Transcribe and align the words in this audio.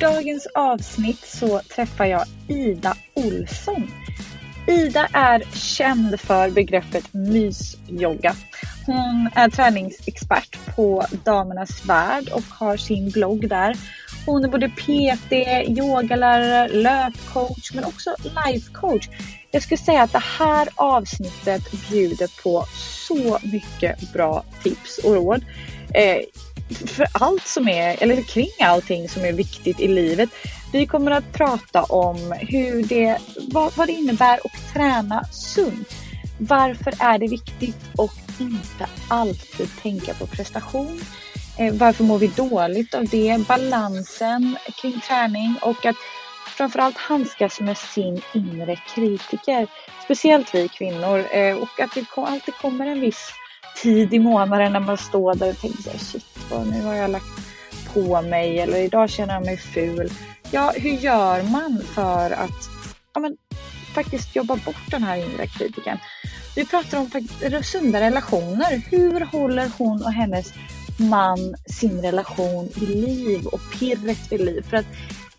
dagens 0.00 0.46
avsnitt 0.54 1.26
så 1.26 1.60
träffar 1.74 2.04
jag 2.04 2.24
Ida 2.48 2.96
Olsson. 3.14 3.90
Ida 4.66 5.08
är 5.12 5.42
känd 5.54 6.20
för 6.20 6.50
begreppet 6.50 7.14
mysjogga. 7.14 8.36
Hon 8.86 9.30
är 9.34 9.50
träningsexpert 9.50 10.76
på 10.76 11.04
Damernas 11.24 11.84
Värld 11.84 12.28
och 12.28 12.42
har 12.42 12.76
sin 12.76 13.10
blogg 13.10 13.48
där. 13.48 13.76
Hon 14.26 14.44
är 14.44 14.48
både 14.48 14.68
PT, 14.68 15.32
yogalärare, 15.68 16.68
löpcoach 16.68 17.72
men 17.74 17.84
också 17.84 18.14
lifecoach. 18.22 19.08
Jag 19.50 19.62
skulle 19.62 19.78
säga 19.78 20.02
att 20.02 20.12
det 20.12 20.24
här 20.38 20.68
avsnittet 20.74 21.62
bjuder 21.90 22.42
på 22.42 22.64
så 23.06 23.38
mycket 23.42 24.12
bra 24.12 24.44
tips 24.62 24.98
och 24.98 25.14
råd. 25.14 25.44
Eh, 25.94 26.18
för 26.86 27.06
allt 27.12 27.46
som 27.46 27.68
är, 27.68 28.02
eller 28.02 28.22
kring 28.22 28.50
allting 28.60 29.08
som 29.08 29.24
är 29.24 29.32
viktigt 29.32 29.80
i 29.80 29.88
livet. 29.88 30.30
Vi 30.72 30.86
kommer 30.86 31.10
att 31.10 31.32
prata 31.32 31.82
om 31.82 32.34
hur 32.38 32.82
det, 32.82 33.18
vad, 33.36 33.76
vad 33.76 33.88
det 33.88 33.92
innebär 33.92 34.34
att 34.34 34.74
träna 34.74 35.24
sunt. 35.24 35.94
Varför 36.38 36.94
är 36.98 37.18
det 37.18 37.28
viktigt 37.28 37.76
att 37.98 38.40
inte 38.40 38.86
alltid 39.08 39.68
tänka 39.82 40.14
på 40.14 40.26
prestation? 40.26 41.00
Eh, 41.58 41.74
varför 41.74 42.04
mår 42.04 42.18
vi 42.18 42.26
dåligt 42.26 42.94
av 42.94 43.04
det? 43.04 43.46
Balansen 43.48 44.56
kring 44.82 45.00
träning 45.00 45.54
och 45.62 45.86
att 45.86 45.96
framförallt 46.46 46.96
handskas 46.96 47.60
med 47.60 47.78
sin 47.78 48.22
inre 48.34 48.76
kritiker. 48.94 49.66
Speciellt 50.04 50.54
vi 50.54 50.68
kvinnor 50.68 51.24
eh, 51.30 51.56
och 51.56 51.80
att 51.80 51.94
det 51.94 52.04
alltid 52.14 52.54
kommer 52.54 52.86
en 52.86 53.00
viss 53.00 53.32
tid 53.82 54.14
i 54.14 54.18
månaden 54.18 54.72
när 54.72 54.80
man 54.80 54.98
står 54.98 55.34
där 55.34 55.50
och 55.50 55.60
tänker 55.60 55.98
shit, 55.98 56.37
och 56.50 56.66
nu 56.66 56.82
har 56.82 56.94
jag 56.94 57.10
lagt 57.10 57.26
på 57.94 58.22
mig 58.22 58.58
eller 58.58 58.78
idag 58.78 59.10
känner 59.10 59.34
jag 59.34 59.44
mig 59.44 59.56
ful. 59.56 60.12
Ja, 60.50 60.72
hur 60.76 60.90
gör 60.90 61.42
man 61.42 61.82
för 61.94 62.30
att 62.30 62.68
ja, 63.14 63.20
men, 63.20 63.36
faktiskt 63.94 64.36
jobba 64.36 64.56
bort 64.56 64.90
den 64.90 65.02
här 65.02 65.16
inre 65.16 65.46
kritiken? 65.46 65.98
Vi 66.56 66.66
pratar 66.66 66.98
om 66.98 67.10
sunda 67.62 68.00
relationer. 68.00 68.82
Hur 68.90 69.20
håller 69.20 69.70
hon 69.78 70.02
och 70.02 70.12
hennes 70.12 70.52
man 70.96 71.54
sin 71.66 72.02
relation 72.02 72.68
vid 72.74 72.88
liv 72.88 73.46
och 73.46 73.60
pirret 73.78 74.32
vid 74.32 74.40
liv? 74.40 74.64
För 74.70 74.76
att 74.76 74.86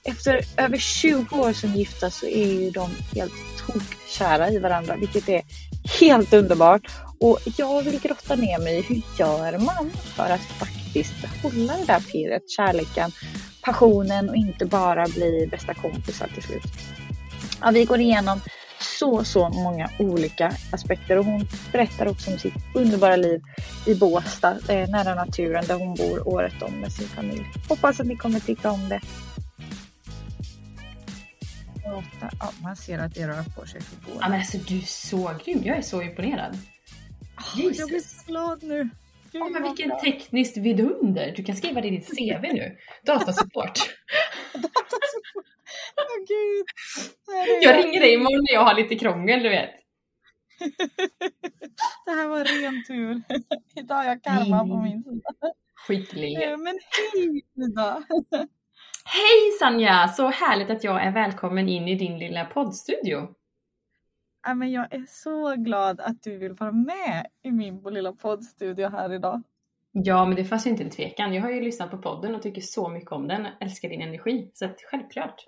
efter 0.03 0.41
över 0.57 0.77
20 0.77 1.39
år 1.39 1.53
som 1.53 1.73
gifta 1.73 2.09
så 2.09 2.25
är 2.25 2.61
ju 2.61 2.69
de 2.69 2.89
helt 3.15 3.33
tokkära 3.65 4.49
i 4.49 4.59
varandra, 4.59 4.95
vilket 4.95 5.29
är 5.29 5.41
helt 5.99 6.33
underbart. 6.33 6.81
Och 7.19 7.39
jag 7.57 7.83
vill 7.83 7.99
grotta 7.99 8.35
ner 8.35 8.59
mig 8.59 8.77
i 8.77 8.81
hur 8.81 9.01
gör 9.19 9.57
man 9.57 9.91
för 10.15 10.29
att 10.29 10.41
faktiskt 10.41 10.78
behålla 10.93 11.77
det 11.77 11.85
där 11.85 11.99
pirret, 11.99 12.49
kärleken, 12.49 13.11
passionen 13.61 14.29
och 14.29 14.35
inte 14.35 14.65
bara 14.65 15.05
bli 15.05 15.47
bästa 15.51 15.73
kompisar 15.73 16.27
till 16.27 16.43
slut. 16.43 16.63
Ja, 17.61 17.71
vi 17.71 17.85
går 17.85 17.99
igenom 17.99 18.41
så, 18.99 19.23
så 19.23 19.49
många 19.49 19.89
olika 19.99 20.53
aspekter 20.71 21.17
och 21.17 21.25
hon 21.25 21.47
berättar 21.71 22.05
också 22.05 22.31
om 22.31 22.39
sitt 22.39 22.53
underbara 22.75 23.15
liv 23.15 23.41
i 23.85 23.95
Båstad, 23.95 24.57
eh, 24.69 24.89
nära 24.89 25.15
naturen 25.15 25.65
där 25.67 25.75
hon 25.75 25.95
bor 25.95 26.27
året 26.27 26.61
om 26.61 26.73
med 26.73 26.91
sin 26.91 27.07
familj. 27.07 27.45
Hoppas 27.69 27.99
att 27.99 28.07
ni 28.07 28.15
kommer 28.15 28.39
tycka 28.39 28.71
om 28.71 28.89
det. 28.89 29.01
Ja, 32.39 32.51
man 32.61 32.75
ser 32.75 32.99
att 32.99 33.15
det 33.15 33.27
rör 33.27 33.43
på 33.55 33.65
sig 33.65 33.81
för 33.81 33.95
båda. 34.05 34.19
Ja, 34.21 34.29
men 34.29 34.39
alltså 34.39 34.57
du 34.57 34.77
är 34.77 34.81
så 34.81 35.31
grym, 35.45 35.61
jag 35.63 35.77
är 35.77 35.81
så 35.81 36.01
imponerad. 36.01 36.57
Oh, 37.37 37.71
jag 37.73 37.89
blir 37.89 37.99
så 37.99 38.25
glad 38.27 38.63
nu. 38.63 38.89
Oh, 39.33 39.49
men 39.51 39.63
vilken 39.63 39.99
tekniskt 39.99 40.57
vidunder! 40.57 41.33
Du 41.35 41.43
kan 41.43 41.55
skriva 41.55 41.81
det 41.81 41.87
i 41.87 41.91
ditt 41.91 42.17
CV 42.17 42.53
nu. 42.53 42.77
Datasupport. 43.05 43.79
Oh, 45.97 46.17
gud. 46.27 46.65
Jag 47.61 47.77
ringer 47.77 47.99
dig 47.99 48.13
imorgon 48.13 48.45
när 48.49 48.53
jag 48.53 48.63
har 48.63 48.73
lite 48.73 48.95
krångel, 48.95 49.43
du 49.43 49.49
vet. 49.49 49.71
det 52.05 52.11
här 52.11 52.27
var 52.27 52.43
ren 52.43 52.83
tur. 52.87 53.21
Idag 53.75 53.95
har 53.95 54.03
jag 54.03 54.23
karma 54.23 54.59
på 54.59 54.77
min 54.81 55.03
sida. 55.03 55.53
Skicklig. 55.87 56.37
Men 56.57 56.79
hej 56.89 57.43
Ida! 57.55 58.03
Hej 59.05 59.51
Sanja! 59.59 60.07
Så 60.07 60.27
härligt 60.27 60.69
att 60.69 60.83
jag 60.83 61.03
är 61.03 61.11
välkommen 61.11 61.69
in 61.69 61.87
i 61.87 61.95
din 61.95 62.19
lilla 62.19 62.45
poddstudio. 62.45 63.27
Ja, 64.43 64.53
men 64.53 64.71
jag 64.71 64.93
är 64.93 65.05
så 65.07 65.55
glad 65.55 65.99
att 65.99 66.23
du 66.23 66.37
vill 66.37 66.53
vara 66.53 66.71
med 66.71 67.27
i 67.41 67.51
min 67.51 67.81
lilla 67.81 68.13
poddstudio 68.13 68.89
här 68.89 69.13
idag. 69.13 69.41
Ja, 69.91 70.25
men 70.25 70.35
det 70.35 70.45
fanns 70.45 70.65
ju 70.65 70.69
inte 70.69 70.83
en 70.83 70.89
tvekan. 70.89 71.33
Jag 71.33 71.41
har 71.41 71.51
ju 71.51 71.61
lyssnat 71.61 71.91
på 71.91 71.97
podden 71.97 72.35
och 72.35 72.41
tycker 72.41 72.61
så 72.61 72.89
mycket 72.89 73.11
om 73.11 73.27
den. 73.27 73.47
Älskar 73.59 73.89
din 73.89 74.01
energi. 74.01 74.51
Så 74.53 74.65
att, 74.65 74.81
självklart. 74.91 75.45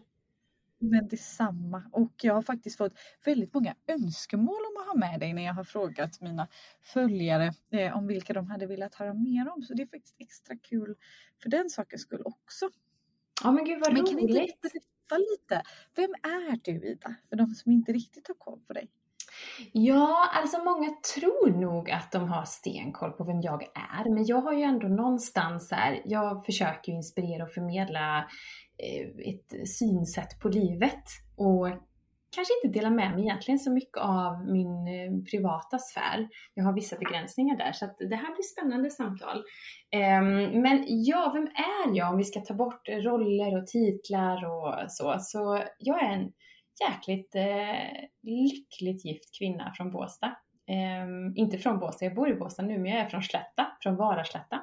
Men 0.80 1.08
detsamma. 1.08 1.84
Och 1.92 2.12
jag 2.22 2.34
har 2.34 2.42
faktiskt 2.42 2.78
fått 2.78 2.94
väldigt 3.26 3.54
många 3.54 3.76
önskemål 3.88 4.62
om 4.72 4.82
att 4.82 4.88
ha 4.88 4.96
med 4.96 5.20
dig 5.20 5.34
när 5.34 5.46
jag 5.46 5.54
har 5.54 5.64
frågat 5.64 6.22
mina 6.22 6.48
följare 6.82 7.54
eh, 7.72 7.98
om 7.98 8.08
vilka 8.08 8.34
de 8.34 8.48
hade 8.48 8.68
velat 8.68 8.96
höra 8.96 9.14
mer 9.14 9.50
om. 9.50 9.62
Så 9.64 9.74
det 9.74 9.84
är 9.84 9.88
faktiskt 9.88 10.16
extra 10.20 10.56
kul 10.56 10.96
för 11.44 11.50
den 11.50 11.70
sakens 11.70 12.02
skull 12.02 12.22
också. 12.26 12.70
Ja 13.44 13.52
men 13.52 13.66
gud 13.66 13.80
vad 13.80 13.94
men 13.94 14.02
roligt. 14.02 14.12
Kan 14.18 14.20
inte 14.20 14.70
berätta 15.12 15.18
lite? 15.18 15.62
Vem 15.96 16.12
är 16.24 16.60
du 16.64 16.88
Ida? 16.88 17.16
För 17.30 17.36
de 17.36 17.48
som 17.48 17.72
inte 17.72 17.92
riktigt 17.92 18.28
har 18.28 18.36
koll 18.36 18.60
på 18.68 18.74
dig. 18.74 18.90
Ja, 19.72 20.30
alltså 20.34 20.58
många 20.58 20.90
tror 21.16 21.60
nog 21.62 21.92
att 21.92 22.12
de 22.12 22.30
har 22.30 22.46
stenkoll 22.46 23.12
på 23.12 23.24
vem 23.24 23.42
jag 23.42 23.64
är. 23.64 24.10
Men 24.10 24.26
jag 24.26 24.42
har 24.42 24.54
ju 24.54 24.62
ändå 24.62 24.88
någonstans 24.88 25.72
här, 25.72 26.02
jag 26.06 26.46
försöker 26.46 26.92
inspirera 26.92 27.44
och 27.44 27.52
förmedla 27.52 28.18
eh, 28.78 29.34
ett 29.34 29.70
synsätt 29.70 30.40
på 30.40 30.50
livet. 30.50 31.04
Och 31.36 31.68
kanske 32.36 32.54
inte 32.64 32.80
delar 32.80 32.90
med 32.90 33.12
mig 33.12 33.24
egentligen 33.24 33.60
så 33.60 33.72
mycket 33.72 33.98
av 33.98 34.46
min 34.46 34.88
eh, 34.88 35.24
privata 35.32 35.80
sfär. 35.80 36.28
Jag 36.54 36.64
har 36.64 36.74
vissa 36.74 36.98
begränsningar 36.98 37.58
där 37.58 37.72
så 37.72 37.86
att 37.86 37.98
det 37.98 38.16
här 38.16 38.34
blir 38.34 38.44
spännande 38.44 38.90
samtal. 38.90 39.44
Ehm, 39.92 40.62
men 40.62 40.86
ja, 40.88 41.32
vem 41.34 41.48
är 41.48 41.98
jag 41.98 42.12
om 42.12 42.18
vi 42.18 42.24
ska 42.24 42.40
ta 42.40 42.54
bort 42.54 42.90
roller 42.90 43.58
och 43.58 43.68
titlar 43.68 44.46
och 44.46 44.92
så? 44.92 45.16
Så 45.20 45.64
jag 45.78 46.04
är 46.04 46.10
en 46.10 46.32
jäkligt 46.90 47.36
eh, 47.36 48.08
lyckligt 48.24 49.06
gift 49.06 49.38
kvinna 49.38 49.74
från 49.78 49.92
Båstad. 49.92 50.36
Ehm, 50.68 51.36
inte 51.36 51.58
från 51.58 51.80
Båstad, 51.80 52.06
jag 52.06 52.16
bor 52.16 52.30
i 52.30 52.36
Båstad 52.36 52.64
nu, 52.64 52.78
men 52.78 52.92
jag 52.92 53.02
är 53.02 53.10
från 53.10 53.24
Slätta, 53.24 53.68
från 53.82 53.96
Varaslätta. 53.96 54.62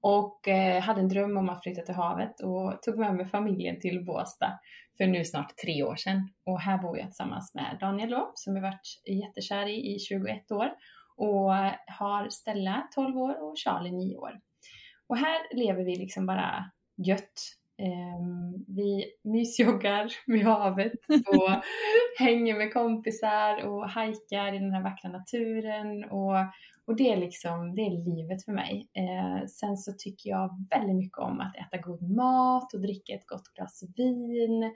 Och 0.00 0.48
eh, 0.48 0.82
hade 0.82 1.00
en 1.00 1.08
dröm 1.08 1.36
om 1.36 1.48
att 1.48 1.62
flytta 1.62 1.82
till 1.82 1.94
havet 1.94 2.40
och 2.40 2.82
tog 2.82 2.98
med 2.98 3.14
mig 3.14 3.26
familjen 3.26 3.80
till 3.80 4.04
Båstad 4.04 4.58
för 4.96 5.06
nu 5.06 5.24
snart 5.24 5.56
tre 5.56 5.82
år 5.82 5.96
sedan. 5.96 6.28
Och 6.44 6.60
här 6.60 6.78
bor 6.78 6.98
jag 6.98 7.06
tillsammans 7.06 7.54
med 7.54 7.76
Daniel 7.80 8.10
då, 8.10 8.32
som 8.34 8.56
jag 8.56 8.62
varit 8.62 9.02
jättekär 9.06 9.66
i 9.66 9.94
i 9.94 9.98
21 9.98 10.52
år 10.52 10.70
och 11.16 11.52
har 11.86 12.28
Stella 12.28 12.88
12 12.94 13.16
år 13.16 13.42
och 13.42 13.58
Charlie 13.58 13.92
9 13.92 14.16
år. 14.16 14.40
Och 15.06 15.16
här 15.16 15.56
lever 15.56 15.84
vi 15.84 15.96
liksom 15.96 16.26
bara 16.26 16.70
gött. 16.96 17.52
Um, 17.78 18.64
vi 18.68 19.04
mysjoggar 19.24 20.12
vid 20.26 20.44
havet 20.44 20.92
och 21.08 21.50
hänger 22.18 22.54
med 22.54 22.72
kompisar 22.72 23.64
och 23.64 23.90
hajkar 23.90 24.54
i 24.54 24.58
den 24.58 24.72
här 24.72 24.82
vackra 24.82 25.10
naturen 25.10 26.04
och, 26.04 26.36
och 26.86 26.96
det 26.96 27.12
är 27.12 27.16
liksom, 27.16 27.74
det 27.74 27.82
är 27.82 27.90
livet 27.90 28.44
för 28.44 28.52
mig. 28.52 28.88
Uh, 28.98 29.46
sen 29.46 29.76
så 29.76 29.92
tycker 29.92 30.30
jag 30.30 30.66
väldigt 30.70 30.96
mycket 30.96 31.18
om 31.18 31.40
att 31.40 31.56
äta 31.56 31.82
god 31.82 32.10
mat 32.10 32.74
och 32.74 32.80
dricka 32.80 33.12
ett 33.12 33.26
gott 33.26 33.48
glas 33.54 33.82
vin. 33.96 34.74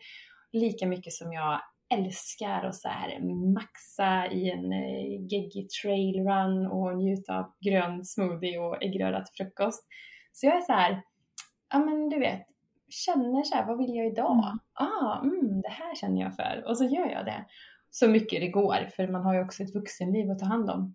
Lika 0.53 0.87
mycket 0.87 1.12
som 1.12 1.33
jag 1.33 1.61
älskar 1.95 2.65
att 2.65 2.77
så 2.77 2.89
här 2.89 3.21
maxa 3.55 4.27
i 4.27 4.51
en 4.51 4.73
eh, 4.73 5.27
geggig 5.29 5.71
trailrun 5.71 6.67
och 6.67 6.97
njuta 6.97 7.39
av 7.39 7.53
grön 7.61 8.05
smoothie 8.05 8.59
och 8.59 8.83
äggröra 8.83 9.25
till 9.25 9.45
frukost. 9.45 9.87
Så 10.33 10.47
jag 10.47 10.56
är 10.56 10.61
så 10.61 10.73
här, 10.73 11.03
ja 11.73 11.79
men 11.79 12.09
du 12.09 12.19
vet, 12.19 12.47
känner 12.89 13.43
så 13.43 13.55
här, 13.55 13.67
vad 13.67 13.79
vill 13.79 13.95
jag 13.95 14.06
idag? 14.06 14.45
Mm. 14.45 14.59
Ah, 14.73 15.21
mm, 15.23 15.61
det 15.63 15.69
här 15.69 15.95
känner 15.95 16.21
jag 16.21 16.37
för. 16.37 16.65
Och 16.67 16.79
så 16.79 16.85
gör 16.85 17.11
jag 17.11 17.25
det. 17.25 17.45
Så 17.91 18.09
mycket 18.09 18.41
det 18.41 18.49
går, 18.49 18.89
för 18.97 19.09
man 19.09 19.23
har 19.23 19.35
ju 19.35 19.41
också 19.41 19.63
ett 19.63 19.75
vuxenliv 19.75 20.31
att 20.31 20.39
ta 20.39 20.47
hand 20.47 20.71
om. 20.71 20.95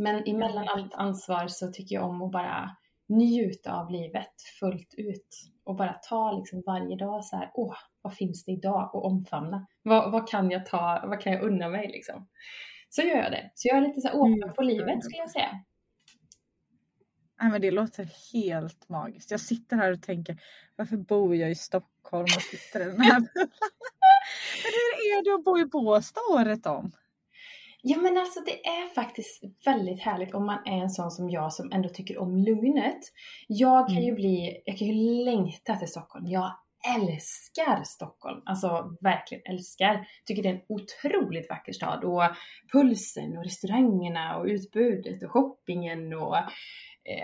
Men 0.00 0.22
emellan 0.26 0.68
allt 0.68 0.94
ansvar 0.94 1.48
så 1.48 1.72
tycker 1.72 1.94
jag 1.94 2.04
om 2.04 2.22
att 2.22 2.32
bara 2.32 2.76
njuta 3.08 3.72
av 3.72 3.90
livet 3.90 4.32
fullt 4.60 4.94
ut. 4.96 5.28
Och 5.64 5.76
bara 5.76 5.92
ta 5.92 6.32
liksom 6.32 6.62
varje 6.66 6.96
dag 6.96 7.24
så 7.24 7.36
här, 7.36 7.50
åh, 7.54 7.76
vad 8.02 8.14
finns 8.14 8.44
det 8.44 8.52
idag? 8.52 8.94
Och 8.94 9.04
omfamna. 9.04 9.66
Vad, 9.82 10.12
vad 10.12 10.28
kan 10.28 10.50
jag 10.50 10.66
ta, 10.66 11.04
vad 11.06 11.20
kan 11.20 11.32
jag 11.32 11.42
unna 11.42 11.68
mig 11.68 11.88
liksom? 11.88 12.28
Så 12.88 13.02
gör 13.02 13.16
jag 13.16 13.32
det. 13.32 13.50
Så 13.54 13.68
jag 13.68 13.76
är 13.76 13.80
lite 13.80 14.00
så 14.00 14.08
här 14.08 14.16
åpen 14.16 14.52
på 14.56 14.62
livet 14.62 15.04
skulle 15.04 15.18
jag 15.18 15.30
säga. 15.30 15.64
Nej, 17.40 17.50
men 17.50 17.60
det 17.60 17.70
låter 17.70 18.32
helt 18.32 18.88
magiskt. 18.88 19.30
Jag 19.30 19.40
sitter 19.40 19.76
här 19.76 19.92
och 19.92 20.02
tänker, 20.02 20.36
varför 20.76 20.96
bor 20.96 21.36
jag 21.36 21.50
i 21.50 21.54
Stockholm 21.54 22.24
och 22.24 22.42
sitter 22.42 22.80
i 22.80 22.84
den 22.84 23.00
här 23.00 23.20
Men 24.62 24.72
hur 24.76 25.18
är 25.18 25.24
det 25.24 25.34
att 25.34 25.44
bo 25.44 25.58
i 25.58 25.66
Båstad 25.66 26.20
året 26.32 26.66
om? 26.66 26.92
Ja 27.82 27.96
men 27.98 28.18
alltså 28.18 28.40
det 28.40 28.66
är 28.66 28.94
faktiskt 28.94 29.42
väldigt 29.64 30.00
härligt 30.00 30.34
om 30.34 30.46
man 30.46 30.58
är 30.66 30.78
en 30.82 30.90
sån 30.90 31.10
som 31.10 31.30
jag 31.30 31.52
som 31.52 31.72
ändå 31.72 31.88
tycker 31.88 32.18
om 32.18 32.36
lugnet. 32.36 33.00
Jag 33.46 33.86
kan 33.88 33.96
ju 33.96 34.02
Mm. 34.02 34.14
bli, 34.14 34.62
jag 34.64 34.78
kan 34.78 34.88
ju 34.88 35.24
längta 35.24 35.76
till 35.76 35.88
Stockholm. 35.88 36.26
Jag 36.26 36.52
älskar 36.96 37.82
Stockholm. 37.84 38.42
Alltså 38.46 38.96
verkligen 39.00 39.42
älskar. 39.54 40.06
Tycker 40.24 40.42
det 40.42 40.48
är 40.48 40.52
en 40.54 40.60
otroligt 40.68 41.48
vacker 41.50 41.72
stad. 41.72 42.04
Och 42.04 42.22
pulsen 42.72 43.38
och 43.38 43.44
restaurangerna 43.44 44.36
och 44.36 44.44
utbudet 44.46 45.22
och 45.22 45.30
shoppingen 45.30 46.14
och 46.14 46.36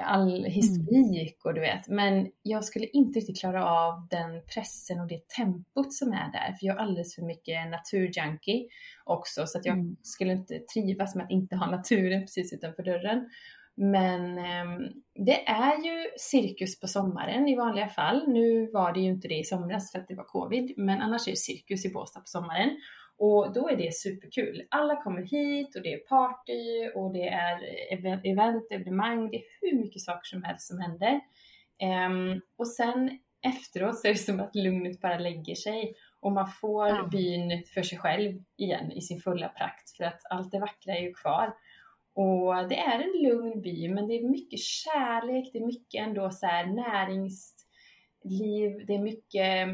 all 0.05 0.45
historik 0.45 1.45
och 1.45 1.55
du 1.55 1.61
vet. 1.61 1.89
Men 1.89 2.29
jag 2.43 2.65
skulle 2.65 2.87
inte 2.87 3.19
riktigt 3.21 3.41
klara 3.41 3.65
av 3.71 4.09
den 4.11 4.43
pressen 4.55 5.01
och 5.01 5.07
det 5.09 5.29
tempot 5.29 5.95
som 5.95 6.13
är 6.13 6.33
där. 6.33 6.53
För 6.53 6.67
jag 6.67 6.77
är 6.77 6.81
alldeles 6.81 7.15
för 7.15 7.23
mycket 7.23 7.71
naturjunkie 7.71 8.69
också. 9.05 9.47
Så 9.47 9.59
att 9.59 9.65
jag 9.65 9.77
Mm. 9.79 9.97
skulle 10.03 10.33
inte 10.33 10.59
trivas 10.59 11.15
med 11.15 11.25
att 11.25 11.31
inte 11.31 11.57
ha 11.57 11.71
naturen 11.71 12.21
precis 12.21 12.53
utanför 12.53 12.83
dörren. 12.83 13.29
Men 13.75 14.39
ehm, 14.39 14.79
det 15.27 15.49
är 15.49 15.85
ju 15.85 16.07
cirkus 16.19 16.81
på 16.81 16.87
sommaren 16.89 17.49
i 17.49 17.57
vanliga 17.57 17.89
fall. 17.89 18.29
Nu 18.29 18.71
var 18.73 18.93
det 18.93 19.01
ju 19.01 19.09
inte 19.09 19.29
det 19.29 19.39
i 19.39 19.45
somras 19.45 19.93
för 19.93 19.99
att 19.99 20.09
det 20.09 20.15
var 20.15 20.25
covid, 20.25 20.75
men 20.77 21.01
annars 21.01 21.27
är 21.27 21.33
det 21.33 21.37
cirkus 21.37 21.85
i 21.85 21.93
Båstad 21.93 22.21
på 22.21 22.27
sommaren. 22.27 22.71
Och 23.19 23.53
då 23.53 23.69
är 23.69 23.77
det 23.77 23.95
superkul. 23.95 24.67
Alla 24.71 25.03
kommer 25.03 25.23
hit 25.23 25.77
och 25.77 25.83
det 25.83 25.93
är 25.93 25.99
party 25.99 26.91
och 26.95 27.13
det 27.13 27.29
är 27.29 27.59
ev- 27.93 28.21
event, 28.25 28.73
evenemang, 28.73 29.31
det 29.31 29.37
är 29.37 29.43
hur 29.61 29.79
mycket 29.79 30.03
saker 30.03 30.25
som 30.25 30.43
helst 30.43 30.67
som 30.67 30.81
händer. 30.81 31.21
Ehm, 31.79 32.41
och 32.57 32.69
sen 32.69 33.19
efteråt 33.43 33.99
så 33.99 34.09
är 34.09 34.13
det 34.13 34.19
som 34.19 34.41
att 34.41 34.55
lugnet 34.55 35.01
bara 35.01 35.19
lägger 35.19 35.55
sig 35.55 35.95
och 36.21 36.33
man 36.33 36.49
får 36.61 36.89
Ja. 36.89 37.09
byn 37.13 37.65
för 37.75 37.83
sig 37.83 37.99
själv 37.99 38.43
igen 38.57 38.93
i 38.93 39.01
sin 39.01 39.21
fulla 39.21 39.49
prakt 39.49 39.91
för 39.97 40.05
att 40.05 40.21
allt 40.31 40.51
det 40.51 40.59
vackra 40.59 40.97
är 40.97 41.01
ju 41.03 41.15
kvar. 41.15 41.55
Och 42.15 42.69
det 42.69 42.79
är 42.79 43.01
en 43.01 43.23
lugn 43.23 43.61
by, 43.63 43.89
men 43.89 44.09
det 44.09 44.15
är 44.15 44.29
mycket 44.29 44.61
kärlek, 44.61 45.51
det 45.53 45.59
är 45.59 45.67
mycket 45.67 46.07
ändå 46.07 46.31
så 46.31 46.47
näringsliv, 46.47 47.47
det 48.87 48.95
är 48.95 48.99
mycket, 49.03 49.69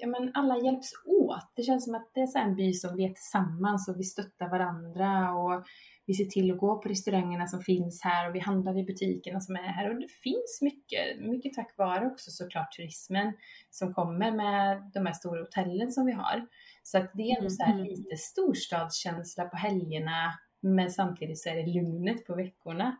ja 0.00 0.06
men 0.06 0.30
alla 0.34 0.58
hjälps 0.58 0.92
åt. 1.04 1.52
Det 1.56 1.62
känns 1.62 1.84
som 1.84 1.94
att 1.94 2.10
det 2.14 2.20
är 2.20 2.38
en 2.38 2.56
by 2.56 2.72
som 2.72 2.96
vi 2.96 3.04
är 3.04 3.12
tillsammans 3.12 3.88
och 3.88 4.00
vi 4.00 4.04
stöttar 4.04 4.48
varandra 4.48 5.34
och 5.34 5.64
vi 6.06 6.14
ser 6.14 6.24
till 6.24 6.50
att 6.52 6.58
gå 6.58 6.78
på 6.78 6.88
restaurangerna 6.88 7.46
som 7.46 7.62
finns 7.62 8.02
här 8.02 8.28
och 8.28 8.34
vi 8.34 8.38
handlar 8.38 8.78
i 8.78 8.84
butikerna 8.84 9.40
som 9.40 9.56
är 9.56 9.62
här 9.62 9.90
och 9.90 10.00
det 10.00 10.08
finns 10.08 10.58
mycket, 10.62 11.20
mycket 11.20 11.54
tack 11.54 11.74
vare 11.78 12.06
också 12.06 12.30
såklart 12.30 12.72
turismen 12.72 13.32
som 13.70 13.94
kommer 13.94 14.32
med 14.32 14.90
de 14.94 15.06
här 15.06 15.12
stora 15.12 15.40
hotellen 15.40 15.92
som 15.92 16.06
vi 16.06 16.12
har. 16.12 16.46
Så 16.82 16.98
att 16.98 17.10
det 17.14 17.22
är 17.22 17.36
ändå 17.38 17.50
så 17.50 17.62
här 17.62 17.74
Mm. 17.74 17.84
lite 17.86 18.16
storstadskänsla 18.16 19.44
på 19.44 19.56
helgerna 19.56 20.38
men 20.60 20.90
samtidigt 20.90 21.38
så 21.38 21.48
är 21.48 21.54
det 21.56 21.66
lugnet 21.66 22.26
på 22.26 22.34
veckorna. 22.34 22.96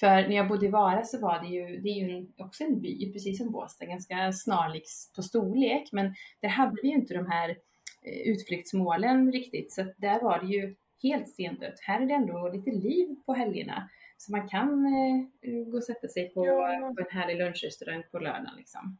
För 0.00 0.06
när 0.28 0.36
jag 0.36 0.48
bodde 0.48 0.66
i 0.66 0.70
Vara 0.70 1.04
så 1.04 1.20
var 1.20 1.40
det 1.40 1.48
ju, 1.48 1.80
det 1.80 1.88
är 1.88 1.94
ju 1.94 2.16
en, 2.16 2.32
också 2.38 2.64
en 2.64 2.80
by, 2.80 3.12
precis 3.12 3.38
som 3.38 3.50
Båstad, 3.50 3.84
ganska 3.86 4.32
snarlik 4.32 4.84
på 5.16 5.22
storlek. 5.22 5.88
Men 5.92 6.14
där 6.40 6.48
hade 6.48 6.76
vi 6.82 6.88
ju 6.88 6.94
inte 6.94 7.14
de 7.14 7.26
här 7.26 7.48
eh, 8.02 8.32
utflyktsmålen 8.32 9.32
riktigt. 9.32 9.72
Så 9.72 9.86
där 9.96 10.20
var 10.20 10.40
det 10.40 10.46
ju 10.46 10.74
helt 11.02 11.28
stendött. 11.28 11.80
Här 11.80 12.00
är 12.00 12.06
det 12.06 12.14
ändå 12.14 12.48
lite 12.48 12.70
liv 12.70 13.16
på 13.26 13.34
helgerna. 13.34 13.88
Så 14.16 14.32
man 14.32 14.48
kan 14.48 14.86
eh, 14.86 15.64
gå 15.64 15.76
och 15.76 15.84
sätta 15.84 16.08
sig 16.08 16.28
på, 16.34 16.46
Ja. 16.46 16.92
på 16.96 17.00
en 17.00 17.18
härlig 17.20 17.38
lunchrestaurang 17.38 18.02
på 18.10 18.18
lördagen 18.18 18.56
liksom. 18.56 18.98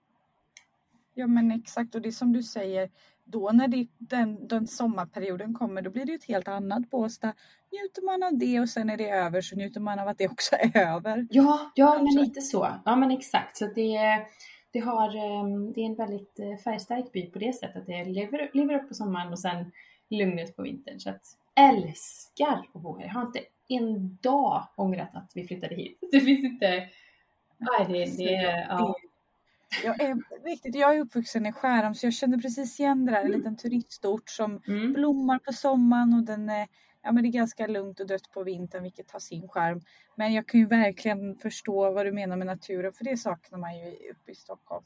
Ja 1.15 1.27
men 1.27 1.53
exakt 1.53 1.95
och 1.95 2.03
det 2.03 2.09
är 2.09 2.11
som 2.11 2.33
du 2.33 2.43
säger 2.43 2.91
då 3.31 3.51
när 3.53 3.69
det, 3.69 3.87
den, 3.99 4.49
den 4.49 4.67
sommarperioden 4.67 5.55
kommer 5.55 5.83
då 5.83 5.91
blir 5.91 6.05
det 6.05 6.13
ju 6.13 6.17
ett 6.17 6.29
helt 6.29 6.49
annat 6.49 6.91
Båstad. 6.91 7.35
Njuter 7.73 8.03
man 8.03 8.23
av 8.23 8.39
det 8.39 8.61
och 8.61 8.69
sen 8.69 8.91
är 8.91 8.97
det 8.97 9.11
över 9.11 9.41
så 9.41 9.57
njuter 9.57 9.81
man 9.81 9.99
av 9.99 10.09
att 10.09 10.19
det 10.19 10.29
också 10.29 10.57
är 10.57 10.77
över. 10.95 11.27
Ja, 11.31 11.73
ja 11.75 12.03
men 12.03 12.23
lite 12.23 12.41
så. 12.41 12.69
Ja 12.85 12.97
men 12.97 13.11
exakt. 13.11 13.57
Så 13.57 13.67
det, 13.67 13.99
det, 14.73 14.79
har, 14.79 15.09
ehm, 15.09 15.73
det 15.73 15.81
är 15.81 15.87
en 15.87 15.95
väldigt 15.95 16.39
eh, 16.39 16.57
färgstark 16.65 17.13
by 17.13 17.31
på 17.31 17.39
det 17.39 17.53
sättet. 17.53 17.87
Det 17.87 18.05
lever, 18.05 18.51
lever 18.53 18.75
upp 18.75 18.89
på 18.89 18.95
sommaren 18.95 19.33
och 19.33 19.39
sen 19.39 19.73
lugnet 20.11 20.57
på 20.57 20.63
vintern. 20.63 21.01
Så 21.01 21.11
att 21.11 21.23
älskar 21.61 22.63
att 22.75 22.83
bo 22.83 22.99
här. 22.99 23.07
Jag 23.07 23.15
har 23.15 23.23
inte 23.23 23.41
en 23.69 24.17
dag 24.17 24.69
ångrat 24.77 25.15
att 25.15 25.33
vi 25.35 25.47
flyttade 25.47 25.75
hit. 25.75 25.99
Det 26.13 26.21
finns 26.21 26.45
inte... 26.45 26.89
Nej, 27.61 27.87
det, 27.89 28.25
det, 28.25 28.67
ja. 28.69 28.95
Jag 29.85 30.01
är, 30.01 30.45
riktigt, 30.45 30.75
jag 30.75 30.97
är 30.97 31.01
uppvuxen 31.01 31.47
i 31.47 31.53
Skärholm 31.53 31.95
så 31.95 32.07
jag 32.07 32.13
känner 32.15 32.39
precis 32.39 32.81
igen 32.81 33.07
det 33.07 33.13
där. 33.13 33.25
En 33.25 33.31
liten 33.31 33.57
turistort 33.57 34.31
som 34.31 34.61
Mm. 34.69 34.93
blommar 34.93 35.39
på 35.39 35.53
sommaren 35.53 36.15
och 36.15 36.23
den 36.25 36.49
är, 36.49 36.67
ja, 37.03 37.13
men 37.13 37.23
det 37.23 37.29
är 37.29 37.33
ganska 37.33 37.67
lugnt 37.67 38.01
och 38.01 38.07
dött 38.07 38.31
på 38.35 38.43
vintern 38.43 38.83
vilket 38.83 39.11
har 39.11 39.21
sin 39.21 39.49
charm. 39.49 39.81
Men 40.17 40.33
jag 40.35 40.47
kan 40.49 40.61
ju 40.61 40.67
verkligen 40.67 41.37
förstå 41.37 41.91
vad 41.91 42.07
du 42.07 42.13
menar 42.13 42.37
med 42.37 42.47
naturen 42.47 42.93
för 42.93 43.05
det 43.05 43.17
saknar 43.17 43.59
man 43.59 43.79
ju 43.79 43.85
uppe 44.11 44.33
i 44.33 44.35
Stockholm. 44.35 44.85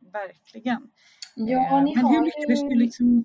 Mm, 0.00 0.12
Verkligen. 0.12 0.90
Ja, 1.34 1.78
Eh, 1.78 1.84
ni 1.84 1.94
men 1.94 2.04
har 2.04 2.10
hur 2.20 2.26
ju... 2.62 2.68
du 2.68 2.74
liksom 2.74 3.24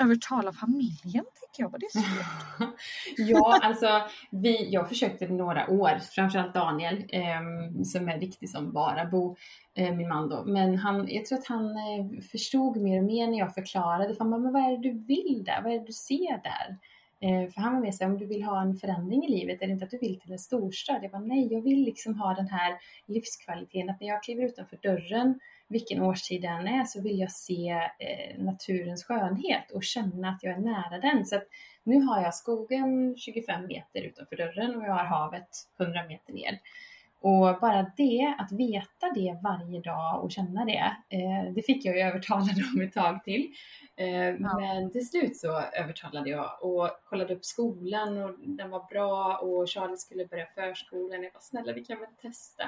övertala 0.00 0.52
familjen 0.52 1.24
tänker 1.40 1.62
jag. 1.62 1.70
Vad 1.70 1.80
det 1.80 1.86
är 1.86 2.00
svårt. 2.00 2.74
ja, 3.16 3.60
alltså 3.62 4.02
vi, 4.30 4.70
jag 4.70 4.88
försökte 4.88 5.28
några 5.28 5.70
år, 5.70 5.98
framförallt 6.14 6.54
Daniel 6.54 7.04
eh, 7.08 7.82
som 7.84 8.08
är 8.08 8.20
riktigt 8.20 8.50
som 8.50 8.72
Varabo, 8.72 9.36
eh, 9.74 9.94
min 9.94 10.08
man 10.08 10.28
då. 10.28 10.44
Men 10.44 10.78
han, 10.78 11.06
jag 11.08 11.26
tror 11.26 11.38
att 11.38 11.46
han 11.46 11.70
eh, 11.70 12.20
förstod 12.32 12.76
mer 12.76 12.98
och 12.98 13.04
mer 13.04 13.26
när 13.26 13.38
jag 13.38 13.54
förklarade 13.54 14.14
för 14.14 14.24
han 14.24 14.30
bara, 14.30 14.40
men 14.40 14.52
vad 14.52 14.62
är 14.62 14.70
det 14.70 14.82
du 14.82 14.92
vill 14.92 15.44
där? 15.46 15.62
Vad 15.62 15.72
är 15.72 15.78
det 15.78 15.86
du 15.86 15.92
ser 15.92 16.42
där? 16.42 16.78
Eh, 17.20 17.50
för 17.50 17.60
han 17.60 17.74
var 17.74 17.80
med 17.80 17.94
sig, 17.94 18.06
om 18.06 18.18
du 18.18 18.26
vill 18.26 18.42
ha 18.42 18.62
en 18.62 18.76
förändring 18.76 19.24
i 19.24 19.30
livet, 19.30 19.62
är 19.62 19.66
det 19.66 19.72
inte 19.72 19.84
att 19.84 19.90
du 19.90 19.98
vill 19.98 20.20
till 20.20 20.32
en 20.32 20.38
storstad? 20.38 20.98
Jag 21.02 21.10
bara, 21.10 21.22
nej, 21.22 21.52
jag 21.52 21.62
vill 21.62 21.84
liksom 21.84 22.14
ha 22.14 22.34
den 22.34 22.48
här 22.48 22.78
livskvaliteten, 23.06 23.90
att 23.90 24.00
när 24.00 24.08
jag 24.08 24.22
kliver 24.22 24.44
utanför 24.44 24.78
dörren, 24.82 25.40
vilken 25.68 26.02
årstid 26.02 26.42
det 26.42 26.48
än 26.48 26.68
är, 26.68 26.84
så 26.84 27.02
vill 27.02 27.18
jag 27.18 27.32
se 27.32 27.70
eh, 27.98 28.42
naturens 28.42 29.04
skönhet 29.04 29.70
och 29.70 29.84
känna 29.84 30.28
att 30.28 30.42
jag 30.42 30.54
är 30.54 30.60
nära 30.60 30.98
den. 30.98 31.26
Så 31.26 31.36
att 31.36 31.46
nu 31.84 32.00
har 32.00 32.22
jag 32.22 32.34
skogen 32.34 33.16
25 33.16 33.66
meter 33.66 34.00
utanför 34.02 34.36
dörren 34.36 34.76
och 34.76 34.84
jag 34.84 34.92
har 34.92 35.04
havet 35.04 35.48
100 35.80 36.04
meter 36.08 36.32
ner. 36.32 36.60
Och 37.20 37.60
bara 37.60 37.92
det, 37.96 38.34
att 38.38 38.52
veta 38.52 39.10
det 39.14 39.38
varje 39.42 39.80
dag 39.80 40.24
och 40.24 40.30
känna 40.30 40.64
det, 40.64 40.96
eh, 41.08 41.52
det 41.54 41.62
fick 41.62 41.84
jag 41.84 41.96
ju 41.96 42.02
övertala 42.02 42.46
dem 42.74 42.80
ett 42.82 42.92
tag 42.92 43.24
till. 43.24 43.52
Eh, 43.96 44.34
Men 44.38 44.90
till 44.90 45.08
slut 45.08 45.36
så 45.36 45.60
övertalade 45.60 46.30
jag 46.30 46.50
och 46.62 46.90
kollade 47.04 47.34
upp 47.34 47.44
skolan 47.44 48.18
och 48.22 48.34
den 48.38 48.70
var 48.70 48.86
bra 48.90 49.36
och 49.36 49.68
Charlie 49.68 49.96
skulle 49.96 50.26
börja 50.26 50.46
förskolan. 50.54 51.22
Jag 51.22 51.32
var 51.32 51.40
snälla 51.40 51.72
vi 51.72 51.84
kan 51.84 51.98
väl 52.00 52.08
testa. 52.22 52.64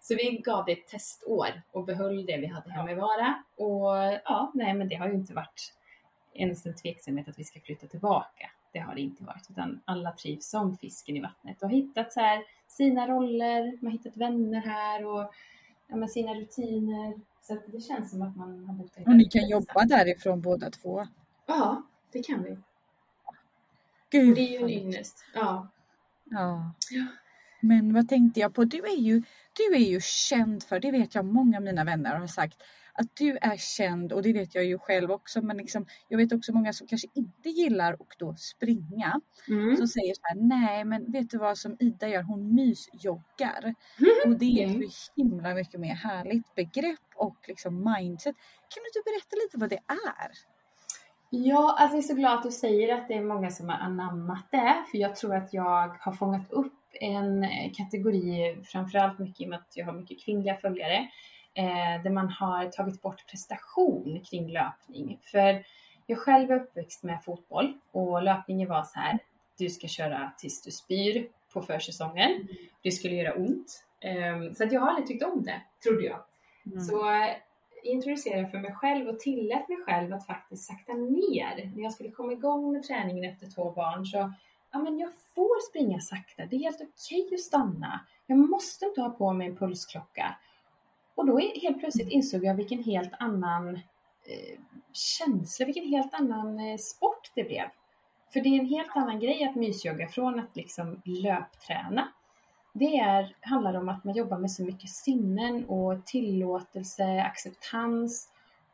Så 0.00 0.14
vi 0.14 0.42
gav 0.44 0.64
det 0.64 0.72
ett 0.72 0.88
testår 0.88 1.62
och 1.72 1.84
behöll 1.84 2.26
det 2.26 2.36
vi 2.36 2.46
hade 2.46 2.70
hemma 2.70 2.90
i 2.90 2.94
Vara. 2.94 3.42
Och 3.56 4.20
ja, 4.24 4.50
nej 4.54 4.74
men 4.74 4.88
det 4.88 4.94
har 4.94 5.08
ju 5.08 5.14
inte 5.14 5.34
varit 5.34 5.72
ens 6.34 6.66
en 6.66 6.74
tveksamhet 6.74 7.28
att 7.28 7.38
vi 7.38 7.44
ska 7.44 7.60
flytta 7.60 7.86
tillbaka. 7.86 8.50
Det 8.72 8.78
har 8.78 8.94
det 8.94 9.00
inte 9.00 9.24
varit, 9.24 9.50
utan 9.50 9.80
alla 9.84 10.12
trivs 10.12 10.50
som 10.50 10.76
fisken 10.78 11.16
i 11.16 11.20
vattnet 11.20 11.62
och 11.62 11.70
hittat 11.70 12.12
så 12.12 12.20
här 12.20 12.42
sina 12.68 13.08
roller, 13.08 13.78
man 13.80 13.92
har 13.92 13.98
hittat 13.98 14.16
vänner 14.16 14.60
här 14.60 15.04
och 15.06 15.34
ja, 15.88 16.08
sina 16.08 16.34
rutiner. 16.34 17.14
Så 17.42 17.58
det 17.66 17.80
känns 17.80 18.10
som 18.10 18.22
att 18.22 18.36
man 18.36 18.64
har 18.64 18.74
bott 18.74 18.96
här 18.96 19.08
Och 19.08 19.16
ni 19.16 19.24
kan 19.24 19.48
jobba 19.48 19.84
därifrån 19.84 20.40
båda 20.40 20.70
två. 20.70 21.06
Ja, 21.46 21.82
det 22.12 22.22
kan 22.22 22.42
vi. 22.42 22.56
Gud, 24.10 24.34
det 24.34 24.40
är 24.40 24.50
ju 24.50 24.64
en 24.64 24.70
ynnest. 24.70 25.24
Ja. 25.34 25.68
Ja. 26.24 26.74
Ja. 26.90 27.06
Men 27.60 27.94
vad 27.94 28.08
tänkte 28.08 28.40
jag 28.40 28.54
på? 28.54 28.64
Du 28.64 28.78
är 28.78 28.96
ju, 28.96 29.22
du 29.52 29.74
är 29.74 29.90
ju 29.90 30.00
känd 30.00 30.62
för, 30.62 30.80
det 30.80 30.90
vet 30.90 31.14
jag 31.14 31.24
många 31.24 31.56
av 31.56 31.62
mina 31.62 31.84
vänner 31.84 32.14
har 32.14 32.26
sagt, 32.26 32.62
att 32.98 33.16
du 33.16 33.38
är 33.40 33.56
känd 33.56 34.12
och 34.12 34.22
det 34.22 34.32
vet 34.32 34.54
jag 34.54 34.64
ju 34.64 34.78
själv 34.78 35.10
också 35.10 35.42
men 35.42 35.56
liksom, 35.56 35.86
jag 36.08 36.18
vet 36.18 36.32
också 36.32 36.52
många 36.52 36.72
som 36.72 36.86
kanske 36.86 37.08
inte 37.14 37.48
gillar 37.48 37.92
att 37.92 38.18
då 38.18 38.34
springa 38.36 39.20
mm. 39.48 39.76
som 39.76 39.88
säger 39.88 40.14
så 40.14 40.20
här, 40.22 40.36
nej 40.36 40.84
men 40.84 41.12
vet 41.12 41.30
du 41.30 41.38
vad 41.38 41.58
som 41.58 41.76
Ida 41.80 42.08
gör, 42.08 42.22
hon 42.22 42.54
mysjoggar 42.54 43.74
mm. 43.98 44.10
och 44.32 44.38
det 44.38 44.62
är 44.62 44.68
mm. 44.68 44.88
så 44.90 45.12
himla 45.16 45.54
mycket 45.54 45.80
mer 45.80 45.94
härligt 45.94 46.54
begrepp 46.54 47.08
och 47.14 47.36
liksom 47.48 47.74
mindset. 47.76 48.36
Kan 48.68 48.82
du 48.82 48.88
inte 48.88 49.02
berätta 49.04 49.36
lite 49.44 49.58
vad 49.58 49.70
det 49.70 49.80
är? 50.16 50.30
Ja, 51.30 51.76
alltså 51.78 51.96
jag 51.96 52.04
är 52.04 52.08
så 52.08 52.14
glad 52.14 52.34
att 52.34 52.42
du 52.42 52.50
säger 52.50 52.94
att 52.94 53.08
det 53.08 53.14
är 53.14 53.24
många 53.24 53.50
som 53.50 53.68
har 53.68 53.76
anammat 53.76 54.48
det, 54.50 54.84
för 54.90 54.98
jag 54.98 55.16
tror 55.16 55.34
att 55.34 55.52
jag 55.52 55.88
har 56.00 56.12
fångat 56.12 56.50
upp 56.50 56.72
en 57.00 57.44
eh, 57.44 57.72
kategori, 57.72 58.56
framförallt 58.64 59.18
mycket 59.18 59.40
i 59.40 59.44
och 59.44 59.48
med 59.48 59.58
att 59.58 59.72
jag 59.74 59.86
har 59.86 59.92
mycket 59.92 60.24
kvinnliga 60.24 60.56
följare, 60.56 61.08
eh, 61.56 62.02
där 62.02 62.10
man 62.10 62.28
har 62.28 62.70
tagit 62.70 63.02
bort 63.02 63.26
prestation 63.30 64.20
kring 64.30 64.48
löpning. 64.48 65.20
För 65.22 65.64
jag 66.06 66.18
själv 66.18 66.50
är 66.50 66.56
uppväxt 66.56 67.02
med 67.02 67.24
fotboll 67.24 67.78
och 67.92 68.22
löpningen 68.22 68.68
var 68.68 68.82
så 68.82 68.98
här, 68.98 69.18
du 69.58 69.68
ska 69.68 69.86
köra 69.86 70.32
tills 70.38 70.62
du 70.62 70.70
spyr 70.70 71.28
på 71.52 71.62
försäsongen. 71.62 72.48
Det 72.82 72.90
skulle 72.90 73.14
göra 73.14 73.34
ont. 73.34 73.84
Eh, 74.00 74.52
så 74.54 74.64
att 74.64 74.72
jag 74.72 74.80
har 74.80 74.88
aldrig 74.88 75.06
tyckt 75.06 75.24
om 75.24 75.44
det, 75.44 75.62
trodde 75.84 76.04
jag. 76.04 76.18
Mm. 76.66 76.80
Så 76.80 77.10
eh, 77.10 77.36
introducerade 77.82 78.48
för 78.48 78.58
mig 78.58 78.74
själv 78.74 79.08
och 79.08 79.20
tillät 79.20 79.68
mig 79.68 79.78
själv 79.86 80.14
att 80.14 80.26
faktiskt 80.26 80.64
sakta 80.64 80.92
ner. 80.92 81.72
När 81.74 81.82
jag 81.82 81.92
skulle 81.92 82.10
komma 82.10 82.32
igång 82.32 82.72
med 82.72 82.82
träningen 82.82 83.32
efter 83.32 83.46
två 83.46 83.70
barn 83.70 84.06
så 84.06 84.32
ja, 84.72 84.78
men 84.78 84.98
jag 84.98 85.10
får 85.34 85.68
springa 85.68 86.00
sakta. 86.00 86.46
Det 86.46 86.56
är 86.56 86.60
helt 86.60 86.80
okej 86.80 87.28
att 87.32 87.40
stanna. 87.40 88.00
Jag 88.26 88.38
måste 88.38 88.84
inte 88.84 89.00
ha 89.00 89.10
på 89.10 89.32
mig 89.32 89.46
en 89.46 89.56
pulsklocka. 89.56 90.36
Och 91.16 91.26
då 91.26 91.38
helt 91.38 91.80
plötsligt 91.80 92.08
insåg 92.08 92.44
jag 92.44 92.54
vilken 92.54 92.82
helt 92.82 93.12
annan 93.18 93.74
eh, 94.24 94.58
känsla, 94.92 95.66
vilken 95.66 95.88
helt 95.88 96.14
annan 96.14 96.60
eh, 96.60 96.76
sport 96.76 97.30
det 97.34 97.44
blev. 97.44 97.64
För 98.32 98.40
det 98.40 98.48
är 98.48 98.60
en 98.60 98.66
helt 98.66 98.96
annan 98.96 99.20
grej 99.20 99.44
att 99.44 99.56
mysjogga 99.56 100.08
från 100.08 100.40
att 100.40 100.56
liksom 100.56 101.02
löpträna. 101.04 102.08
Det 102.72 102.98
är, 102.98 103.36
handlar 103.40 103.74
om 103.74 103.88
att 103.88 104.04
man 104.04 104.14
jobbar 104.14 104.38
med 104.38 104.50
så 104.50 104.64
mycket 104.64 104.90
sinnen 104.90 105.64
och 105.64 106.06
tillåtelse, 106.06 107.22
acceptans 107.22 108.28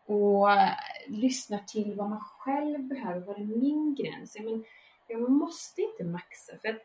och 0.07 0.53
eh, 0.53 0.71
lyssnar 1.09 1.59
till 1.59 1.95
vad 1.95 2.11
man 2.11 2.21
själv 2.21 2.83
behöver. 2.85 3.21
Vad 3.21 3.37
är 3.37 3.45
min 3.45 3.95
gräns? 3.95 4.37
Men 4.41 4.65
jag 5.07 5.31
måste 5.31 5.83
inte 5.83 6.05
maxa. 6.05 6.53
För 6.63 6.69
att 6.69 6.83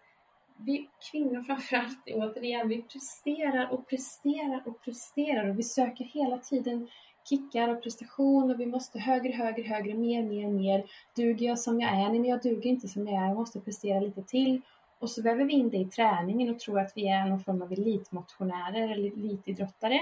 vi 0.57 0.89
kvinnor 1.11 1.43
framförallt, 1.43 1.99
återigen, 2.13 2.67
vi 2.67 2.81
presterar 2.81 3.71
och 3.71 3.87
presterar 3.87 4.63
och 4.65 4.81
presterar 4.81 5.49
och 5.49 5.59
vi 5.59 5.63
söker 5.63 6.05
hela 6.05 6.37
tiden 6.37 6.87
kickar 7.29 7.69
och 7.69 7.83
prestation 7.83 8.51
och 8.51 8.59
vi 8.59 8.65
måste 8.65 8.99
högre, 8.99 9.33
högre, 9.33 9.63
högre, 9.63 9.93
mer, 9.93 10.23
mer, 10.23 10.47
mer. 10.47 10.83
Duger 11.15 11.47
jag 11.47 11.59
som 11.59 11.79
jag 11.79 11.91
är? 11.91 12.09
Nej, 12.09 12.19
men 12.19 12.25
jag 12.25 12.41
duger 12.41 12.69
inte 12.69 12.87
som 12.87 13.07
jag 13.07 13.23
är. 13.23 13.27
Jag 13.27 13.35
måste 13.35 13.59
prestera 13.59 13.99
lite 13.99 14.23
till. 14.23 14.61
Och 14.99 15.09
så 15.09 15.21
väver 15.21 15.45
vi 15.45 15.53
in 15.53 15.69
det 15.69 15.77
i 15.77 15.85
träningen 15.85 16.49
och 16.49 16.59
tror 16.59 16.79
att 16.79 16.91
vi 16.95 17.07
är 17.07 17.25
någon 17.25 17.39
form 17.39 17.61
av 17.61 17.71
elitmotionärer 17.71 18.91
eller 18.91 19.11
elitidrottare 19.11 19.99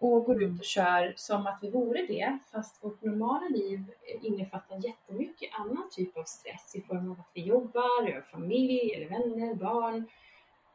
och 0.00 0.24
går 0.24 0.42
ut 0.42 0.58
och 0.58 0.64
kör 0.64 1.12
som 1.16 1.46
att 1.46 1.58
vi 1.62 1.70
vore 1.70 2.06
det, 2.06 2.38
fast 2.52 2.84
vårt 2.84 3.02
normala 3.02 3.48
liv 3.48 3.84
innefattar 4.22 4.86
jättemycket 4.86 5.50
annan 5.52 5.90
typ 5.90 6.16
av 6.16 6.24
stress 6.24 6.74
i 6.74 6.80
form 6.80 7.10
av 7.10 7.20
att 7.20 7.30
vi 7.34 7.42
jobbar, 7.42 8.12
har 8.12 8.20
familj 8.20 8.94
eller 8.94 9.08
vänner, 9.08 9.54
barn, 9.54 10.08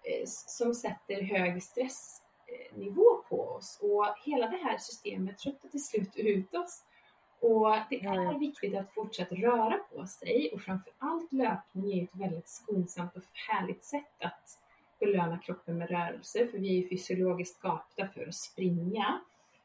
eh, 0.03 0.25
som 0.25 0.73
sätter 0.73 1.21
hög 1.21 1.63
stressnivå 1.63 3.23
på 3.29 3.41
oss. 3.41 3.79
Och 3.81 4.05
hela 4.25 4.47
det 4.47 4.57
här 4.57 4.77
systemet 4.77 5.37
tröttar 5.37 5.69
till 5.69 5.83
slut 5.83 6.15
ut 6.15 6.55
oss. 6.55 6.83
Och 7.39 7.77
det 7.89 8.05
är 8.05 8.39
viktigt 8.39 8.77
att 8.77 8.93
fortsätta 8.93 9.35
röra 9.35 9.77
på 9.77 10.07
sig 10.07 10.51
och 10.53 10.61
framför 10.61 10.93
allt 10.99 11.33
löpning 11.33 11.99
är 11.99 12.03
ett 12.03 12.09
väldigt 12.15 12.49
skonsamt 12.49 13.15
och 13.15 13.23
härligt 13.33 13.83
sätt 13.83 14.23
att 14.23 14.59
belöna 15.05 15.37
kroppen 15.37 15.77
med 15.77 15.89
rörelse, 15.89 16.47
för 16.47 16.57
vi 16.57 16.83
är 16.83 16.89
fysiologiskt 16.89 17.57
skapta 17.57 18.07
för 18.07 18.27
att 18.27 18.35
springa. 18.35 19.21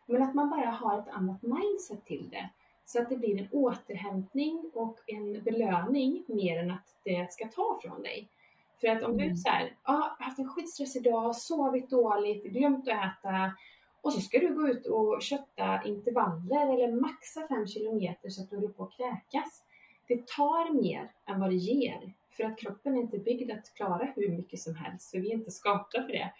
Men 0.07 0.23
att 0.23 0.35
man 0.35 0.51
bara 0.51 0.71
har 0.71 0.99
ett 0.99 1.09
annat 1.09 1.43
mindset 1.43 2.05
till 2.05 2.29
det. 2.31 2.51
Så 2.85 3.03
att 3.03 3.09
det 3.09 3.17
blir 3.17 3.41
en 3.41 3.49
återhämtning 3.53 4.71
och 4.75 4.99
en 5.07 5.43
belöning 5.43 6.25
mer 6.29 6.59
än 6.59 6.71
att 6.71 6.95
det 7.05 7.33
ska 7.33 7.49
ta 7.49 7.81
från 7.83 8.03
dig. 8.03 8.29
För 8.81 8.89
att 8.89 9.03
om 9.03 9.13
mm. 9.13 9.29
du 9.29 9.37
så 9.37 9.51
här, 9.51 9.77
ah, 9.83 10.17
haft 10.19 10.39
en 10.39 10.49
skitstressig 10.49 11.05
dag, 11.05 11.37
sovit 11.37 11.91
dåligt, 11.91 12.45
glömt 12.45 12.89
att 12.89 12.95
äta 12.95 13.53
och 14.03 14.13
så 14.13 14.21
ska 14.21 14.39
du 14.39 14.55
gå 14.55 14.69
ut 14.69 14.87
och 14.87 15.23
kötta 15.23 15.83
intervaller 15.85 16.75
eller 16.75 17.01
maxa 17.01 17.49
5 17.49 17.67
kilometer 17.67 18.29
så 18.29 18.43
att 18.43 18.51
du 18.51 18.57
håller 18.57 18.69
på 18.69 18.83
att 18.83 18.93
kräkas. 18.93 19.63
Det 20.09 20.27
tar 20.27 20.83
mer 20.83 21.13
än 21.27 21.41
vad 21.41 21.51
det 21.51 21.57
ger. 21.57 22.13
För 22.41 22.47
att 22.47 22.59
kroppen 22.59 22.97
är 22.97 23.01
inte 23.01 23.19
byggd 23.19 23.51
att 23.51 23.75
klara 23.75 24.13
hur 24.17 24.37
mycket 24.37 24.61
som 24.61 24.75
helst, 24.75 25.11
för 25.11 25.19
vi 25.19 25.31
är 25.31 25.35
inte 25.35 25.51
skapta 25.51 26.03
för 26.03 26.13
det. 26.13 26.33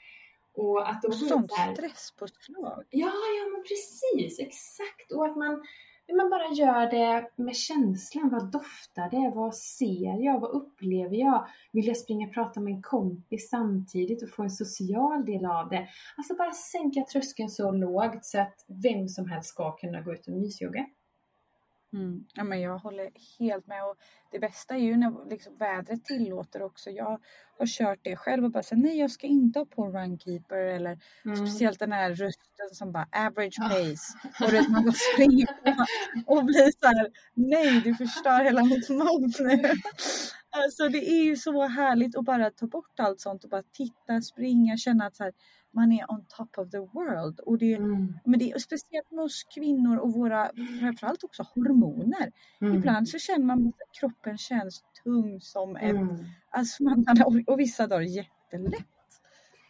Och 0.55 0.89
att 0.89 1.03
då 1.03 1.13
Sånt 1.13 1.53
här, 1.53 1.75
stresspåslag. 1.75 2.85
Ja, 2.91 3.13
ja 3.39 3.45
men 3.53 3.63
precis, 3.63 4.39
exakt. 4.39 5.13
Och 5.13 5.27
att 5.27 5.37
man, 5.37 5.63
man 6.17 6.31
bara 6.31 6.55
gör 6.55 6.91
det 6.91 7.31
med 7.37 7.57
känslan. 7.57 8.29
Vad 8.29 8.53
doftar 8.53 9.11
det? 9.11 9.33
Vad 9.35 9.55
ser 9.55 10.25
jag? 10.25 10.41
Vad 10.41 10.51
upplever 10.51 11.17
jag? 11.17 11.47
Vill 11.73 11.87
jag 11.87 11.97
springa 11.97 12.27
och 12.27 12.35
prata 12.35 12.61
med 12.61 12.73
en 12.73 12.83
kompis 12.83 13.49
samtidigt 13.49 14.23
och 14.23 14.31
få 14.31 14.43
en 14.43 14.51
social 14.51 15.25
del 15.25 15.45
av 15.45 15.69
det? 15.69 15.89
Alltså 16.17 16.35
bara 16.35 16.53
sänka 16.53 17.05
tröskeln 17.13 17.49
så 17.51 17.71
lågt 17.71 18.25
så 18.25 18.41
att 18.41 18.65
vem 18.83 19.09
som 19.09 19.29
helst 19.31 19.49
ska 19.49 19.77
kunna 19.77 20.01
gå 20.01 20.13
ut 20.13 20.27
och 20.27 20.35
mysjogga. 20.35 20.87
Mm. 21.93 22.25
Ja, 22.35 22.45
men 22.45 22.61
jag 22.61 22.79
håller 22.79 23.11
helt 23.39 23.67
med. 23.67 23.85
Och 23.85 23.97
det 24.31 24.39
bästa 24.39 24.75
är 24.75 24.79
ju 24.79 24.97
när 24.97 25.31
liksom 25.31 25.57
vädret 25.57 26.05
tillåter 26.05 26.63
också. 26.63 26.91
Jag 26.91 27.21
har 27.59 27.67
kört 27.67 27.99
det 28.03 28.17
själv 28.17 28.45
och 28.45 28.51
bara 28.51 28.63
sagt 28.63 28.83
nej 28.83 28.99
jag 28.99 29.11
ska 29.11 29.27
inte 29.27 29.59
ha 29.59 29.67
på 29.67 29.87
runkeeper 29.89 30.57
eller 30.57 30.99
mm. 31.25 31.37
speciellt 31.37 31.79
den 31.79 31.93
här 31.93 32.11
rösten 32.11 32.69
som 32.73 32.93
bara 32.93 33.09
average 33.13 33.59
pace. 33.59 34.19
Ah. 34.23 34.45
Och 34.45 34.51
det, 34.51 34.69
man 34.69 34.93
springer 34.93 35.47
på 35.47 35.85
och 36.35 36.45
blir 36.45 36.81
så 36.81 36.87
här 36.87 37.11
nej 37.35 37.81
du 37.81 37.95
förstör 37.95 38.45
hela 38.45 38.65
mitt 38.65 38.89
mod 38.89 39.41
nu. 39.41 39.73
Alltså 40.53 40.89
det 40.89 41.11
är 41.11 41.25
ju 41.25 41.37
så 41.37 41.67
härligt 41.67 42.17
att 42.17 42.25
bara 42.25 42.51
ta 42.51 42.67
bort 42.67 43.01
allt 43.01 43.21
sånt 43.21 43.45
och 43.45 43.51
bara 43.51 43.63
titta, 43.63 44.21
springa, 44.21 44.77
känna 44.77 45.07
att 45.07 45.17
så 45.17 45.25
här, 45.25 45.33
man 45.73 45.93
är 45.93 46.11
on 46.11 46.25
top 46.29 46.59
of 46.59 46.71
the 46.71 46.79
world. 46.79 47.41
Och 47.41 47.59
det, 47.59 47.75
mm. 47.75 48.19
men 48.25 48.39
det 48.39 48.51
är 48.51 48.59
speciellt 48.59 49.11
med 49.11 49.25
oss 49.25 49.45
kvinnor 49.55 49.97
och 49.99 50.13
våra, 50.13 50.51
framförallt 50.81 51.25
också 51.25 51.43
hormoner. 51.55 52.33
Mm. 52.61 52.75
Ibland 52.75 53.09
så 53.09 53.19
känner 53.19 53.45
man 53.45 53.69
att 53.69 54.01
kroppen 54.01 54.39
känns 54.39 54.85
tung 55.05 55.41
som 55.41 55.77
ett, 55.77 55.91
mm. 55.91 56.25
alltså 56.51 56.83
man, 56.83 57.05
och 57.47 57.61
vissa 57.61 57.87
dagar 57.87 58.03
jättelätt. 58.03 58.87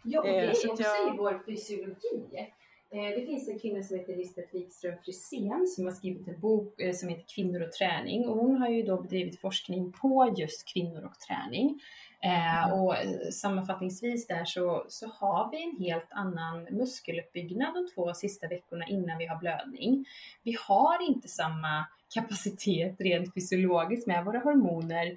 Ja, 0.05 0.21
och 0.21 0.27
det 0.27 0.39
är 0.39 0.51
också 0.51 0.83
jag... 0.83 1.15
i 1.15 1.19
vår 1.19 1.43
fysiologi. 1.47 2.53
Eh, 2.93 3.21
det 3.21 3.27
finns 3.27 3.49
en 3.49 3.59
kvinna 3.59 3.83
som 3.83 3.99
heter 3.99 4.17
Lisbeth 4.17 4.53
Wikström 4.53 4.95
Frisén 5.05 5.67
som 5.67 5.85
har 5.85 5.93
skrivit 5.93 6.29
en 6.29 6.41
bok 6.41 6.81
eh, 6.81 6.93
som 6.93 7.09
heter 7.09 7.25
Kvinnor 7.35 7.63
och 7.63 7.73
träning 7.73 8.29
och 8.29 8.37
hon 8.37 8.57
har 8.57 8.69
ju 8.69 8.83
då 8.83 9.03
bedrivit 9.03 9.41
forskning 9.41 9.93
på 9.93 10.35
just 10.39 10.73
kvinnor 10.73 11.05
och 11.05 11.19
träning. 11.29 11.81
Eh, 12.23 12.73
och 12.73 12.95
sammanfattningsvis 13.33 14.27
där 14.27 14.45
så, 14.45 14.85
så 14.89 15.07
har 15.07 15.51
vi 15.51 15.65
en 15.65 15.85
helt 15.87 16.09
annan 16.11 16.63
muskeluppbyggnad 16.63 17.75
de 17.75 17.89
två 17.95 18.15
sista 18.15 18.49
veckorna 18.49 18.87
innan 18.87 19.19
vi 19.19 19.27
har 19.27 19.37
blödning. 19.37 20.05
Vi 20.43 20.57
har 20.67 21.09
inte 21.09 21.29
samma 21.29 21.87
kapacitet 22.15 23.01
rent 23.01 23.35
fysiologiskt 23.35 24.07
med 24.07 24.25
våra 24.25 24.39
hormoner 24.39 25.17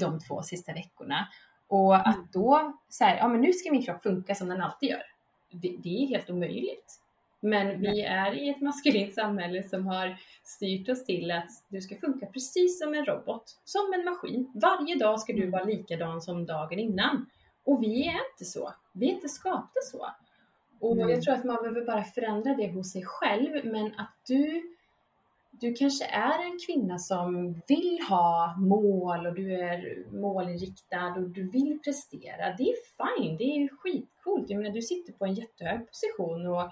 de 0.00 0.20
två 0.20 0.42
sista 0.42 0.72
veckorna. 0.72 1.28
Och 1.68 1.96
att 1.96 2.14
mm. 2.14 2.28
då 2.32 2.78
så 2.88 3.04
här, 3.04 3.16
ja 3.16 3.28
men 3.28 3.40
nu 3.40 3.52
ska 3.52 3.72
min 3.72 3.82
kropp 3.82 4.02
funka 4.02 4.34
som 4.34 4.48
den 4.48 4.62
alltid 4.62 4.88
gör. 4.88 5.02
Det, 5.50 5.76
det 5.82 6.02
är 6.02 6.06
helt 6.06 6.30
omöjligt. 6.30 6.99
Men 7.40 7.80
vi 7.80 8.02
är 8.02 8.34
i 8.34 8.48
ett 8.48 8.60
maskulint 8.60 9.14
samhälle 9.14 9.62
som 9.62 9.86
har 9.86 10.16
styrt 10.44 10.88
oss 10.88 11.04
till 11.04 11.30
att 11.30 11.50
du 11.68 11.80
ska 11.80 11.96
funka 11.96 12.26
precis 12.26 12.78
som 12.78 12.94
en 12.94 13.04
robot, 13.04 13.42
som 13.64 13.92
en 13.94 14.04
maskin. 14.04 14.52
Varje 14.54 14.94
dag 14.94 15.20
ska 15.20 15.32
du 15.32 15.42
mm. 15.42 15.50
vara 15.50 15.64
likadan 15.64 16.22
som 16.22 16.46
dagen 16.46 16.78
innan. 16.78 17.26
Och 17.64 17.82
vi 17.82 18.06
är 18.06 18.30
inte 18.32 18.44
så. 18.44 18.74
Vi 18.92 19.06
är 19.06 19.14
inte 19.14 19.28
skapta 19.28 19.80
så. 19.92 20.06
Och 20.80 20.96
mm. 20.96 21.08
jag 21.08 21.22
tror 21.22 21.34
att 21.34 21.44
man 21.44 21.56
behöver 21.56 21.84
bara 21.84 22.04
förändra 22.04 22.54
det 22.54 22.72
hos 22.72 22.92
sig 22.92 23.02
själv, 23.04 23.64
men 23.64 23.86
att 23.86 24.14
du 24.26 24.62
du 25.60 25.74
kanske 25.74 26.04
är 26.04 26.44
en 26.44 26.58
kvinna 26.66 26.98
som 26.98 27.54
vill 27.68 27.98
ha 28.08 28.56
mål 28.58 29.26
och 29.26 29.34
du 29.34 29.54
är 29.54 30.04
målinriktad 30.12 31.14
och 31.16 31.30
du 31.30 31.50
vill 31.50 31.78
prestera. 31.84 32.56
Det 32.58 32.62
är 32.62 32.76
fine, 32.96 33.36
det 33.36 33.44
är 33.44 33.68
skitcoolt. 33.76 34.50
Jag 34.50 34.60
menar, 34.60 34.74
du 34.74 34.82
sitter 34.82 35.12
på 35.12 35.24
en 35.24 35.34
jättehög 35.34 35.80
position 35.86 36.46
och 36.46 36.70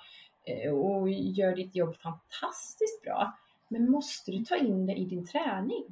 och 0.73 1.11
gör 1.11 1.57
ditt 1.57 1.77
jobb 1.77 1.97
fantastiskt 1.97 3.03
bra. 3.03 3.39
Men 3.69 3.91
måste 3.91 4.31
du 4.31 4.45
ta 4.45 4.57
in 4.57 4.87
det 4.87 4.95
i 4.95 5.05
din 5.05 5.27
träning? 5.27 5.85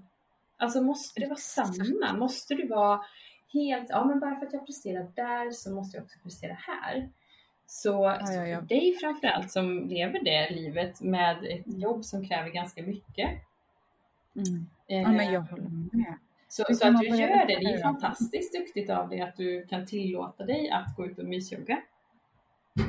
Alltså 0.57 0.83
måste 0.83 1.21
det 1.21 1.27
vara 1.27 1.37
samma? 1.37 2.13
Måste 2.13 2.55
du 2.55 2.67
vara 2.67 3.01
helt, 3.53 3.87
ja 3.89 4.05
men 4.05 4.21
bara 4.21 4.37
för 4.37 4.47
att 4.47 4.53
jag 4.53 4.67
presterar 4.67 5.13
där 5.15 5.51
så 5.51 5.75
måste 5.75 5.97
jag 5.97 6.05
också 6.05 6.19
prestera 6.23 6.57
här. 6.61 7.09
Så, 7.67 7.91
ja, 7.91 8.33
ja, 8.33 8.47
ja. 8.47 8.61
för 8.61 8.67
dig 8.67 8.97
framförallt 9.01 9.51
som 9.51 9.89
lever 9.89 10.25
det 10.25 10.51
livet 10.51 11.01
med 11.01 11.37
ett 11.45 11.67
mm. 11.67 11.81
jobb 11.81 12.05
som 12.05 12.29
kräver 12.29 12.51
ganska 12.51 12.83
mycket. 12.83 13.31
Mm. 14.37 14.67
Ja, 14.87 15.09
men 15.09 15.33
jag 15.33 15.41
håller 15.41 15.71
med. 15.93 16.19
Så, 16.49 16.65
så 16.75 16.89
att 16.89 17.01
du 17.01 17.07
gör 17.07 17.47
det, 17.47 17.59
det 17.61 17.73
är 17.73 17.83
fantastiskt 17.83 18.53
duktigt 18.53 18.91
av 18.91 19.09
dig 19.09 19.21
att 19.21 19.37
du 19.37 19.67
kan 19.67 19.87
tillåta 19.87 20.45
dig 20.45 20.71
att 20.71 20.97
gå 20.97 21.07
ut 21.07 21.19
och 21.19 21.25
mysjogga. 21.25 21.83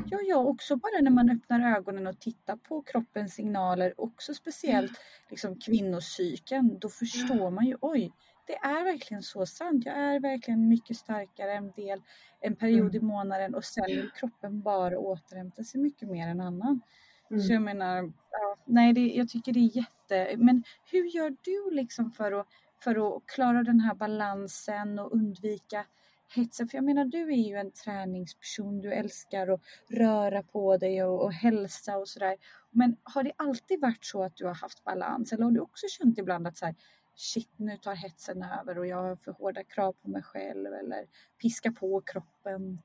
Ja, 0.09 0.19
ja, 0.27 0.37
också 0.37 0.75
bara 0.75 1.01
när 1.01 1.11
man 1.11 1.29
öppnar 1.29 1.75
ögonen 1.77 2.07
och 2.07 2.19
tittar 2.19 2.55
på 2.55 2.81
kroppens 2.81 3.33
signaler, 3.33 4.01
också 4.01 4.33
speciellt 4.33 4.91
liksom 5.29 5.59
kvinnocykeln, 5.59 6.79
då 6.79 6.89
förstår 6.89 7.51
man 7.51 7.65
ju 7.65 7.77
oj, 7.81 8.11
det 8.47 8.55
är 8.55 8.83
verkligen 8.83 9.23
så 9.23 9.45
sant. 9.45 9.85
Jag 9.85 9.95
är 9.95 10.19
verkligen 10.19 10.67
mycket 10.67 10.97
starkare 10.97 11.53
en 11.53 11.71
del, 11.71 12.01
en 12.39 12.55
period 12.55 12.95
i 12.95 12.97
mm. 12.97 13.07
månaden 13.07 13.55
och 13.55 13.63
sen 13.63 13.85
vill 13.87 14.09
kroppen 14.15 14.61
bara 14.61 14.99
återhämta 14.99 15.63
sig 15.63 15.81
mycket 15.81 16.09
mer 16.09 16.27
än 16.27 16.41
annan. 16.41 16.81
Mm. 17.31 17.43
Så 17.43 17.53
jag 17.53 17.61
menar, 17.61 18.13
nej, 18.65 18.93
det, 18.93 19.07
jag 19.07 19.29
tycker 19.29 19.53
det 19.53 19.59
är 19.59 19.77
jätte, 19.77 20.37
men 20.37 20.63
hur 20.91 21.05
gör 21.05 21.35
du 21.41 21.75
liksom 21.75 22.11
för 22.11 22.31
att, 22.31 22.47
för 22.79 23.17
att 23.17 23.25
klara 23.25 23.63
den 23.63 23.79
här 23.79 23.95
balansen 23.95 24.99
och 24.99 25.13
undvika 25.13 25.85
hetsen? 26.35 26.67
För 26.67 26.77
jag 26.77 26.85
menar, 26.85 27.05
du 27.05 27.33
är 27.33 27.47
ju 27.49 27.55
en 27.55 27.71
träningsperson, 27.71 28.81
du 28.81 28.93
älskar 28.93 29.47
att 29.47 29.61
röra 29.89 30.43
på 30.43 30.77
dig 30.77 31.03
och, 31.03 31.23
och 31.23 31.33
hälsa 31.33 31.97
och 31.97 32.07
sådär. 32.07 32.37
Men 32.71 32.97
har 33.03 33.23
det 33.23 33.31
alltid 33.35 33.81
varit 33.81 34.05
så 34.05 34.23
att 34.23 34.35
du 34.35 34.45
har 34.45 34.53
haft 34.53 34.83
balans 34.83 35.33
eller 35.33 35.43
har 35.43 35.51
du 35.51 35.59
också 35.59 35.87
känt 35.89 36.17
ibland 36.17 36.47
att 36.47 36.57
så 36.57 36.65
här, 36.65 36.75
shit 37.15 37.51
nu 37.55 37.77
tar 37.77 37.95
hetsen 37.95 38.43
över 38.43 38.77
och 38.77 38.87
jag 38.87 38.97
har 38.97 39.15
för 39.15 39.31
hårda 39.31 39.63
krav 39.63 39.93
på 39.93 40.09
mig 40.09 40.23
själv 40.23 40.73
eller 40.73 41.07
piska 41.41 41.71
på 41.71 42.01
kroppen? 42.01 42.81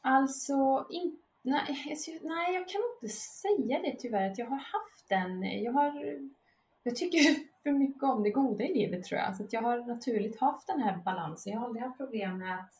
Alltså, 0.00 0.86
in, 0.90 1.18
nej, 1.42 1.96
nej, 2.22 2.54
jag 2.54 2.68
kan 2.68 2.80
inte 2.94 3.16
säga 3.16 3.82
det 3.82 3.96
tyvärr 3.98 4.30
att 4.30 4.38
jag 4.38 4.46
har 4.46 4.56
haft 4.56 5.08
den. 5.08 5.62
Jag 5.62 5.72
har 5.72 6.20
jag 6.82 6.96
tycker 6.96 7.49
för 7.62 7.70
mycket 7.70 8.02
om 8.02 8.22
det 8.22 8.30
goda 8.30 8.64
i 8.64 8.74
livet 8.74 9.04
tror 9.04 9.20
jag. 9.20 9.36
Så 9.36 9.44
att 9.44 9.52
jag 9.52 9.62
har 9.62 9.78
naturligt 9.78 10.40
haft 10.40 10.66
den 10.66 10.80
här 10.80 10.96
balansen. 10.96 11.52
Jag 11.52 11.60
har 11.60 11.66
aldrig 11.66 11.84
haft 11.84 11.98
problem 11.98 12.38
med, 12.38 12.54
att, 12.54 12.74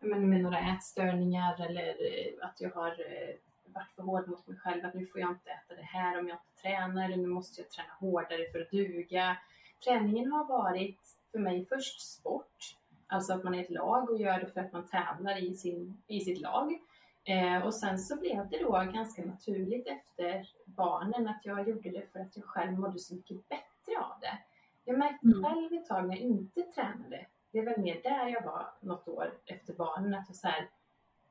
med 0.00 0.40
några 0.40 0.58
ätstörningar 0.58 1.66
eller 1.66 1.88
eh, 1.88 2.46
att 2.46 2.60
jag 2.60 2.70
har 2.70 2.90
eh, 2.90 3.34
varit 3.66 3.92
för 3.96 4.02
hård 4.02 4.28
mot 4.28 4.46
mig 4.46 4.56
själv. 4.56 4.84
Att 4.84 4.94
nu 4.94 5.06
får 5.06 5.20
jag 5.20 5.30
inte 5.30 5.50
äta 5.50 5.74
det 5.74 5.82
här 5.82 6.18
om 6.18 6.28
jag 6.28 6.34
inte 6.34 6.62
tränar 6.62 7.04
eller 7.04 7.16
nu 7.16 7.28
måste 7.28 7.60
jag 7.60 7.70
träna 7.70 7.92
hårdare 8.00 8.52
för 8.52 8.60
att 8.60 8.70
duga. 8.70 9.36
Träningen 9.84 10.32
har 10.32 10.44
varit 10.44 11.00
för 11.32 11.38
mig 11.38 11.66
först 11.66 12.00
sport. 12.00 12.76
Alltså 13.06 13.32
att 13.32 13.44
man 13.44 13.54
är 13.54 13.60
ett 13.60 13.70
lag 13.70 14.10
och 14.10 14.20
gör 14.20 14.40
det 14.40 14.46
för 14.46 14.60
att 14.60 14.72
man 14.72 14.86
tävlar 14.86 15.44
i, 15.44 15.54
sin, 15.54 16.02
i 16.06 16.20
sitt 16.20 16.40
lag. 16.40 16.78
Eh, 17.24 17.66
och 17.66 17.74
sen 17.74 17.98
så 17.98 18.16
blev 18.16 18.48
det 18.50 18.58
då 18.58 18.70
ganska 18.70 19.24
naturligt 19.24 19.86
efter 19.86 20.48
barnen 20.64 21.28
att 21.28 21.40
jag 21.44 21.68
gjorde 21.68 21.90
det 21.90 22.12
för 22.12 22.20
att 22.20 22.36
jag 22.36 22.44
själv 22.44 22.72
mådde 22.72 22.98
så 22.98 23.14
mycket 23.14 23.48
bättre 23.48 23.73
av 23.92 24.20
det. 24.20 24.38
Jag 24.84 24.98
märkte 24.98 25.26
mm. 25.26 25.44
själv 25.44 25.72
ett 25.72 25.86
tag 25.86 26.08
när 26.08 26.16
jag 26.16 26.24
inte 26.24 26.62
tränade, 26.62 27.26
det 27.52 27.58
är 27.58 27.64
väl 27.64 27.80
mer 27.80 28.02
där 28.02 28.28
jag 28.28 28.42
var 28.42 28.66
något 28.80 29.08
år 29.08 29.34
efter 29.46 29.74
barnen, 29.74 30.14
att 30.14 30.28
jag 30.28 30.36
så 30.36 30.48
här, 30.48 30.70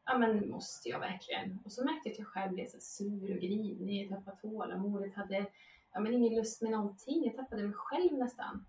ja 0.06 0.18
men 0.18 0.50
måste 0.50 0.90
jag 0.90 1.00
verkligen? 1.00 1.60
Och 1.66 1.72
så 1.72 1.84
märkte 1.86 2.10
jag 2.10 2.14
att 2.14 2.20
jag 2.20 2.28
själv 2.28 2.54
blev 2.54 2.68
så 2.68 2.80
sur 2.80 3.36
och 3.36 3.42
grinig, 3.42 4.10
tappade 4.10 4.38
tålamodet, 4.38 5.16
hade 5.16 5.46
ja, 5.94 6.00
men 6.00 6.14
ingen 6.14 6.36
lust 6.36 6.62
med 6.62 6.72
någonting, 6.72 7.26
jag 7.26 7.36
tappade 7.36 7.64
mig 7.64 7.74
själv 7.74 8.14
nästan. 8.14 8.66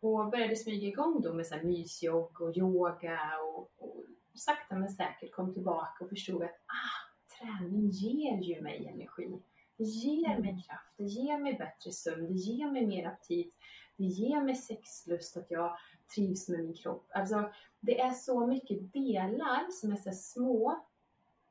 Och 0.00 0.30
började 0.30 0.56
smyga 0.56 0.88
igång 0.88 1.20
då 1.22 1.34
med 1.34 1.46
så 1.46 1.54
här 1.54 1.62
mysjogg 1.62 2.40
och 2.40 2.56
yoga 2.56 3.20
och, 3.42 3.72
och 3.78 4.04
sakta 4.34 4.76
men 4.76 4.88
säkert 4.88 5.32
kom 5.32 5.54
tillbaka 5.54 6.04
och 6.04 6.10
förstod 6.10 6.42
att 6.42 6.60
ah, 6.66 7.08
träning 7.38 7.88
ger 7.88 8.38
ju 8.38 8.60
mig 8.60 8.86
energi. 8.86 9.38
Det 9.78 9.84
ger 9.84 10.38
mig 10.38 10.50
mm. 10.50 10.62
kraft, 10.62 10.92
det 10.96 11.04
ger 11.04 11.38
mig 11.38 11.54
bättre 11.54 11.92
sömn, 11.92 12.26
det 12.26 12.32
ger 12.32 12.70
mig 12.70 12.86
mer 12.86 13.06
aptit, 13.06 13.54
det 13.96 14.04
ger 14.04 14.40
mig 14.40 14.54
sexlust, 14.54 15.36
att 15.36 15.50
jag 15.50 15.78
trivs 16.14 16.48
med 16.48 16.60
min 16.60 16.74
kropp. 16.74 17.06
Alltså, 17.14 17.52
det 17.80 18.00
är 18.00 18.12
så 18.12 18.46
mycket 18.46 18.92
delar 18.92 19.70
som 19.70 19.92
är 19.92 19.96
så 19.96 20.12
små 20.12 20.84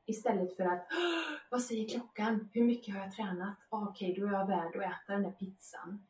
istället 0.06 0.56
för 0.56 0.64
att 0.64 0.88
vad 1.50 1.62
säger 1.62 1.90
klockan? 1.90 2.50
Hur 2.54 2.64
mycket 2.64 2.96
har 2.96 3.02
jag 3.02 3.14
tränat? 3.14 3.58
Ah, 3.70 3.84
okej, 3.84 4.12
okay, 4.12 4.24
då 4.24 4.28
är 4.28 4.34
jag 4.34 4.48
värd 4.48 4.76
att 4.76 4.82
äta 4.82 5.14
den 5.14 5.24
där 5.24 5.32
pizzan. 5.32 6.08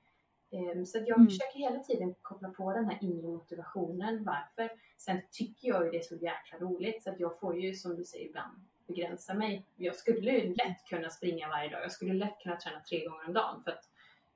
Ehm, 0.51 0.85
så 0.85 0.97
jag 0.97 1.17
mm. 1.17 1.27
försöker 1.27 1.59
hela 1.59 1.79
tiden 1.79 2.15
koppla 2.21 2.49
på 2.49 2.73
den 2.73 2.85
här 2.85 2.97
inre 3.01 3.27
motivationen. 3.27 4.23
Varför? 4.23 4.71
Sen 4.97 5.21
tycker 5.31 5.67
jag 5.67 5.85
ju 5.85 5.91
det 5.91 5.97
är 5.97 6.03
så 6.03 6.15
jäkla 6.15 6.59
roligt 6.59 7.03
så 7.03 7.09
att 7.09 7.19
jag 7.19 7.39
får 7.39 7.59
ju 7.59 7.73
som 7.73 7.95
du 7.95 8.03
säger 8.03 8.25
ibland 8.25 8.53
begränsa 8.87 9.33
mig. 9.33 9.63
Jag 9.75 9.95
skulle 9.95 10.31
ju 10.31 10.55
lätt 10.55 10.85
kunna 10.89 11.09
springa 11.09 11.47
varje 11.47 11.69
dag. 11.69 11.81
Jag 11.83 11.91
skulle 11.91 12.13
lätt 12.13 12.39
kunna 12.43 12.55
träna 12.55 12.79
tre 12.79 13.05
gånger 13.05 13.27
om 13.27 13.33
dagen. 13.33 13.61
För 13.63 13.71
att, 13.71 13.83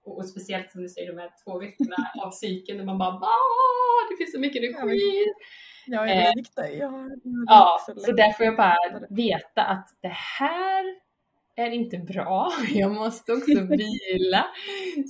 och, 0.03 0.17
och 0.17 0.25
speciellt 0.25 0.71
som 0.71 0.81
du 0.81 0.89
säger 0.89 1.13
de 1.13 1.21
här 1.21 1.31
två 1.43 1.59
veckorna 1.59 2.11
av 2.21 2.31
cykeln 2.31 2.77
när 2.77 2.85
man 2.85 2.99
bara 2.99 3.11
Åh, 3.19 4.09
det 4.09 4.17
finns 4.17 4.31
så 4.31 4.39
mycket 4.39 4.63
energi. 4.63 5.25
Jag 5.87 6.09
är 6.09 6.35
likt 6.35 6.55
dig. 6.55 6.77
Ja, 7.47 7.79
så 7.97 8.11
där 8.11 8.31
får 8.31 8.45
jag 8.45 8.57
bara 8.57 8.77
veta 9.09 9.63
att 9.63 9.89
det 10.01 10.15
här 10.39 10.95
är 11.55 11.71
inte 11.71 11.97
bra. 11.97 12.51
Jag 12.73 12.91
måste 12.91 13.33
också 13.33 13.61
vila. 13.61 14.45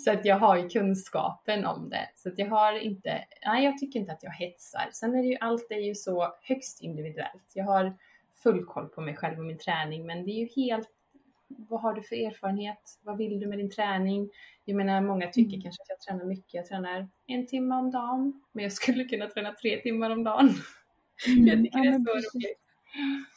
så 0.06 0.12
att 0.12 0.26
jag 0.26 0.36
har 0.36 0.70
kunskapen 0.70 1.66
om 1.66 1.90
det. 1.90 2.10
Så 2.16 2.30
att 2.30 2.40
jag 2.40 2.50
har 2.50 2.74
inte, 2.74 3.26
nej 3.46 3.64
jag 3.64 3.78
tycker 3.78 4.00
inte 4.00 4.12
att 4.12 4.24
jag 4.24 4.32
hetsar. 4.32 4.90
Sen 4.94 5.16
är 5.16 5.22
det 5.22 5.28
ju, 5.28 5.38
allt 5.40 5.72
är 5.72 5.88
ju 5.88 5.96
så 5.96 6.36
högst 6.42 6.82
individuellt. 6.82 7.52
Jag 7.54 7.66
har 7.66 7.98
full 8.44 8.66
koll 8.66 8.88
på 8.88 9.02
mig 9.02 9.16
själv 9.16 9.40
och 9.40 9.46
min 9.46 9.58
träning 9.58 10.06
men 10.06 10.26
det 10.26 10.32
är 10.32 10.40
ju 10.40 10.48
helt, 10.56 10.90
vad 11.48 11.82
har 11.82 11.94
du 11.94 12.02
för 12.02 12.16
erfarenhet? 12.16 13.00
Vad 13.04 13.18
vill 13.18 13.40
du 13.40 13.48
med 13.48 13.58
din 13.58 13.70
träning? 13.70 14.30
Jag 14.66 14.76
menar 14.76 15.02
många 15.02 15.28
tycker 15.28 15.54
mm. 15.54 15.62
kanske 15.62 15.82
att 15.82 15.90
jag 15.90 16.00
tränar 16.00 16.26
mycket. 16.26 16.54
Jag 16.54 16.66
tränar 16.66 17.10
en 17.28 17.48
timme 17.48 17.76
om 17.76 17.92
dagen 17.92 18.42
men 18.52 18.64
jag 18.64 18.72
skulle 18.72 19.04
kunna 19.04 19.28
träna 19.28 19.54
tre 19.54 19.82
timmar 19.82 20.10
om 20.10 20.24
dagen. 20.24 20.50
Mm. 21.28 21.48
jag 21.48 21.64
tycker 21.64 21.78
ja, 21.78 21.84
det 21.84 22.12
är 22.12 22.22
så 22.22 22.38
roligt. 22.38 22.58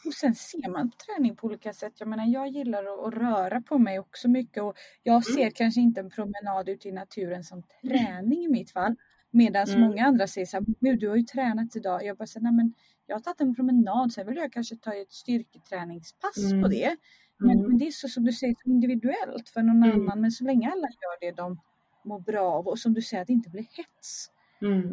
Och 0.06 0.14
sen 0.14 0.34
ser 0.34 0.70
man 0.70 0.90
träning 0.90 1.36
på 1.36 1.46
olika 1.46 1.72
sätt. 1.72 1.92
Jag 1.98 2.08
menar, 2.08 2.26
jag 2.26 2.48
gillar 2.48 2.84
att, 2.84 3.06
att 3.06 3.14
röra 3.14 3.60
på 3.60 3.78
mig 3.78 3.98
också 3.98 4.28
mycket 4.28 4.62
och 4.62 4.74
jag 5.02 5.12
mm. 5.12 5.22
ser 5.22 5.40
mm. 5.40 5.52
kanske 5.52 5.80
inte 5.80 6.00
en 6.00 6.10
promenad 6.10 6.68
ute 6.68 6.88
i 6.88 6.92
naturen 6.92 7.44
som 7.44 7.62
träning 7.82 8.44
i 8.44 8.48
mitt 8.48 8.70
fall. 8.70 8.96
Medan 9.30 9.68
mm. 9.68 9.80
många 9.80 10.06
andra 10.06 10.26
säger 10.26 10.46
så 10.46 10.56
här, 10.56 10.96
du 10.96 11.08
har 11.08 11.16
ju 11.16 11.22
tränat 11.22 11.76
idag. 11.76 12.04
Jag 12.04 12.16
bara 12.16 12.26
säger, 12.26 12.44
nej 12.44 12.52
men 12.52 12.74
jag 13.06 13.16
har 13.16 13.20
tagit 13.20 13.40
en 13.40 13.54
promenad, 13.54 14.12
sen 14.12 14.26
vill 14.26 14.36
jag 14.36 14.52
kanske 14.52 14.76
ta 14.76 14.94
ett 14.94 15.12
styrketräningspass 15.12 16.38
mm. 16.38 16.62
på 16.62 16.68
det. 16.68 16.96
Men, 17.36 17.50
mm. 17.50 17.68
men, 17.68 17.78
det 17.78 17.86
är 17.86 17.90
så 17.90 18.08
som 18.08 18.24
du 18.24 18.32
säger, 18.32 18.54
individuellt 18.64 19.48
för 19.48 19.62
någon 19.62 19.84
mm. 19.84 20.00
annan. 20.00 20.20
Men 20.20 20.30
så 20.30 20.44
länge 20.44 20.70
alla 20.70 20.88
gör 20.88 21.20
det 21.20 21.32
de 21.32 21.60
mår 22.04 22.20
bra 22.20 22.52
av 22.52 22.68
och 22.68 22.78
som 22.78 22.94
du 22.94 23.02
säger, 23.02 23.20
att 23.20 23.26
det 23.26 23.32
inte 23.32 23.50
blir 23.50 23.66
hets. 23.76 24.30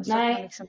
Nej. 0.07 0.43
Liksom 0.43 0.67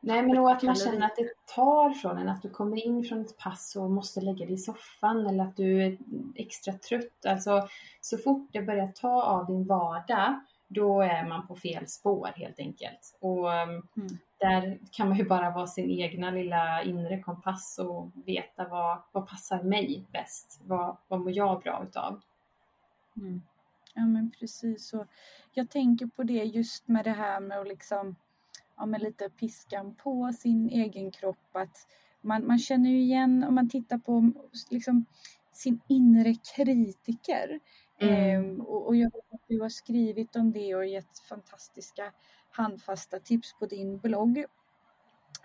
Nej, 0.00 0.22
men 0.22 0.46
att 0.46 0.62
man 0.62 0.74
känner 0.74 1.06
att 1.06 1.16
det 1.16 1.30
tar 1.54 1.90
från 1.90 2.18
en, 2.18 2.28
att 2.28 2.42
du 2.42 2.50
kommer 2.50 2.86
in 2.86 3.04
från 3.04 3.20
ett 3.20 3.38
pass 3.38 3.76
och 3.76 3.90
måste 3.90 4.20
lägga 4.20 4.46
dig 4.46 4.54
i 4.54 4.58
soffan 4.58 5.26
eller 5.26 5.44
att 5.44 5.56
du 5.56 5.82
är 5.82 5.98
extra 6.34 6.72
trött. 6.72 7.26
Alltså, 7.26 7.68
så 8.00 8.18
fort 8.18 8.48
det 8.52 8.62
börjar 8.62 8.88
ta 8.88 9.22
av 9.22 9.46
din 9.46 9.66
vardag, 9.66 10.40
då 10.68 11.02
är 11.02 11.28
man 11.28 11.46
på 11.46 11.56
fel 11.56 11.86
spår 11.86 12.30
helt 12.36 12.58
enkelt. 12.58 13.18
Och 13.20 13.46
um, 13.46 13.88
mm. 13.96 14.18
Där 14.40 14.78
kan 14.90 15.08
man 15.08 15.18
ju 15.18 15.24
bara 15.24 15.50
vara 15.50 15.66
sin 15.66 15.90
egna 15.90 16.30
lilla 16.30 16.82
inre 16.82 17.20
kompass 17.20 17.78
och 17.78 18.10
veta 18.26 18.68
vad, 18.68 19.02
vad 19.12 19.28
passar 19.28 19.62
mig 19.62 20.06
bäst? 20.12 20.60
Vad, 20.64 20.96
vad 21.08 21.20
mår 21.20 21.32
jag 21.36 21.62
bra 21.62 21.84
utav? 21.88 22.20
Mm. 23.16 23.42
Ja 23.94 24.06
men 24.06 24.30
precis. 24.30 24.92
Och 24.92 25.06
jag 25.52 25.70
tänker 25.70 26.06
på 26.06 26.22
det 26.22 26.44
just 26.44 26.88
med 26.88 27.04
det 27.04 27.10
här 27.10 27.40
med 27.40 27.60
att 27.60 27.68
liksom 27.68 28.16
ja, 28.76 28.86
med 28.86 29.02
lite 29.02 29.30
piskan 29.30 29.94
på 29.94 30.32
sin 30.32 30.68
egen 30.68 31.10
kropp. 31.10 31.56
Att 31.56 31.86
man, 32.20 32.46
man 32.46 32.58
känner 32.58 32.90
ju 32.90 33.00
igen 33.00 33.44
om 33.44 33.54
man 33.54 33.68
tittar 33.68 33.98
på 33.98 34.32
liksom, 34.70 35.04
sin 35.52 35.80
inre 35.88 36.34
kritiker. 36.34 37.60
Mm. 37.98 38.14
Ehm, 38.14 38.60
och, 38.60 38.86
och, 38.86 38.96
jag 38.96 39.12
vet 39.12 39.34
att 39.34 39.48
du 39.48 39.60
har 39.60 39.68
skrivit 39.68 40.36
om 40.36 40.52
det 40.52 40.74
och 40.74 40.86
gett 40.86 41.18
fantastiska 41.18 42.12
handfasta 42.50 43.18
tips 43.18 43.54
på 43.58 43.66
din 43.66 43.98
blogg 43.98 44.44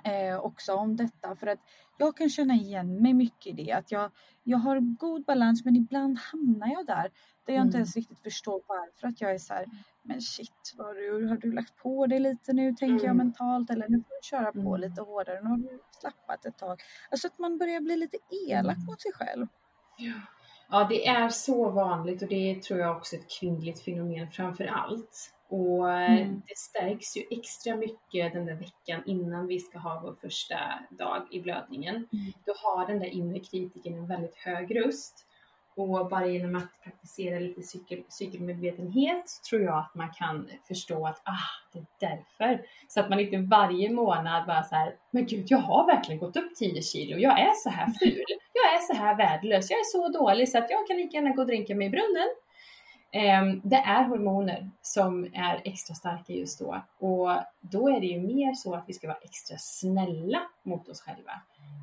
eh, 0.04 0.39
också 0.39 0.74
om 0.74 0.96
detta. 0.96 1.36
För 1.36 1.48
att 1.48 1.60
jag 1.98 2.18
kan 2.18 2.30
känna 2.30 2.54
igen 2.54 3.02
mig 3.02 3.13
mycket 3.13 3.48
i 3.48 3.52
det. 3.52 3.72
Att 3.72 3.91
jag, 3.91 4.12
jag 4.44 4.58
har 4.58 4.80
god 4.80 5.26
balans 5.26 5.65
men 5.65 5.76
ibland 5.76 6.18
hamnar 6.18 6.68
jag 6.68 6.86
där. 6.86 7.12
Där 7.46 7.54
jag 7.54 7.56
mm. 7.56 7.65
inte 7.65 7.78
ens 7.78 7.96
riktigt 7.96 8.20
förstår 8.20 8.62
varför. 8.68 9.08
Att 9.08 9.22
jag 9.22 9.32
är 9.32 9.38
så 9.38 9.54
här, 9.54 9.65
men 10.02 10.22
shit, 10.22 10.74
vad 10.78 10.96
du, 10.96 11.28
har 11.28 11.38
du 11.38 11.52
lagt 11.52 11.78
på 11.78 12.08
dig 12.08 12.20
lite 12.20 12.54
nu 12.54 12.74
tänker 12.74 13.06
mm. 13.06 13.06
jag 13.06 13.15
mentalt. 13.15 13.70
Eller 13.70 13.89
nu 13.89 13.98
får 13.98 14.15
du 14.22 14.28
köra 14.30 14.52
på 14.52 14.76
mm. 14.76 14.82
lite 14.82 15.02
hårdare. 15.02 15.41
Nu 15.41 15.50
har 15.50 15.58
du 15.58 15.80
slappat 16.00 16.46
ett 16.46 16.58
tag. 16.58 16.82
Alltså 17.12 17.28
att 17.28 17.39
man 17.39 17.58
börjar 17.58 17.82
bli 17.82 17.98
lite 17.98 18.18
elak 18.50 18.76
mm. 18.76 18.86
mot 18.86 19.02
sig 19.02 19.12
själv. 19.13 19.48
Ja. 19.98 20.13
ja, 20.70 20.88
det 20.89 21.08
är 21.08 21.30
så 21.30 21.70
vanligt 21.70 22.22
och 22.22 22.28
det 22.28 22.52
är, 22.52 22.60
tror 22.60 22.80
jag 22.80 22.98
också 22.98 23.15
ett 23.15 23.39
kvinnligt 23.39 23.84
fenomen 23.84 24.32
framför 24.32 24.65
allt. 24.65 25.35
Och 25.56 25.91
mm. 25.91 26.41
det 26.48 26.58
stärks 26.58 27.18
ju 27.18 27.24
extra 27.32 27.76
mycket 27.76 28.34
den 28.34 28.46
där 28.46 28.56
veckan 28.56 29.02
innan 29.06 29.48
vi 29.48 29.60
ska 29.60 29.80
ha 29.80 30.02
vår 30.04 30.15
första 30.22 30.56
dag 30.89 31.28
i 31.32 31.41
blödningen. 31.41 31.96
Mm. 31.96 32.34
Då 32.46 32.54
har 32.63 32.88
den 32.88 33.00
där 33.00 33.08
inre 33.08 33.39
kritiken 33.39 33.94
en 33.94 34.08
väldigt 34.08 34.36
hög 34.36 34.76
röst. 34.76 35.26
Och 35.78 36.10
bara 36.10 36.28
genom 36.28 36.56
att 36.56 36.82
praktisera 36.84 37.39
lite 37.39 37.62
cykel, 37.62 38.04
cykelmedvetenhet 38.10 39.30
så 39.30 39.50
tror 39.50 39.62
jag 39.62 39.78
att 39.78 39.96
man 39.96 40.13
kan 40.13 40.50
förstå 40.68 41.08
att 41.08 41.22
ah, 41.24 41.74
det 41.74 41.80
är 41.80 41.86
därför. 42.00 42.65
Så 42.88 43.00
att 43.00 43.10
man 43.10 43.20
inte 43.20 43.38
varje 43.38 43.89
månad 43.89 44.46
bara 44.48 44.63
så 44.63 44.76
här, 44.76 44.96
men 45.12 45.26
gud, 45.26 45.46
jag 45.48 45.58
har 45.58 45.86
verkligen 45.86 46.20
gått 46.20 46.38
upp 46.38 46.56
10 46.56 46.82
kilo. 46.82 47.18
Jag 47.18 47.39
är 47.39 47.54
så 47.54 47.70
här 47.70 47.86
ful. 48.00 48.24
Jag 48.54 48.76
är 48.76 48.80
så 48.80 48.94
här 48.94 49.15
värdelös. 49.15 49.70
Jag 49.72 49.80
är 49.80 49.84
så 49.84 50.20
dålig 50.20 50.50
så 50.50 50.58
att 50.58 50.70
jag 50.70 50.88
kan 50.88 50.98
lika 50.98 51.18
gärna 51.18 51.30
gå 51.30 51.41
och 51.41 51.48
dränka 51.48 51.76
mig 51.76 51.88
i 51.88 51.89
brunnen. 51.89 52.28
Um, 53.15 53.62
det 53.63 53.75
är 53.75 54.04
hormoner 54.04 54.69
som 54.82 55.23
är 55.34 55.62
extra 55.63 55.95
starka 55.95 56.34
just 56.34 56.60
då 56.60 56.82
och 56.99 57.30
då 57.62 57.89
är 57.89 57.99
det 57.99 58.06
ju 58.06 58.21
mer 58.21 58.54
så 58.54 58.75
att 58.75 58.84
vi 58.88 58.93
ska 58.93 59.08
vara 59.08 59.17
extra 59.17 59.58
snälla 59.60 60.41
mot 60.63 60.89
oss 60.89 61.01
själva. 61.01 61.32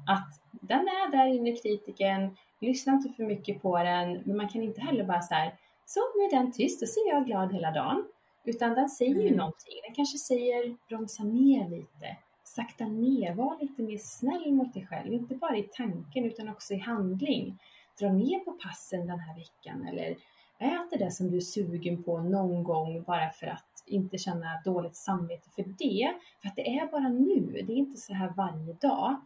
Att 0.09 0.40
den 0.51 0.81
är 0.81 1.11
där 1.11 1.27
inne, 1.27 1.53
kritiken, 1.57 2.37
lyssna 2.61 2.92
inte 2.92 3.09
för 3.09 3.25
mycket 3.25 3.62
på 3.62 3.79
den, 3.79 4.23
men 4.25 4.37
man 4.37 4.49
kan 4.49 4.62
inte 4.62 4.81
heller 4.81 5.05
bara 5.05 5.23
så 5.23 5.35
här, 5.35 5.55
så 5.87 6.01
nu 6.01 6.25
är 6.25 6.31
den 6.31 6.53
tyst, 6.53 6.83
och 6.83 6.88
så 6.88 7.01
är 7.01 7.14
jag 7.14 7.27
glad 7.27 7.53
hela 7.53 7.71
dagen. 7.71 8.05
Utan 8.45 8.75
den 8.75 8.88
säger 8.88 9.14
ju 9.14 9.27
mm. 9.27 9.37
någonting. 9.37 9.75
Den 9.87 9.95
kanske 9.95 10.18
säger 10.18 10.77
bromsa 10.88 11.25
ner 11.25 11.68
lite, 11.68 12.16
sakta 12.45 12.85
ner, 12.85 13.35
var 13.35 13.59
lite 13.61 13.83
mer 13.83 13.99
snäll 13.99 14.53
mot 14.53 14.75
dig 14.75 14.87
själv. 14.87 15.12
Inte 15.12 15.35
bara 15.35 15.57
i 15.57 15.62
tanken 15.62 16.25
utan 16.25 16.49
också 16.49 16.75
i 16.75 16.79
handling. 16.79 17.59
Dra 18.01 18.12
ner 18.12 18.38
på 18.38 18.53
passen 18.53 19.07
den 19.07 19.21
här 19.21 19.35
veckan 19.35 19.88
eller 19.88 20.16
ät 20.62 20.98
det 20.98 21.11
som 21.11 21.31
du 21.31 21.37
är 21.37 21.40
sugen 21.40 22.03
på 22.03 22.18
någon 22.18 22.64
gång 22.64 23.03
bara 23.03 23.31
för 23.31 23.46
att 23.46 23.85
inte 23.87 24.18
känna 24.18 24.62
dåligt 24.64 24.96
samvete 24.96 25.51
för 25.55 25.64
det. 25.79 26.14
För 26.42 26.48
att 26.48 26.57
det 26.57 26.79
är 26.79 26.87
bara 26.87 27.09
nu, 27.09 27.62
det 27.66 27.72
är 27.72 27.77
inte 27.77 28.01
så 28.01 28.14
här 28.14 28.33
varje 28.37 28.72
dag. 28.72 29.20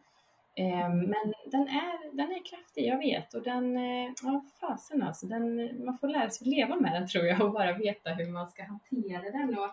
Ehm, 0.57 0.99
men 0.99 1.35
den 1.47 1.69
är, 1.69 2.17
den 2.17 2.31
är 2.31 2.45
kraftig, 2.45 2.87
jag 2.87 2.99
vet. 2.99 3.35
Och 3.35 3.43
den, 3.43 3.77
eh, 3.77 4.13
ja 4.23 4.45
fasen 4.61 5.03
alltså, 5.03 5.27
den, 5.27 5.71
man 5.85 5.99
får 5.99 6.09
lära 6.09 6.31
sig 6.31 6.45
att 6.45 6.57
leva 6.57 6.77
med 6.77 6.93
den 6.93 7.09
tror 7.09 7.25
jag 7.25 7.41
och 7.41 7.53
bara 7.53 7.73
veta 7.73 8.11
hur 8.11 8.33
man 8.33 8.49
ska 8.49 8.65
hantera 8.65 9.31
den. 9.31 9.59
Och, 9.59 9.71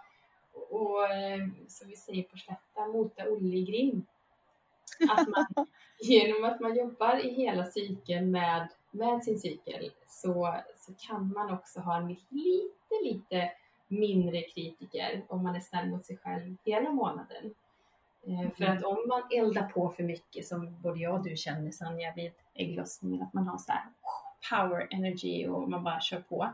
och 0.69 1.13
eh, 1.13 1.47
som 1.67 1.87
vi 1.87 1.95
säger 1.95 2.23
på 2.23 2.37
slätta, 2.37 2.87
mota 2.87 3.29
Olle 3.29 3.57
i 3.57 3.63
grind. 3.63 4.05
Att 5.09 5.27
man, 5.27 5.45
genom 5.99 6.43
att 6.43 6.59
man 6.59 6.75
jobbar 6.75 7.25
i 7.25 7.33
hela 7.33 7.65
cykeln 7.65 8.31
med, 8.31 8.67
med 8.93 9.23
sin 9.23 9.39
cykel 9.39 9.91
så, 10.07 10.55
så 10.77 10.93
kan 11.07 11.33
man 11.33 11.53
också 11.53 11.79
ha 11.79 11.97
en 11.97 12.07
lite, 12.29 12.95
lite 13.03 13.51
mindre 13.87 14.41
kritiker 14.41 15.23
om 15.27 15.43
man 15.43 15.55
är 15.55 15.59
snäll 15.59 15.89
mot 15.89 16.05
sig 16.05 16.17
själv 16.17 16.55
hela 16.65 16.89
månaden. 16.89 17.53
Mm. 18.27 18.51
För 18.51 18.63
att 18.63 18.83
om 18.83 19.07
man 19.07 19.21
eldar 19.31 19.69
på 19.69 19.89
för 19.89 20.03
mycket, 20.03 20.47
som 20.47 20.81
både 20.81 20.99
jag 20.99 21.15
och 21.15 21.23
du 21.23 21.37
känner 21.37 21.71
Sanja 21.71 22.13
vid 22.15 22.31
ägglossningen, 22.53 23.21
att 23.21 23.33
man 23.33 23.47
har 23.47 23.57
så 23.57 23.71
här 23.71 23.83
power 24.49 24.87
energy 24.91 25.47
och 25.47 25.69
man 25.69 25.83
bara 25.83 26.01
kör 26.01 26.19
på, 26.19 26.49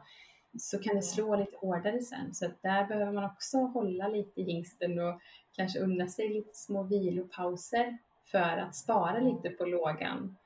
så 0.60 0.80
kan 0.80 0.96
det 0.96 1.02
slå 1.02 1.36
lite 1.36 1.58
hårdare 1.58 2.02
sen. 2.02 2.34
Så 2.34 2.50
där 2.62 2.88
behöver 2.88 3.12
man 3.12 3.24
också 3.24 3.58
hålla 3.58 4.08
lite 4.08 4.42
i 4.42 4.44
hingsten 4.44 5.00
och 5.00 5.22
kanske 5.56 5.80
unna 5.80 6.08
sig 6.08 6.30
lite 6.30 6.54
små 6.54 6.84
vilopauser 6.84 7.98
för 8.26 8.58
att 8.58 8.76
spara 8.76 9.20
lite 9.20 9.50
på 9.50 9.66
lågan 9.66 10.38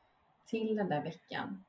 till 0.45 0.75
den 0.75 0.89
där 0.89 1.03
veckan. 1.03 1.63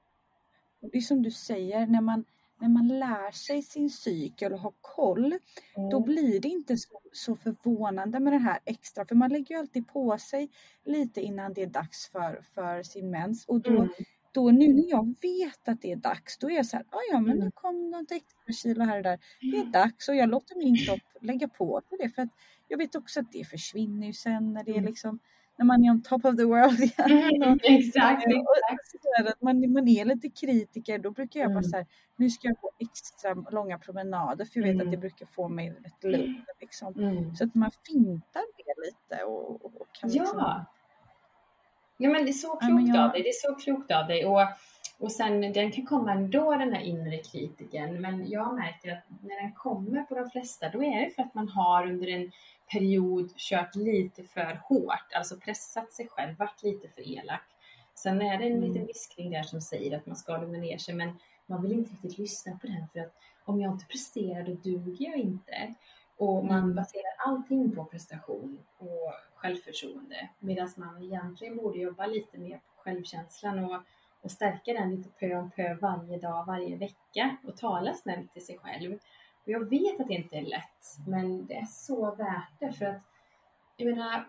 Det 0.92 0.98
är 0.98 1.02
som 1.02 1.22
du 1.22 1.30
säger, 1.30 1.86
när 1.86 2.00
man 2.00 2.24
när 2.60 2.68
man 2.68 2.88
lär 2.88 3.30
sig 3.30 3.62
sin 3.62 3.90
cykel 3.90 4.52
och 4.52 4.58
har 4.58 4.72
koll, 4.80 5.38
mm. 5.76 5.90
då 5.90 6.00
blir 6.00 6.40
det 6.40 6.48
inte 6.48 6.76
så, 6.76 7.00
så, 7.12 7.36
förvånande 7.36 8.20
med 8.20 8.32
det 8.32 8.38
här 8.38 8.58
extra, 8.64 9.04
för 9.06 9.14
man 9.14 9.30
lägger 9.30 9.54
ju 9.54 9.60
alltid 9.60 9.88
på 9.88 10.18
sig 10.18 10.50
lite 10.84 11.20
innan 11.20 11.52
det 11.52 11.62
är 11.62 11.66
dags 11.66 12.08
för, 12.08 12.42
för 12.54 12.82
sin 12.82 13.10
mens. 13.10 13.44
Och 13.44 13.60
då, 13.60 13.70
mm. 13.70 13.88
då 14.32 14.50
nu 14.50 14.72
när 14.72 14.90
jag 14.90 15.14
vet 15.22 15.68
att 15.68 15.82
det 15.82 15.92
är 15.92 15.96
dags, 15.96 16.38
då 16.38 16.50
är 16.50 16.54
jag 16.54 16.66
så 16.66 16.76
här, 16.76 16.86
ah, 16.90 17.00
ja 17.12 17.20
men 17.20 17.36
nu 17.36 17.40
mm. 17.40 17.52
kom 17.52 17.90
något 17.90 18.12
extra 18.12 18.52
kilo 18.52 18.84
här 18.84 18.96
och 18.96 19.02
där. 19.02 19.18
Det 19.40 19.56
är 19.56 19.60
mm. 19.60 19.72
dags 19.72 20.08
och 20.08 20.16
jag 20.16 20.28
låter 20.28 20.56
min 20.56 20.76
kropp 20.76 21.22
lägga 21.22 21.48
på 21.48 21.80
sig 21.88 21.98
det, 21.98 22.08
för 22.08 22.22
att 22.22 22.30
jag 22.68 22.78
vet 22.78 22.94
också 22.94 23.20
att 23.20 23.32
det 23.32 23.44
försvinner 23.44 24.06
ju 24.06 24.12
sen 24.12 24.52
när 24.52 24.64
det 24.64 24.70
är 24.70 24.78
mm. 24.78 24.86
liksom 24.86 25.18
när 25.56 25.64
man 25.64 25.84
är 25.84 25.90
on 25.90 26.02
top 26.02 26.24
of 26.24 26.36
the 26.36 26.44
world 26.44 26.80
igen. 26.80 27.42
Mm, 27.42 27.58
exakt, 27.62 28.22
exakt. 28.26 29.42
man, 29.42 29.72
man 29.72 29.88
är 29.88 30.04
lite 30.04 30.28
kritiker, 30.28 30.98
då 30.98 31.10
brukar 31.10 31.40
jag 31.40 31.50
mm. 31.50 31.54
bara 31.54 31.62
så 31.62 31.76
här, 31.76 31.86
nu 32.16 32.30
ska 32.30 32.48
jag 32.48 32.56
gå 32.60 32.70
extra 32.78 33.34
långa 33.50 33.78
promenader 33.78 34.44
för 34.44 34.60
jag 34.60 34.66
vet 34.66 34.74
mm. 34.74 34.86
att 34.86 34.90
det 34.90 34.96
mm. 34.96 35.00
brukar 35.00 35.26
få 35.26 35.48
mig 35.48 35.70
rätt 35.70 36.04
lugn. 36.04 36.44
Liksom. 36.60 36.94
Mm. 36.94 37.34
Så 37.34 37.44
att 37.44 37.54
man 37.54 37.70
fintar 37.86 38.42
det 38.56 38.86
lite 38.86 39.24
och, 39.24 39.64
och 39.64 39.88
kan 39.92 40.10
Ja. 40.12 40.22
Liksom... 40.22 40.64
Ja 41.96 42.10
men 42.10 42.24
det 42.24 42.30
är 42.30 42.32
så 42.32 42.56
klokt 42.56 42.88
ja, 42.88 42.94
jag... 42.94 43.04
av 43.04 43.12
dig, 43.12 43.22
det 43.22 43.28
är 43.28 43.48
så 43.48 43.54
klokt 43.54 43.90
av 43.90 44.06
dig. 44.06 44.26
Och, 44.26 44.40
och 45.04 45.12
sen 45.12 45.40
den 45.52 45.72
kan 45.72 45.86
komma 45.86 46.12
ändå 46.12 46.54
den 46.54 46.72
här 46.72 46.80
inre 46.80 47.18
kritiken 47.18 48.00
men 48.00 48.30
jag 48.30 48.54
märker 48.54 48.92
att 48.92 49.04
när 49.22 49.42
den 49.42 49.52
kommer 49.52 50.02
på 50.02 50.14
de 50.14 50.30
flesta 50.30 50.68
då 50.68 50.84
är 50.84 51.04
det 51.04 51.10
för 51.10 51.22
att 51.22 51.34
man 51.34 51.48
har 51.48 51.86
under 51.86 52.08
en 52.08 52.32
period 52.72 53.30
kört 53.36 53.74
lite 53.74 54.22
för 54.22 54.60
hårt, 54.62 55.12
alltså 55.14 55.36
pressat 55.36 55.92
sig 55.92 56.08
själv, 56.08 56.36
varit 56.38 56.62
lite 56.62 56.88
för 56.88 57.08
elak. 57.08 57.42
Sen 57.94 58.22
är 58.22 58.38
det 58.38 58.44
en 58.44 58.52
mm. 58.52 58.68
liten 58.68 58.86
viskning 58.86 59.30
där 59.30 59.42
som 59.42 59.60
säger 59.60 59.96
att 59.96 60.06
man 60.06 60.16
ska 60.16 60.36
lugna 60.36 60.58
ner 60.58 60.78
sig, 60.78 60.94
men 60.94 61.18
man 61.46 61.62
vill 61.62 61.72
inte 61.72 61.92
riktigt 61.92 62.18
lyssna 62.18 62.58
på 62.58 62.66
den 62.66 62.88
för 62.92 63.00
att 63.00 63.14
om 63.44 63.60
jag 63.60 63.72
inte 63.72 63.86
presterar 63.86 64.42
då 64.42 64.52
duger 64.52 65.06
jag 65.06 65.16
inte. 65.16 65.74
Och 66.16 66.44
man 66.44 66.62
mm. 66.62 66.74
baserar 66.74 67.14
allting 67.26 67.74
på 67.74 67.84
prestation 67.84 68.58
och 68.78 69.12
självförtroende 69.34 70.28
medan 70.38 70.70
man 70.76 71.02
egentligen 71.02 71.56
borde 71.56 71.78
jobba 71.78 72.06
lite 72.06 72.38
mer 72.38 72.56
på 72.56 72.82
självkänslan 72.82 73.64
och, 73.64 73.80
och 74.24 74.30
stärka 74.30 74.72
den 74.72 74.96
lite 74.96 75.08
pö 75.08 75.36
om 75.36 75.50
pö 75.50 75.74
varje 75.74 76.18
dag, 76.18 76.46
varje 76.46 76.76
vecka 76.76 77.36
och 77.46 77.56
tala 77.56 77.94
snällt 77.94 78.32
till 78.32 78.46
sig 78.46 78.58
själv. 78.58 78.92
Och 79.44 79.48
jag 79.48 79.70
vet 79.70 80.00
att 80.00 80.08
det 80.08 80.14
inte 80.14 80.36
är 80.36 80.42
lätt, 80.42 81.06
men 81.06 81.46
det 81.46 81.54
är 81.54 81.66
så 81.66 82.14
värt 82.14 82.60
det 82.60 82.72
för 82.72 82.84
att 82.86 83.02
jag 83.76 83.88
menar, 83.88 84.28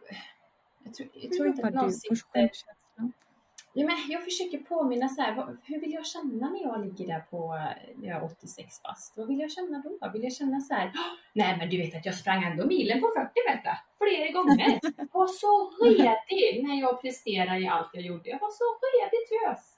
jag 0.84 0.94
tror, 0.94 1.10
jag 1.14 1.32
tror 1.32 1.48
inte 1.48 1.68
att 1.68 1.74
någon 1.74 1.94
sitter... 1.94 2.50
Ja, 3.78 3.86
men 3.86 3.96
jag 4.10 4.24
försöker 4.24 4.58
påminna 4.58 5.10
så 5.10 5.22
här, 5.22 5.58
hur 5.64 5.80
vill 5.80 5.94
jag 5.94 6.06
känna 6.06 6.50
när 6.50 6.62
jag 6.62 6.86
ligger 6.86 7.08
där 7.08 7.20
på 7.20 7.56
när 7.96 8.08
jag 8.08 8.18
är 8.18 8.24
86 8.24 8.82
fast? 8.82 9.18
Vad 9.18 9.28
vill 9.28 9.40
jag 9.40 9.52
känna 9.52 9.84
då? 9.84 10.10
Vill 10.14 10.24
jag 10.24 10.34
känna 10.34 10.62
så 10.62 10.74
här, 10.74 10.92
nej 11.34 11.58
men 11.58 11.70
du 11.70 11.78
vet 11.78 11.96
att 11.96 12.06
jag 12.06 12.16
sprang 12.16 12.44
ändå 12.44 12.66
milen 12.66 13.02
på 13.02 13.08
40 13.08 13.32
meter 13.50 13.78
flera 13.98 14.32
gånger. 14.32 14.80
Jag 14.98 15.08
var 15.12 15.28
så 15.28 15.72
redig 15.86 16.68
när 16.68 16.80
jag 16.80 17.02
presterade 17.02 17.60
i 17.60 17.68
allt 17.68 17.90
jag 17.94 18.04
gjorde. 18.04 18.30
Jag 18.30 18.40
var 18.40 18.52
så 18.52 18.66
redig 18.94 19.22
tös. 19.30 19.75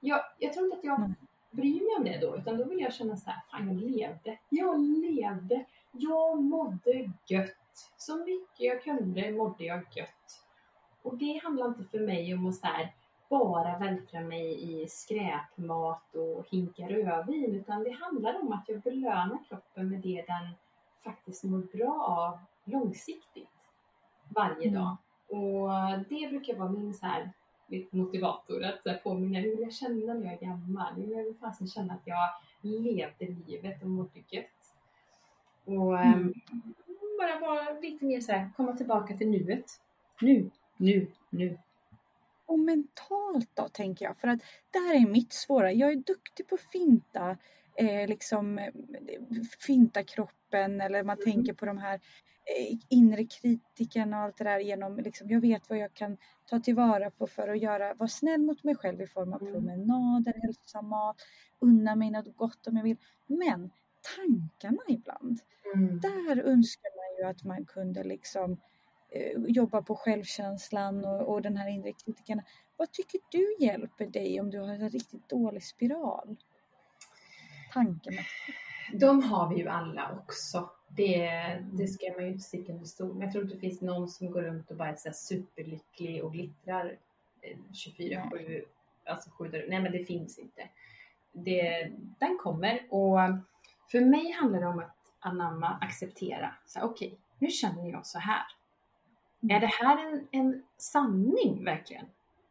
Jag, 0.00 0.20
jag 0.38 0.52
tror 0.52 0.64
inte 0.64 0.76
att 0.76 0.84
jag 0.84 1.12
bryr 1.50 1.80
mig 1.80 1.96
om 1.98 2.04
det 2.04 2.26
då, 2.26 2.36
utan 2.36 2.56
då 2.56 2.64
vill 2.64 2.80
jag 2.80 2.94
känna 2.94 3.16
så 3.16 3.30
här, 3.30 3.42
fan 3.50 3.68
jag 3.68 3.90
levde. 3.90 4.38
Jag 4.48 4.80
levde. 4.80 5.64
Jag 5.92 6.42
mådde 6.42 7.10
gött. 7.26 7.90
Så 7.96 8.16
mycket 8.16 8.60
jag 8.60 8.82
kunde 8.82 9.30
mådde 9.30 9.64
jag 9.64 9.84
gött. 9.96 10.44
Och 11.02 11.16
det 11.16 11.40
handlar 11.42 11.66
inte 11.66 11.84
för 11.84 11.98
mig 12.00 12.34
om 12.34 12.46
att 12.46 12.54
så 12.54 12.66
här, 12.66 12.94
bara 13.28 13.78
vältra 13.78 14.20
mig 14.20 14.72
i 14.72 14.88
skräpmat 14.88 16.14
och 16.14 16.48
hinka 16.50 16.88
rödvin, 16.88 17.54
utan 17.54 17.84
det 17.84 17.90
handlar 17.90 18.40
om 18.40 18.52
att 18.52 18.64
jag 18.68 18.80
belönar 18.80 19.38
kroppen 19.48 19.90
med 19.90 20.00
det 20.00 20.24
den 20.26 20.54
faktiskt 21.04 21.44
mår 21.44 21.76
bra 21.76 22.02
av 22.02 22.38
långsiktigt 22.64 23.48
varje 24.28 24.68
mm. 24.68 24.74
dag. 24.74 24.96
Och 25.28 25.68
det 26.08 26.28
brukar 26.28 26.56
vara 26.56 26.68
min 26.68 26.94
så 26.94 27.06
här 27.06 27.30
motivator 27.90 28.64
att 28.64 28.82
så 28.82 28.88
här, 28.88 28.96
påminna 28.98 29.38
hur 29.38 29.62
jag 29.62 29.72
känna 29.72 30.14
när 30.14 30.24
jag 30.24 30.42
är 30.42 30.46
gammal? 30.46 31.10
Jag 31.10 31.24
vill 31.24 31.34
fasen 31.40 31.68
känna 31.68 31.94
att 31.94 32.02
jag 32.04 32.28
levde 32.60 33.26
livet 33.46 33.82
och 33.82 33.88
mådde 33.88 34.20
gött. 34.28 34.74
Och 35.64 35.98
mm. 35.98 36.20
um, 36.20 36.34
bara 37.18 37.40
vara 37.40 37.80
lite 37.80 38.04
mer 38.04 38.20
så 38.20 38.32
här, 38.32 38.50
komma 38.56 38.76
tillbaka 38.76 39.16
till 39.16 39.30
nuet. 39.30 39.80
Nu, 40.20 40.50
nu, 40.76 41.06
nu. 41.30 41.58
Och 42.46 42.58
mentalt 42.58 43.50
då 43.54 43.68
tänker 43.68 44.04
jag, 44.04 44.16
för 44.16 44.28
att 44.28 44.40
det 44.70 44.78
här 44.78 44.94
är 44.94 45.10
mitt 45.10 45.32
svåra. 45.32 45.72
Jag 45.72 45.92
är 45.92 45.96
duktig 45.96 46.48
på 46.48 46.54
att 46.54 46.60
finta, 46.60 47.36
eh, 47.74 48.08
liksom 48.08 48.58
eh, 48.58 48.72
finta 49.58 50.02
kroppen 50.04 50.80
eller 50.80 51.02
man 51.02 51.18
mm. 51.18 51.32
tänker 51.32 51.52
på 51.52 51.66
de 51.66 51.78
här 51.78 52.00
inre 52.88 53.24
kritiken 53.24 54.14
och 54.14 54.20
allt 54.20 54.36
det 54.36 54.44
där 54.44 54.58
genom, 54.58 54.96
liksom, 54.96 55.30
jag 55.30 55.40
vet 55.40 55.70
vad 55.70 55.78
jag 55.78 55.94
kan 55.94 56.16
ta 56.46 56.60
tillvara 56.60 57.10
på 57.10 57.26
för 57.26 57.48
att 57.48 57.62
göra, 57.62 57.94
vara 57.94 58.08
snäll 58.08 58.42
mot 58.42 58.64
mig 58.64 58.74
själv 58.76 59.00
i 59.00 59.06
form 59.06 59.32
av 59.32 59.42
mm. 59.42 59.52
promenader, 59.54 60.34
hälsosam 60.42 60.88
mat, 60.88 61.16
unna 61.60 61.96
mig 61.96 62.10
något 62.10 62.36
gott 62.36 62.66
om 62.66 62.76
jag 62.76 62.84
vill. 62.84 62.96
Men 63.26 63.70
tankarna 64.16 64.82
ibland, 64.88 65.40
mm. 65.74 66.00
där 66.00 66.42
önskar 66.42 66.90
man 66.96 67.18
ju 67.18 67.30
att 67.30 67.44
man 67.44 67.64
kunde 67.64 68.04
liksom 68.04 68.60
eh, 69.10 69.40
jobba 69.46 69.82
på 69.82 69.94
självkänslan 69.94 71.04
och, 71.04 71.32
och 71.32 71.42
den 71.42 71.56
här 71.56 71.68
inre 71.68 71.92
kritiken. 71.92 72.42
Vad 72.76 72.92
tycker 72.92 73.20
du 73.30 73.56
hjälper 73.58 74.06
dig 74.06 74.40
om 74.40 74.50
du 74.50 74.58
har 74.58 74.68
en 74.68 74.90
riktigt 74.90 75.28
dålig 75.28 75.62
spiral? 75.62 76.36
Tankemässigt. 77.72 78.58
De 79.00 79.22
har 79.22 79.48
vi 79.48 79.56
ju 79.56 79.68
alla 79.68 80.18
också 80.18 80.70
Det, 80.88 81.30
det 81.72 81.88
ska 81.88 82.12
man 82.12 82.24
ju 82.24 82.30
inte 82.30 82.44
sticka 82.44 82.72
under 82.72 82.86
stol 82.86 83.14
med. 83.14 83.26
Jag 83.26 83.32
tror 83.32 83.44
inte 83.44 83.54
det 83.54 83.60
finns 83.60 83.80
någon 83.80 84.08
som 84.08 84.30
går 84.30 84.42
runt 84.42 84.70
och 84.70 84.76
bara 84.76 84.88
är 84.88 84.96
så 84.96 85.12
superlycklig 85.12 86.24
och 86.24 86.32
glittrar 86.32 86.96
24-7, 87.72 88.64
alltså 89.04 89.30
7 89.30 89.50
Nej 89.68 89.80
men 89.80 89.92
det 89.92 90.04
finns 90.04 90.38
inte. 90.38 90.68
Det, 91.32 91.92
den 92.18 92.38
kommer 92.38 92.86
och 92.90 93.18
för 93.90 94.00
mig 94.00 94.32
handlar 94.32 94.60
det 94.60 94.66
om 94.66 94.78
att 94.78 94.96
anamma, 95.20 95.78
acceptera. 95.80 96.54
Okej, 96.76 97.08
okay, 97.08 97.18
nu 97.38 97.48
känner 97.48 97.90
jag 97.90 98.06
så 98.06 98.18
här. 98.18 98.42
Mm. 99.42 99.56
Är 99.56 99.60
det 99.60 99.66
här 99.66 100.06
en, 100.06 100.28
en 100.30 100.62
sanning 100.76 101.64
verkligen? 101.64 102.06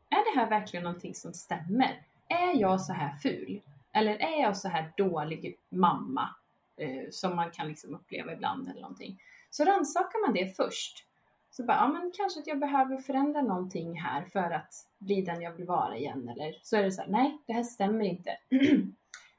Är 0.10 0.34
det 0.34 0.40
här 0.40 0.50
verkligen 0.50 0.84
någonting 0.84 1.16
som 1.16 1.34
stämmer? 1.34 2.02
Är 2.28 2.62
jag 2.62 2.82
så 2.82 2.94
här 2.94 3.18
ful? 3.18 3.62
Eller 3.94 4.16
är 4.16 4.42
jag 4.42 4.58
så 4.58 4.68
här 4.68 4.92
dålig 4.98 5.58
mamma? 5.70 6.30
Eh, 6.78 7.10
som 7.12 7.36
man 7.36 7.52
kan 7.52 7.68
liksom 7.68 7.96
uppleva 7.96 8.34
ibland 8.34 8.70
eller 8.70 8.82
någonting. 8.82 9.22
Så 9.50 9.64
rannsakar 9.64 10.28
man 10.28 10.34
det 10.34 10.56
först. 10.56 11.06
Så 11.50 11.64
bara, 11.64 11.78
ja 11.78 11.88
men 11.88 12.12
kanske 12.16 12.40
att 12.40 12.48
jag 12.48 12.60
behöver 12.60 12.98
förändra 12.98 13.42
någonting 13.42 14.00
här 14.00 14.26
för 14.26 14.52
att 14.52 14.74
bli 14.98 15.22
den 15.22 15.42
jag 15.42 15.52
vill 15.52 15.66
vara 15.66 15.98
igen. 15.98 16.30
Eller 16.30 16.60
så 16.62 16.78
är 16.78 16.84
det 16.84 16.92
så 16.92 17.02
här, 17.02 17.10
nej 17.10 17.38
det 17.48 17.54
här 17.54 17.64
stämmer 17.64 18.06
inte. 18.06 18.38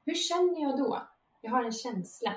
Hur 0.05 0.15
känner 0.15 0.63
jag 0.63 0.79
då? 0.79 1.03
Jag 1.41 1.51
har 1.51 1.65
en 1.65 1.73
känsla. 1.73 2.35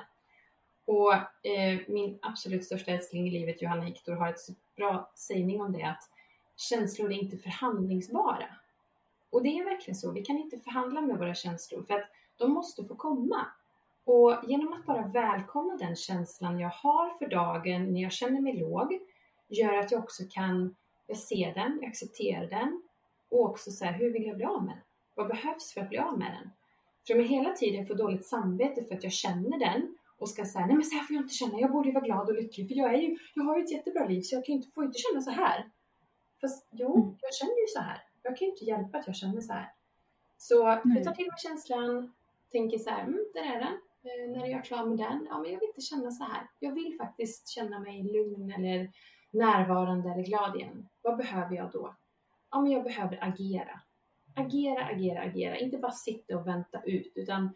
Och 0.84 1.12
eh, 1.46 1.80
min 1.88 2.18
absolut 2.22 2.64
största 2.64 2.90
älskling 2.90 3.28
i 3.28 3.30
livet, 3.30 3.62
Johanna 3.62 3.82
Hector, 3.82 4.12
har 4.12 4.28
ett 4.28 4.40
så 4.40 4.52
bra 4.76 5.10
sägning 5.14 5.60
om 5.60 5.72
det 5.72 5.82
att 5.82 6.10
känslor 6.56 7.12
är 7.12 7.16
inte 7.16 7.36
förhandlingsbara. 7.36 8.46
Och 9.30 9.42
det 9.42 9.58
är 9.58 9.64
verkligen 9.64 9.96
så. 9.96 10.12
Vi 10.12 10.22
kan 10.22 10.38
inte 10.38 10.58
förhandla 10.58 11.00
med 11.00 11.18
våra 11.18 11.34
känslor 11.34 11.82
för 11.82 11.94
att 11.94 12.10
de 12.36 12.52
måste 12.52 12.84
få 12.84 12.94
komma. 12.94 13.46
Och 14.04 14.38
genom 14.42 14.72
att 14.72 14.86
bara 14.86 15.06
välkomna 15.06 15.76
den 15.76 15.96
känslan 15.96 16.60
jag 16.60 16.70
har 16.70 17.18
för 17.18 17.26
dagen 17.26 17.92
när 17.92 18.02
jag 18.02 18.12
känner 18.12 18.40
mig 18.40 18.56
låg 18.56 18.98
gör 19.48 19.78
att 19.78 19.92
jag 19.92 20.02
också 20.02 20.22
kan, 20.30 20.76
jag 21.06 21.16
ser 21.16 21.54
den, 21.54 21.78
jag 21.80 21.88
accepterar 21.88 22.46
den 22.46 22.82
och 23.30 23.50
också 23.50 23.70
så 23.70 23.84
här, 23.84 23.92
hur 23.92 24.12
vill 24.12 24.26
jag 24.26 24.36
bli 24.36 24.44
av 24.44 24.64
med 24.64 24.74
den? 24.74 24.82
Vad 25.14 25.28
behövs 25.28 25.72
för 25.74 25.80
att 25.80 25.88
bli 25.88 25.98
av 25.98 26.18
med 26.18 26.32
den? 26.32 26.50
För 27.06 27.14
om 27.14 27.20
jag 27.20 27.28
hela 27.28 27.52
tiden 27.52 27.86
får 27.86 27.94
dåligt 27.94 28.26
samvete 28.26 28.84
för 28.84 28.94
att 28.94 29.02
jag 29.02 29.12
känner 29.12 29.58
den 29.58 29.96
och 30.18 30.28
ska 30.28 30.44
säga 30.44 30.66
nej 30.66 30.76
men 30.76 30.84
så 30.84 30.96
här 30.96 31.02
får 31.02 31.14
jag 31.14 31.24
inte 31.24 31.34
känna, 31.34 31.60
jag 31.60 31.72
borde 31.72 31.88
ju 31.88 31.94
vara 31.94 32.04
glad 32.04 32.28
och 32.28 32.34
lycklig 32.34 32.68
för 32.68 32.74
jag 32.74 32.94
är 32.94 32.98
ju, 32.98 33.18
jag 33.34 33.44
har 33.44 33.56
ju 33.56 33.64
ett 33.64 33.72
jättebra 33.72 34.06
liv 34.06 34.22
så 34.22 34.34
jag 34.36 34.44
kan 34.44 34.54
inte, 34.54 34.70
får 34.70 34.84
inte 34.84 34.98
känna 34.98 35.20
så 35.20 35.30
här. 35.30 35.70
Fast 36.40 36.68
jo, 36.70 36.96
mm. 36.96 37.16
jag 37.20 37.34
känner 37.34 37.60
ju 37.60 37.66
så 37.66 37.80
här. 37.80 38.02
Jag 38.22 38.36
kan 38.36 38.46
ju 38.46 38.52
inte 38.52 38.64
hjälpa 38.64 38.98
att 38.98 39.06
jag 39.06 39.16
känner 39.16 39.40
så 39.40 39.52
här. 39.52 39.72
Så 40.38 40.54
jag 40.94 41.04
tar 41.04 41.12
till 41.12 41.26
mig 41.26 41.38
känslan, 41.38 42.12
tänker 42.52 42.78
så 42.78 42.90
här, 42.90 43.02
mm, 43.02 43.24
där 43.34 43.42
är 43.42 43.58
den. 43.58 43.78
Eh, 44.04 44.30
när 44.30 44.46
jag 44.46 44.58
är 44.58 44.62
klar 44.62 44.86
med 44.86 44.98
den, 44.98 45.26
ja 45.30 45.38
men 45.38 45.52
jag 45.52 45.60
vill 45.60 45.68
inte 45.68 45.80
känna 45.80 46.10
så 46.10 46.24
här. 46.24 46.46
Jag 46.58 46.72
vill 46.72 46.96
faktiskt 46.98 47.48
känna 47.48 47.78
mig 47.78 48.02
lugn 48.02 48.52
eller 48.52 48.90
närvarande 49.30 50.10
eller 50.10 50.22
glad 50.22 50.56
igen. 50.56 50.88
Vad 51.02 51.16
behöver 51.16 51.56
jag 51.56 51.70
då? 51.70 51.96
Ja 52.50 52.60
men 52.60 52.72
jag 52.72 52.84
behöver 52.84 53.18
agera. 53.24 53.80
Agera, 54.34 54.84
agera, 54.84 55.20
agera. 55.20 55.56
Inte 55.56 55.78
bara 55.78 55.92
sitta 55.92 56.36
och 56.36 56.46
vänta 56.46 56.82
ut 56.82 57.12
utan 57.14 57.54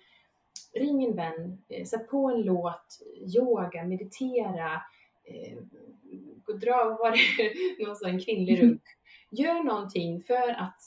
ring 0.74 1.04
en 1.04 1.16
vän, 1.16 1.62
eh, 1.68 1.84
sätt 1.84 2.08
på 2.08 2.30
en 2.30 2.42
låt, 2.42 2.98
yoga, 3.36 3.84
meditera, 3.84 4.82
eh, 5.24 5.58
dra 6.60 6.96
var 7.00 7.10
det 7.10 7.84
någon 7.86 7.96
sån 7.96 8.20
kvinnlig 8.20 8.62
runk. 8.62 8.82
Gör 9.30 9.64
någonting 9.64 10.22
för 10.22 10.48
att 10.48 10.80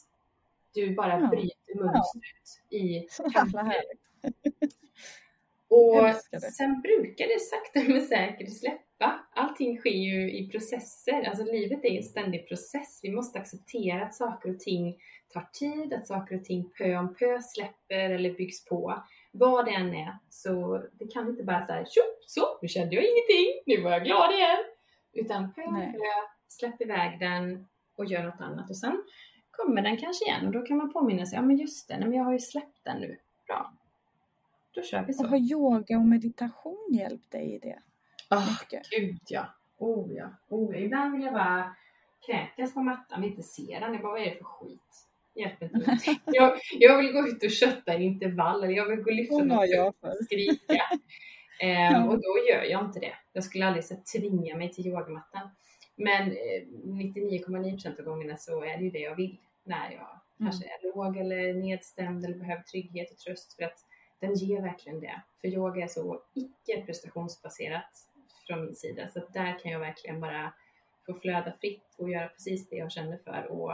du 0.74 0.96
bara 0.96 1.28
bryter 1.28 1.76
mönstret 1.76 2.64
ja. 2.70 2.78
i 2.78 3.08
kampen. 3.34 3.72
Och 5.70 6.16
sen 6.54 6.82
brukar 6.82 7.28
det 7.28 7.40
sakta 7.40 7.92
men 7.92 8.02
säkert 8.02 8.60
släppa. 8.60 9.20
Allting 9.36 9.78
sker 9.78 9.90
ju 9.90 10.32
i 10.32 10.50
processer. 10.50 11.24
Alltså 11.24 11.44
livet 11.44 11.86
är 11.86 11.98
en 11.98 12.04
ständig 12.04 12.48
process. 12.48 13.00
Vi 13.04 13.12
måste 13.12 13.40
acceptera 13.40 14.04
att 14.06 14.16
saker 14.16 14.50
och 14.50 14.60
ting 14.60 14.98
tar 15.34 15.50
tid, 15.54 15.94
att 15.94 16.08
saker 16.08 16.36
och 16.36 16.44
ting 16.44 16.70
pö 16.78 16.98
om 16.98 17.16
pö 17.16 17.42
släpper 17.42 18.10
eller 18.10 18.34
byggs 18.34 18.66
på. 18.66 19.04
Vad 19.32 19.66
det 19.66 19.72
än 19.72 19.96
är. 19.96 20.18
Så 20.30 20.84
det 21.00 21.08
kan 21.08 21.30
inte 21.30 21.44
bara 21.44 21.68
säga 21.68 21.86
tjopp, 21.86 22.24
så, 22.28 22.42
nu 22.62 22.68
kände 22.68 22.96
jag 22.96 23.04
ingenting, 23.04 23.64
nu 23.66 23.84
var 23.84 23.92
jag 23.92 24.04
glad 24.04 24.34
igen. 24.34 24.60
Utan 25.14 25.54
pö 25.54 25.64
om 25.64 25.92
pö, 25.94 26.00
släpp 26.48 26.82
iväg 26.82 27.20
den 27.20 27.68
och 27.96 28.06
gör 28.06 28.24
något 28.24 28.42
annat. 28.42 28.70
Och 28.70 28.78
sen 28.78 29.04
kommer 29.52 29.82
den 29.82 29.98
kanske 29.98 30.26
igen 30.26 30.48
och 30.48 30.52
då 30.54 30.62
kan 30.62 30.78
man 30.78 30.94
påminna 30.94 31.26
sig, 31.26 31.36
ja 31.36 31.42
men 31.42 31.58
just 31.58 31.88
det, 31.88 31.98
men 32.00 32.14
jag 32.14 32.24
har 32.24 32.34
ju 32.34 32.40
släppt 32.40 32.84
den 32.84 33.02
nu. 33.02 33.18
Bra, 33.48 33.74
då 34.80 34.86
kör 34.86 35.06
vi 35.06 35.14
så. 35.14 35.24
Och 35.24 35.30
har 35.30 35.38
yoga 35.38 35.98
och 35.98 36.06
meditation 36.06 36.88
hjälpt 36.92 37.32
dig 37.32 37.56
i 37.56 37.60
det? 37.60 37.80
Oh, 38.30 38.60
gud 38.70 39.20
ja. 39.28 39.46
Oh 39.78 40.14
ja. 40.14 40.30
Oh, 40.50 40.76
ja. 40.76 40.82
Ibland 40.82 41.12
vill 41.14 41.26
jag 41.26 41.34
bara 41.34 41.76
kräkas 42.26 42.74
på 42.74 42.82
mattan, 42.82 43.22
vill 43.22 43.30
inte 43.32 43.44
se 43.44 43.80
den. 43.80 43.94
Jag 43.94 44.02
bara, 44.02 44.12
vad 44.12 44.22
är 44.22 44.26
det 44.26 44.38
för 44.38 44.44
skit? 44.44 45.06
Inte 45.36 45.70
jag, 46.26 46.60
jag 46.80 46.98
vill 46.98 47.12
gå 47.12 47.28
ut 47.28 47.44
och 47.44 47.52
kötta 47.52 47.94
en 47.94 48.02
intervall 48.02 48.64
eller 48.64 48.74
jag 48.74 48.90
vill 48.90 49.00
gå 49.00 49.10
och 49.10 49.16
lyfta 49.16 49.44
något 49.44 49.96
och 50.02 50.26
skrika. 50.26 50.84
Eh, 51.62 52.08
och 52.08 52.16
då 52.16 52.38
gör 52.50 52.64
jag 52.64 52.86
inte 52.86 53.00
det. 53.00 53.14
Jag 53.34 53.44
skulle 53.44 53.66
aldrig 53.68 53.86
så, 53.86 53.96
tvinga 53.96 54.56
mig 54.56 54.72
till 54.72 54.88
yogamattan. 54.88 55.50
Men 55.96 56.32
99,9% 56.32 57.88
eh, 57.88 58.00
av 58.00 58.06
gångerna 58.06 58.38
så 58.38 58.64
är 58.64 58.78
det 58.78 58.84
ju 58.84 58.90
det 58.90 59.00
jag 59.00 59.16
vill 59.16 59.38
när 59.64 59.92
jag 59.92 60.10
mm. 60.40 60.52
kanske 60.52 60.66
är 60.66 60.96
låg 60.96 61.18
eller 61.18 61.54
nedstämd 61.54 62.26
eller 62.26 62.38
behöver 62.38 62.64
trygghet 62.64 63.12
och 63.12 63.18
tröst. 63.18 63.56
För 63.56 63.64
att 63.64 63.80
den 64.20 64.34
ger 64.34 64.62
verkligen 64.62 65.00
det. 65.00 65.22
För 65.42 65.48
yoga 65.48 65.84
är 65.84 65.88
så 65.88 66.22
icke 66.34 66.86
prestationsbaserat 66.86 68.10
från 68.48 68.66
min 68.66 68.76
sida. 68.76 69.10
Så 69.10 69.20
där 69.34 69.60
kan 69.60 69.72
jag 69.72 69.80
verkligen 69.80 70.22
bara 70.22 70.54
få 71.06 71.14
flöda 71.14 71.54
fritt 71.62 71.96
och 71.98 72.10
göra 72.10 72.28
precis 72.28 72.70
det 72.70 72.76
jag 72.76 72.92
känner 72.92 73.18
för 73.18 73.52
och 73.52 73.74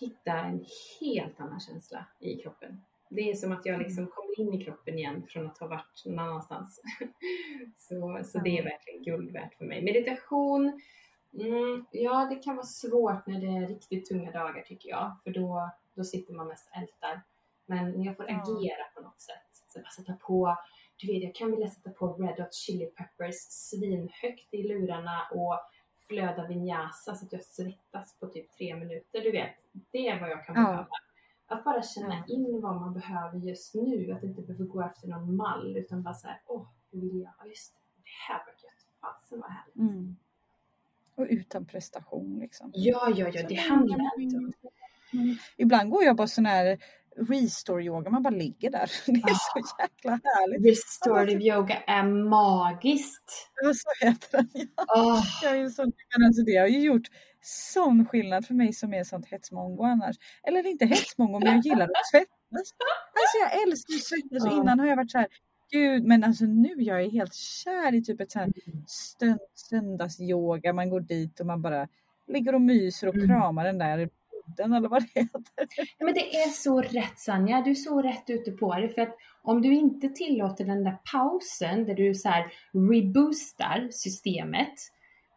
hitta 0.00 0.32
en 0.32 0.64
helt 1.00 1.40
annan 1.40 1.60
känsla 1.60 2.06
i 2.18 2.36
kroppen. 2.36 2.80
Det 3.10 3.30
är 3.30 3.34
som 3.34 3.52
att 3.52 3.66
jag 3.66 3.78
liksom 3.78 3.98
mm. 3.98 4.10
kommer 4.10 4.40
in 4.40 4.60
i 4.60 4.64
kroppen 4.64 4.98
igen 4.98 5.26
från 5.28 5.46
att 5.46 5.58
ha 5.58 5.66
varit 5.66 6.02
någon 6.06 6.18
annanstans. 6.18 6.82
så, 7.76 8.20
så 8.24 8.38
det 8.38 8.58
är 8.58 8.64
verkligen 8.64 9.02
guld 9.02 9.32
värt 9.32 9.54
för 9.54 9.64
mig. 9.64 9.82
Meditation, 9.82 10.80
mm, 11.38 11.86
ja 11.90 12.26
det 12.30 12.36
kan 12.36 12.56
vara 12.56 12.66
svårt 12.66 13.26
när 13.26 13.40
det 13.40 13.46
är 13.46 13.68
riktigt 13.68 14.08
tunga 14.08 14.30
dagar 14.30 14.62
tycker 14.62 14.88
jag. 14.88 15.16
För 15.24 15.30
då, 15.30 15.70
då 15.94 16.04
sitter 16.04 16.34
man 16.34 16.48
mest 16.48 16.70
och 16.70 16.82
ältar. 16.82 17.22
Men 17.66 18.02
jag 18.02 18.16
får 18.16 18.24
agera 18.24 18.84
på 18.94 19.00
något 19.00 19.20
sätt. 19.20 19.51
Så 19.72 19.80
bara 19.80 19.90
sätta 19.90 20.12
på, 20.12 20.56
du 20.96 21.06
vet 21.06 21.22
jag 21.22 21.34
kan 21.34 21.50
vilja 21.50 21.70
sätta 21.70 21.90
på 21.90 22.12
Red 22.12 22.40
Hot 22.40 22.54
Chili 22.54 22.86
Peppers 22.86 23.34
svinhögt 23.34 24.54
i 24.54 24.62
lurarna 24.62 25.28
och 25.32 25.60
flöda 26.08 26.46
vinyasa 26.46 27.14
så 27.14 27.24
att 27.24 27.32
jag 27.32 27.44
svettas 27.44 28.18
på 28.18 28.26
typ 28.26 28.52
tre 28.52 28.76
minuter. 28.76 29.20
Du 29.20 29.30
vet, 29.30 29.50
det 29.90 30.08
är 30.08 30.20
vad 30.20 30.30
jag 30.30 30.46
kan 30.46 30.56
ja. 30.56 30.62
behöva. 30.62 30.88
Att 31.46 31.64
bara 31.64 31.82
känna 31.82 32.24
in 32.26 32.60
vad 32.60 32.76
man 32.80 32.94
behöver 32.94 33.38
just 33.38 33.74
nu. 33.74 34.12
Att 34.12 34.22
inte 34.22 34.42
behöva 34.42 34.64
gå 34.64 34.82
efter 34.82 35.08
någon 35.08 35.36
mall 35.36 35.76
utan 35.76 36.02
bara 36.02 36.14
såhär, 36.14 36.40
åh, 36.46 36.66
hur 36.90 37.00
vill 37.00 37.20
jag? 37.20 37.32
Ja, 37.38 37.46
just 37.46 37.74
det, 37.74 37.80
det 38.02 38.10
här 38.28 38.38
var 38.38 38.52
gött. 38.52 38.86
Fasen 39.00 39.40
vad 39.40 39.50
härligt. 39.50 39.76
Mm. 39.76 40.16
Och 41.14 41.26
utan 41.30 41.64
prestation 41.64 42.38
liksom. 42.38 42.70
Ja, 42.74 43.12
ja, 43.16 43.28
ja, 43.32 43.48
det 43.48 43.54
handlar 43.54 44.20
inte 44.20 44.36
om 44.36 44.52
Mm. 45.14 45.36
Ibland 45.56 45.90
går 45.90 46.04
jag 46.04 46.16
på 46.16 46.26
sån 46.26 46.46
här 46.46 46.78
restore 47.16 47.84
yoga, 47.84 48.10
man 48.10 48.22
bara 48.22 48.34
ligger 48.34 48.70
där. 48.70 48.90
Det 49.06 49.12
är 49.12 49.32
oh. 49.32 49.38
så 49.54 49.82
jäkla 49.82 50.10
härligt. 50.10 50.66
Restorative 50.66 51.44
yoga 51.44 51.76
är 51.86 52.02
magiskt. 52.28 53.50
Ja, 53.62 53.72
så 53.74 54.06
heter 54.06 54.36
den. 54.38 54.48
Ja. 54.76 54.84
Oh. 54.94 55.24
Jag, 55.42 55.58
är 55.58 55.68
så, 55.68 55.82
alltså 55.82 56.42
det 56.46 56.56
har 56.56 56.66
ju 56.66 56.80
gjort 56.80 57.08
sån 57.40 58.06
skillnad 58.06 58.46
för 58.46 58.54
mig 58.54 58.72
som 58.72 58.94
är 58.94 59.04
sånt 59.04 59.26
hetsmongo 59.26 59.84
annars. 59.84 60.16
Eller 60.42 60.66
inte 60.66 60.86
hetsmongo, 60.86 61.38
men 61.38 61.48
jag 61.48 61.64
gillar 61.64 61.84
att 61.84 62.06
svettas. 62.10 62.28
Alltså 62.52 63.38
jag 63.40 63.62
älskar 63.62 63.94
att 63.94 64.02
svettas. 64.02 64.44
Oh. 64.44 64.58
Innan 64.58 64.80
har 64.80 64.86
jag 64.86 64.96
varit 64.96 65.10
så 65.10 65.18
här, 65.18 65.28
gud, 65.70 66.04
men 66.04 66.24
alltså 66.24 66.44
nu 66.44 66.74
jag 66.76 67.02
är 67.02 67.10
helt 67.10 67.34
kär 67.34 67.94
i 67.94 68.02
typ 68.02 68.20
ett 68.20 68.32
så 68.32 68.38
här 68.38 68.52
mm. 69.20 69.38
söndagsyoga. 69.54 70.72
Man 70.72 70.90
går 70.90 71.00
dit 71.00 71.40
och 71.40 71.46
man 71.46 71.62
bara 71.62 71.88
ligger 72.26 72.54
och 72.54 72.60
myser 72.60 73.08
och 73.08 73.14
mm. 73.14 73.28
kramar 73.28 73.64
den 73.64 73.78
där 73.78 74.10
podden 74.44 74.72
eller 74.72 74.88
vad 74.88 75.02
det 75.02 75.20
heter. 75.20 75.42
Men 75.98 76.14
det 76.14 76.36
är 76.36 76.48
så 76.48 76.80
rätt 76.80 77.18
Sanja, 77.18 77.62
du 77.62 77.70
är 77.70 77.74
så 77.74 78.02
rätt 78.02 78.30
ute 78.30 78.50
på 78.50 78.74
det. 78.74 78.88
För 78.88 79.02
att 79.02 79.16
om 79.42 79.62
du 79.62 79.74
inte 79.74 80.08
tillåter 80.08 80.64
den 80.64 80.84
där 80.84 80.98
pausen 81.12 81.84
där 81.84 81.94
du 81.94 82.14
så 82.14 82.28
här 82.28 82.52
reboostar 82.72 83.88
systemet, 83.90 84.74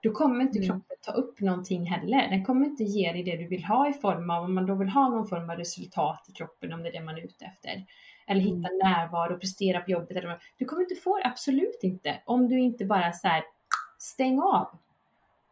då 0.03 0.11
kommer 0.11 0.41
inte 0.41 0.59
mm. 0.59 0.69
kroppen 0.69 0.97
ta 1.01 1.11
upp 1.11 1.39
någonting 1.39 1.85
heller. 1.85 2.29
Den 2.29 2.45
kommer 2.45 2.65
inte 2.65 2.83
ge 2.83 3.11
dig 3.11 3.23
det 3.23 3.37
du 3.37 3.47
vill 3.47 3.63
ha 3.63 3.89
i 3.89 3.93
form 3.93 4.29
av, 4.29 4.43
om 4.43 4.55
man 4.55 4.65
då 4.65 4.75
vill 4.75 4.89
ha 4.89 5.09
någon 5.09 5.27
form 5.27 5.49
av 5.49 5.57
resultat 5.57 6.25
i 6.29 6.31
kroppen, 6.31 6.73
om 6.73 6.83
det 6.83 6.89
är 6.89 6.93
det 6.93 7.01
man 7.01 7.17
är 7.17 7.21
ute 7.21 7.45
efter. 7.45 7.85
Eller 8.27 8.41
hitta 8.41 8.69
mm. 8.69 8.77
närvaro 8.83 9.33
och 9.33 9.41
prestera 9.41 9.81
på 9.81 9.91
jobbet. 9.91 10.17
Eller, 10.17 10.39
du 10.57 10.65
kommer 10.65 10.81
inte 10.81 10.95
få 10.95 11.17
det, 11.17 11.25
absolut 11.25 11.79
inte. 11.81 12.21
Om 12.25 12.49
du 12.49 12.59
inte 12.59 12.85
bara 12.85 13.13
så 13.13 13.27
här, 13.27 13.43
stäng 13.97 14.39
av. 14.39 14.79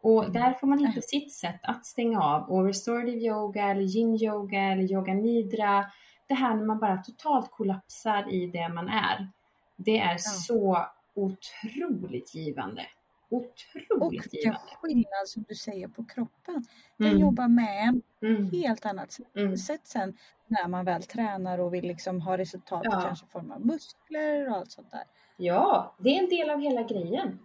Och 0.04 0.32
där 0.32 0.52
får 0.52 0.66
man 0.66 0.78
hitta 0.78 1.00
sitt 1.00 1.32
sätt 1.32 1.60
att 1.62 1.86
stänga 1.86 2.20
av. 2.22 2.50
Och 2.50 2.64
restorative 2.64 3.20
yoga 3.26 3.62
eller 3.70 3.96
yin 3.96 4.14
yoga 4.22 4.60
eller 4.62 4.92
yoga 4.92 5.14
nidra. 5.14 5.86
Det 6.26 6.34
här 6.34 6.54
när 6.54 6.64
man 6.64 6.78
bara 6.78 6.96
totalt 6.96 7.50
kollapsar 7.50 8.32
i 8.32 8.46
det 8.46 8.68
man 8.68 8.88
är. 8.88 9.28
Det 9.76 9.98
är 9.98 10.12
ja. 10.12 10.18
så 10.18 10.86
otroligt 11.14 12.34
givande. 12.34 12.86
Och 13.30 13.36
Otroligt 13.88 14.22
vilken 14.22 14.38
givande. 14.40 14.60
skillnad 14.82 15.28
som 15.28 15.44
du 15.48 15.54
säger 15.54 15.88
på 15.88 16.04
kroppen. 16.04 16.64
Den 16.96 17.06
Mm. 17.08 17.20
jobbar 17.20 17.48
med 17.48 17.88
en 17.88 18.02
Mm. 18.30 18.50
helt 18.50 18.86
annat 18.86 19.12
sätt 19.12 19.26
Mm. 19.36 19.56
sätt 19.56 19.86
sen 19.86 20.16
när 20.46 20.68
man 20.68 20.84
väl 20.84 21.02
tränar 21.02 21.58
och 21.58 21.74
vill 21.74 21.84
liksom 21.84 22.20
ha 22.20 22.38
resultat 22.38 22.82
Ja. 22.84 23.00
kanske 23.00 23.26
i 23.26 23.28
form 23.28 23.50
av 23.50 23.66
muskler 23.66 24.50
och 24.50 24.56
allt 24.56 24.70
sånt 24.72 24.90
där. 24.90 25.04
Ja, 25.36 25.94
det 25.98 26.08
är 26.18 26.22
en 26.22 26.28
del 26.28 26.50
av 26.50 26.60
hela 26.60 26.82
grejen. 26.82 27.38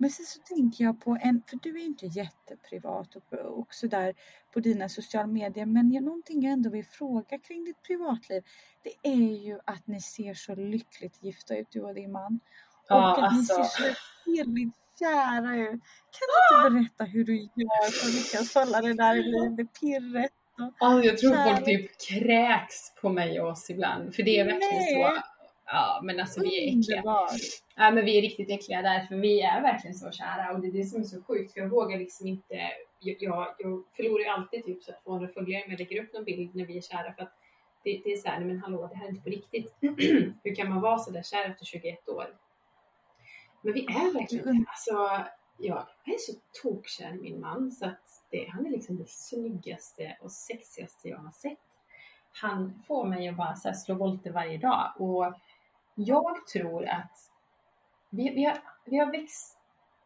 Men 0.00 0.10
sen 0.10 0.26
så 0.26 0.40
tänker 0.40 0.84
jag 0.84 1.00
på 1.00 1.18
en, 1.22 1.42
för 1.46 1.58
du 1.62 1.80
är 1.80 1.84
inte 1.84 2.06
jätteprivat 2.06 3.16
och, 3.16 3.32
och 3.32 3.74
sådär 3.74 4.14
på 4.52 4.60
dina 4.60 4.88
sociala 4.88 5.26
medier, 5.26 5.66
men 5.66 5.92
jag, 5.92 6.04
någonting 6.04 6.42
jag 6.42 6.52
ändå 6.52 6.70
vill 6.70 6.84
fråga 6.84 7.38
kring 7.38 7.64
ditt 7.64 7.82
privatliv, 7.82 8.42
det 8.82 9.08
är 9.08 9.44
ju 9.44 9.58
att 9.64 9.86
ni 9.86 10.00
ser 10.00 10.34
så 10.34 10.54
lyckligt 10.54 11.22
gifta 11.22 11.56
ut, 11.56 11.66
du 11.70 11.80
och 11.80 11.94
din 11.94 12.12
man. 12.12 12.40
Ja, 12.88 13.12
och 13.12 13.24
att 13.24 13.32
alltså. 13.32 13.58
ni 13.58 13.64
ser 13.64 13.88
så 13.88 13.94
pirrigt 14.24 14.76
kära 14.98 15.56
ut. 15.56 15.80
Kan 16.16 16.26
du 16.28 16.68
inte 16.68 16.70
berätta 16.70 17.04
hur 17.04 17.24
du 17.24 17.36
gör 17.36 17.90
för 17.90 18.08
att 18.08 18.14
lyckas 18.14 18.54
hålla 18.54 18.80
det 18.80 18.94
där 18.94 19.16
i 19.16 19.22
liv, 19.22 19.56
det 19.56 19.64
pirret? 19.64 20.32
Ja, 20.80 21.04
jag 21.04 21.18
tror 21.18 21.44
folk 21.44 21.64
typ 21.64 21.90
kräks 22.08 22.94
på 23.00 23.08
mig 23.08 23.40
och 23.40 23.48
oss 23.48 23.70
ibland. 23.70 24.14
För 24.14 24.22
det 24.22 24.38
är 24.38 24.44
verkligen 24.44 24.74
Nej. 24.74 24.94
så. 24.94 25.22
Ja, 25.72 26.00
men 26.02 26.20
alltså 26.20 26.40
vi 26.40 26.58
är 26.58 26.78
äckliga. 26.78 27.02
Ja, 27.76 27.90
men 27.90 28.04
vi 28.04 28.18
är 28.18 28.22
riktigt 28.22 28.50
äckliga 28.50 28.82
där, 28.82 29.06
för 29.06 29.16
vi 29.16 29.40
är 29.40 29.62
verkligen 29.62 29.94
så 29.94 30.10
kära 30.10 30.52
och 30.52 30.60
det 30.60 30.68
är 30.68 30.72
det 30.72 30.84
som 30.84 31.00
är 31.00 31.04
så 31.04 31.22
sjukt. 31.22 31.52
För 31.52 31.60
jag 31.60 31.68
vågar 31.68 31.98
liksom 31.98 32.26
inte, 32.26 32.54
jag, 33.00 33.16
jag, 33.20 33.54
jag 33.58 33.84
förlorar 33.96 34.24
ju 34.24 34.28
alltid 34.28 34.64
typ 34.64 34.82
så 34.82 34.92
att 34.92 35.04
200 35.04 35.28
följare 35.34 35.64
om 35.64 35.70
jag 35.70 35.78
lägger 35.78 36.02
upp 36.02 36.12
någon 36.12 36.24
bild 36.24 36.54
när 36.54 36.66
vi 36.66 36.76
är 36.76 36.80
kära 36.80 37.12
för 37.12 37.22
att 37.22 37.32
det, 37.84 38.00
det 38.04 38.12
är 38.12 38.16
så 38.16 38.28
här, 38.28 38.38
nej 38.38 38.48
men 38.48 38.58
hallå, 38.58 38.88
det 38.92 38.96
här 38.96 39.04
är 39.04 39.08
inte 39.08 39.22
på 39.22 39.30
riktigt. 39.30 39.74
Hur 40.44 40.54
kan 40.54 40.68
man 40.68 40.80
vara 40.80 40.98
så 40.98 41.10
där 41.10 41.22
kär 41.22 41.50
efter 41.50 41.64
21 41.64 42.08
år? 42.08 42.36
Men 43.62 43.72
vi 43.72 43.84
är 43.84 44.14
verkligen. 44.14 44.66
Alltså, 44.68 45.24
jag 45.58 45.86
är 46.04 46.18
så 46.18 46.32
tokkär 46.62 47.14
i 47.14 47.20
min 47.20 47.40
man 47.40 47.72
så 47.72 47.86
att 47.86 48.24
det, 48.30 48.48
han 48.52 48.66
är 48.66 48.70
liksom 48.70 48.96
det 48.96 49.08
snyggaste 49.08 50.16
och 50.20 50.32
sexigaste 50.32 51.08
jag 51.08 51.18
har 51.18 51.30
sett. 51.30 51.58
Han 52.32 52.82
får 52.86 53.04
mig 53.04 53.28
att 53.28 53.36
bara 53.36 53.56
så 53.56 53.72
slå 53.72 53.94
volter 53.94 54.30
varje 54.30 54.58
dag 54.58 54.92
och 54.96 55.34
jag 55.94 56.46
tror 56.46 56.84
att 56.86 57.30
vi, 58.10 58.30
vi, 58.30 58.44
har, 58.44 58.58
vi 58.84 58.98
har 58.98 59.12
växt 59.12 59.58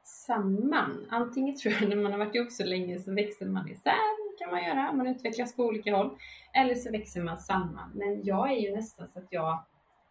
samman. 0.02 1.06
Antingen 1.10 1.56
tror 1.56 1.74
jag 1.74 1.88
när 1.88 1.96
man 1.96 2.12
har 2.12 2.18
varit 2.18 2.34
ihop 2.34 2.52
så 2.52 2.64
länge 2.64 2.98
så 2.98 3.14
växer 3.14 3.46
man 3.46 3.68
isär, 3.68 4.38
kan 4.38 4.50
man 4.50 4.64
göra, 4.64 4.92
man 4.92 5.06
utvecklas 5.06 5.56
på 5.56 5.62
olika 5.62 5.96
håll. 5.96 6.18
Eller 6.52 6.74
så 6.74 6.90
växer 6.90 7.22
man 7.22 7.38
samman. 7.38 7.90
Men 7.94 8.24
jag 8.24 8.52
är 8.52 8.56
ju 8.56 8.74
nästan 8.74 9.08
så 9.08 9.18
att 9.18 9.26
jag 9.30 9.64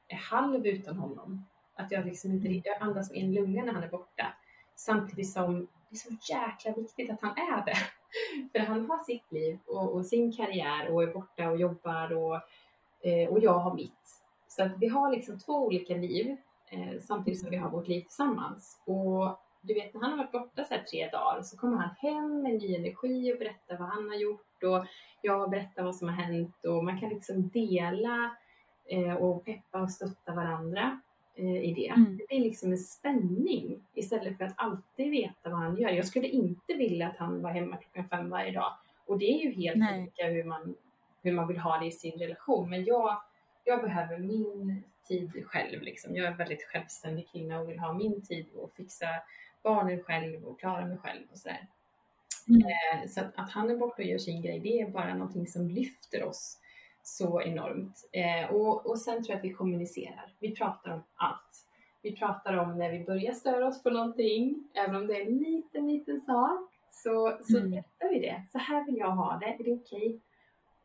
är 0.07 0.15
halv 0.15 0.67
utan 0.67 0.97
honom. 0.97 1.45
Att 1.75 1.91
jag 1.91 2.05
liksom 2.05 2.31
inte, 2.31 2.69
jag 2.69 2.81
andas 2.81 3.11
med 3.11 3.23
en 3.23 3.33
lunga 3.33 3.63
när 3.63 3.73
han 3.73 3.83
är 3.83 3.89
borta. 3.89 4.33
Samtidigt 4.75 5.31
som 5.31 5.67
det 5.89 5.95
är 5.95 5.97
så 5.97 6.33
jäkla 6.33 6.81
viktigt 6.81 7.11
att 7.11 7.21
han 7.21 7.37
är 7.37 7.65
det. 7.65 7.77
För 8.51 8.59
han 8.59 8.89
har 8.89 9.03
sitt 9.03 9.31
liv 9.31 9.59
och, 9.65 9.95
och 9.95 10.05
sin 10.05 10.31
karriär 10.31 10.87
och 10.93 11.03
är 11.03 11.13
borta 11.13 11.49
och 11.49 11.57
jobbar 11.57 12.13
och, 12.13 12.35
eh, 13.07 13.29
och 13.29 13.39
jag 13.39 13.59
har 13.59 13.73
mitt. 13.75 14.22
Så 14.55 14.63
att 14.63 14.71
vi 14.79 14.87
har 14.87 15.11
liksom 15.11 15.39
två 15.39 15.53
olika 15.53 15.95
liv 15.95 16.37
eh, 16.69 16.99
samtidigt 16.99 17.39
som 17.39 17.49
vi 17.49 17.57
har 17.57 17.69
vårt 17.69 17.87
liv 17.87 18.01
tillsammans. 18.01 18.81
Och 18.85 19.39
du 19.61 19.73
vet 19.73 19.93
när 19.93 20.01
han 20.01 20.11
har 20.11 20.17
varit 20.17 20.31
borta 20.31 20.63
så 20.63 20.73
här 20.73 20.83
tre 20.83 21.09
dagar 21.09 21.41
så 21.41 21.57
kommer 21.57 21.77
han 21.77 21.95
hem 21.97 22.41
med 22.41 22.53
ny 22.53 22.75
energi 22.75 23.33
och 23.33 23.39
berättar 23.39 23.77
vad 23.77 23.87
han 23.87 24.09
har 24.09 24.15
gjort 24.15 24.63
och 24.63 24.85
jag 25.21 25.49
berättar 25.49 25.83
vad 25.83 25.95
som 25.95 26.07
har 26.07 26.15
hänt 26.15 26.65
och 26.65 26.83
man 26.83 26.99
kan 26.99 27.09
liksom 27.09 27.49
dela 27.49 28.35
eh, 28.85 29.15
och 29.15 29.45
peppa 29.45 29.81
och 29.81 29.91
stötta 29.91 30.33
varandra 30.33 30.99
eh, 31.35 31.63
i 31.63 31.73
det. 31.73 31.87
Mm. 31.87 32.17
Det 32.17 32.27
blir 32.27 32.39
liksom 32.39 32.71
en 32.71 32.77
spänning 32.77 33.81
istället 33.93 34.37
för 34.37 34.45
att 34.45 34.53
alltid 34.55 35.11
veta 35.11 35.49
vad 35.49 35.59
han 35.59 35.77
gör. 35.77 35.89
Jag 35.89 36.05
skulle 36.05 36.27
inte 36.27 36.73
vilja 36.73 37.07
att 37.07 37.17
han 37.17 37.41
var 37.41 37.51
hemma 37.51 37.77
klockan 37.77 38.09
fem 38.09 38.29
varje 38.29 38.51
dag 38.51 38.73
och 39.05 39.17
det 39.17 39.25
är 39.25 39.45
ju 39.45 39.51
helt 39.51 39.77
Nej. 39.77 40.01
olika 40.01 40.25
hur 40.25 40.43
man, 40.43 40.75
hur 41.21 41.31
man 41.31 41.47
vill 41.47 41.57
ha 41.57 41.77
det 41.77 41.85
i 41.85 41.91
sin 41.91 42.19
relation. 42.19 42.69
Men 42.69 42.85
jag, 42.85 43.21
jag 43.63 43.81
behöver 43.81 44.17
min 44.17 44.83
tid 45.07 45.45
själv. 45.45 45.81
Liksom. 45.81 46.15
Jag 46.15 46.25
är 46.25 46.31
en 46.31 46.37
väldigt 46.37 46.63
självständig 46.63 47.29
kvinna 47.31 47.59
och 47.59 47.69
vill 47.69 47.79
ha 47.79 47.93
min 47.93 48.21
tid 48.21 48.45
och 48.55 48.73
fixa 48.75 49.07
barnen 49.63 50.03
själv 50.03 50.45
och 50.45 50.59
klara 50.59 50.85
mig 50.85 50.97
själv 50.97 51.23
och 51.31 51.37
sådär. 51.37 51.67
Mm. 52.47 52.61
Eh, 52.61 53.07
Så 53.09 53.19
att, 53.21 53.31
att 53.35 53.51
han 53.51 53.69
är 53.71 53.75
borta 53.75 53.95
och 54.01 54.07
gör 54.07 54.17
sin 54.17 54.41
grej, 54.41 54.59
det 54.59 54.81
är 54.81 54.89
bara 54.89 55.13
någonting 55.13 55.47
som 55.47 55.67
lyfter 55.69 56.23
oss 56.23 56.59
så 57.03 57.41
enormt. 57.41 58.09
Eh, 58.11 58.49
och, 58.55 58.85
och 58.85 58.99
sen 58.99 59.23
tror 59.23 59.29
jag 59.29 59.37
att 59.37 59.43
vi 59.45 59.53
kommunicerar. 59.53 60.33
Vi 60.39 60.55
pratar 60.55 60.91
om 60.91 61.03
allt. 61.15 61.67
Vi 62.01 62.15
pratar 62.15 62.57
om 62.57 62.77
när 62.77 62.91
vi 62.91 63.03
börjar 63.05 63.33
störa 63.33 63.67
oss 63.67 63.83
på 63.83 63.89
någonting, 63.89 64.69
även 64.73 64.95
om 64.95 65.07
det 65.07 65.15
är 65.21 65.25
en 65.25 65.37
liten, 65.37 65.87
liten 65.87 66.21
sak, 66.21 66.69
så, 66.91 67.37
så 67.43 67.57
Mm. 67.57 67.71
berättar 67.71 68.09
vi 68.09 68.19
det. 68.19 68.43
Så 68.51 68.57
här 68.57 68.85
vill 68.85 68.97
jag 68.97 69.11
ha 69.11 69.37
det, 69.37 69.45
är 69.45 69.63
det 69.63 69.73
okej? 69.73 70.19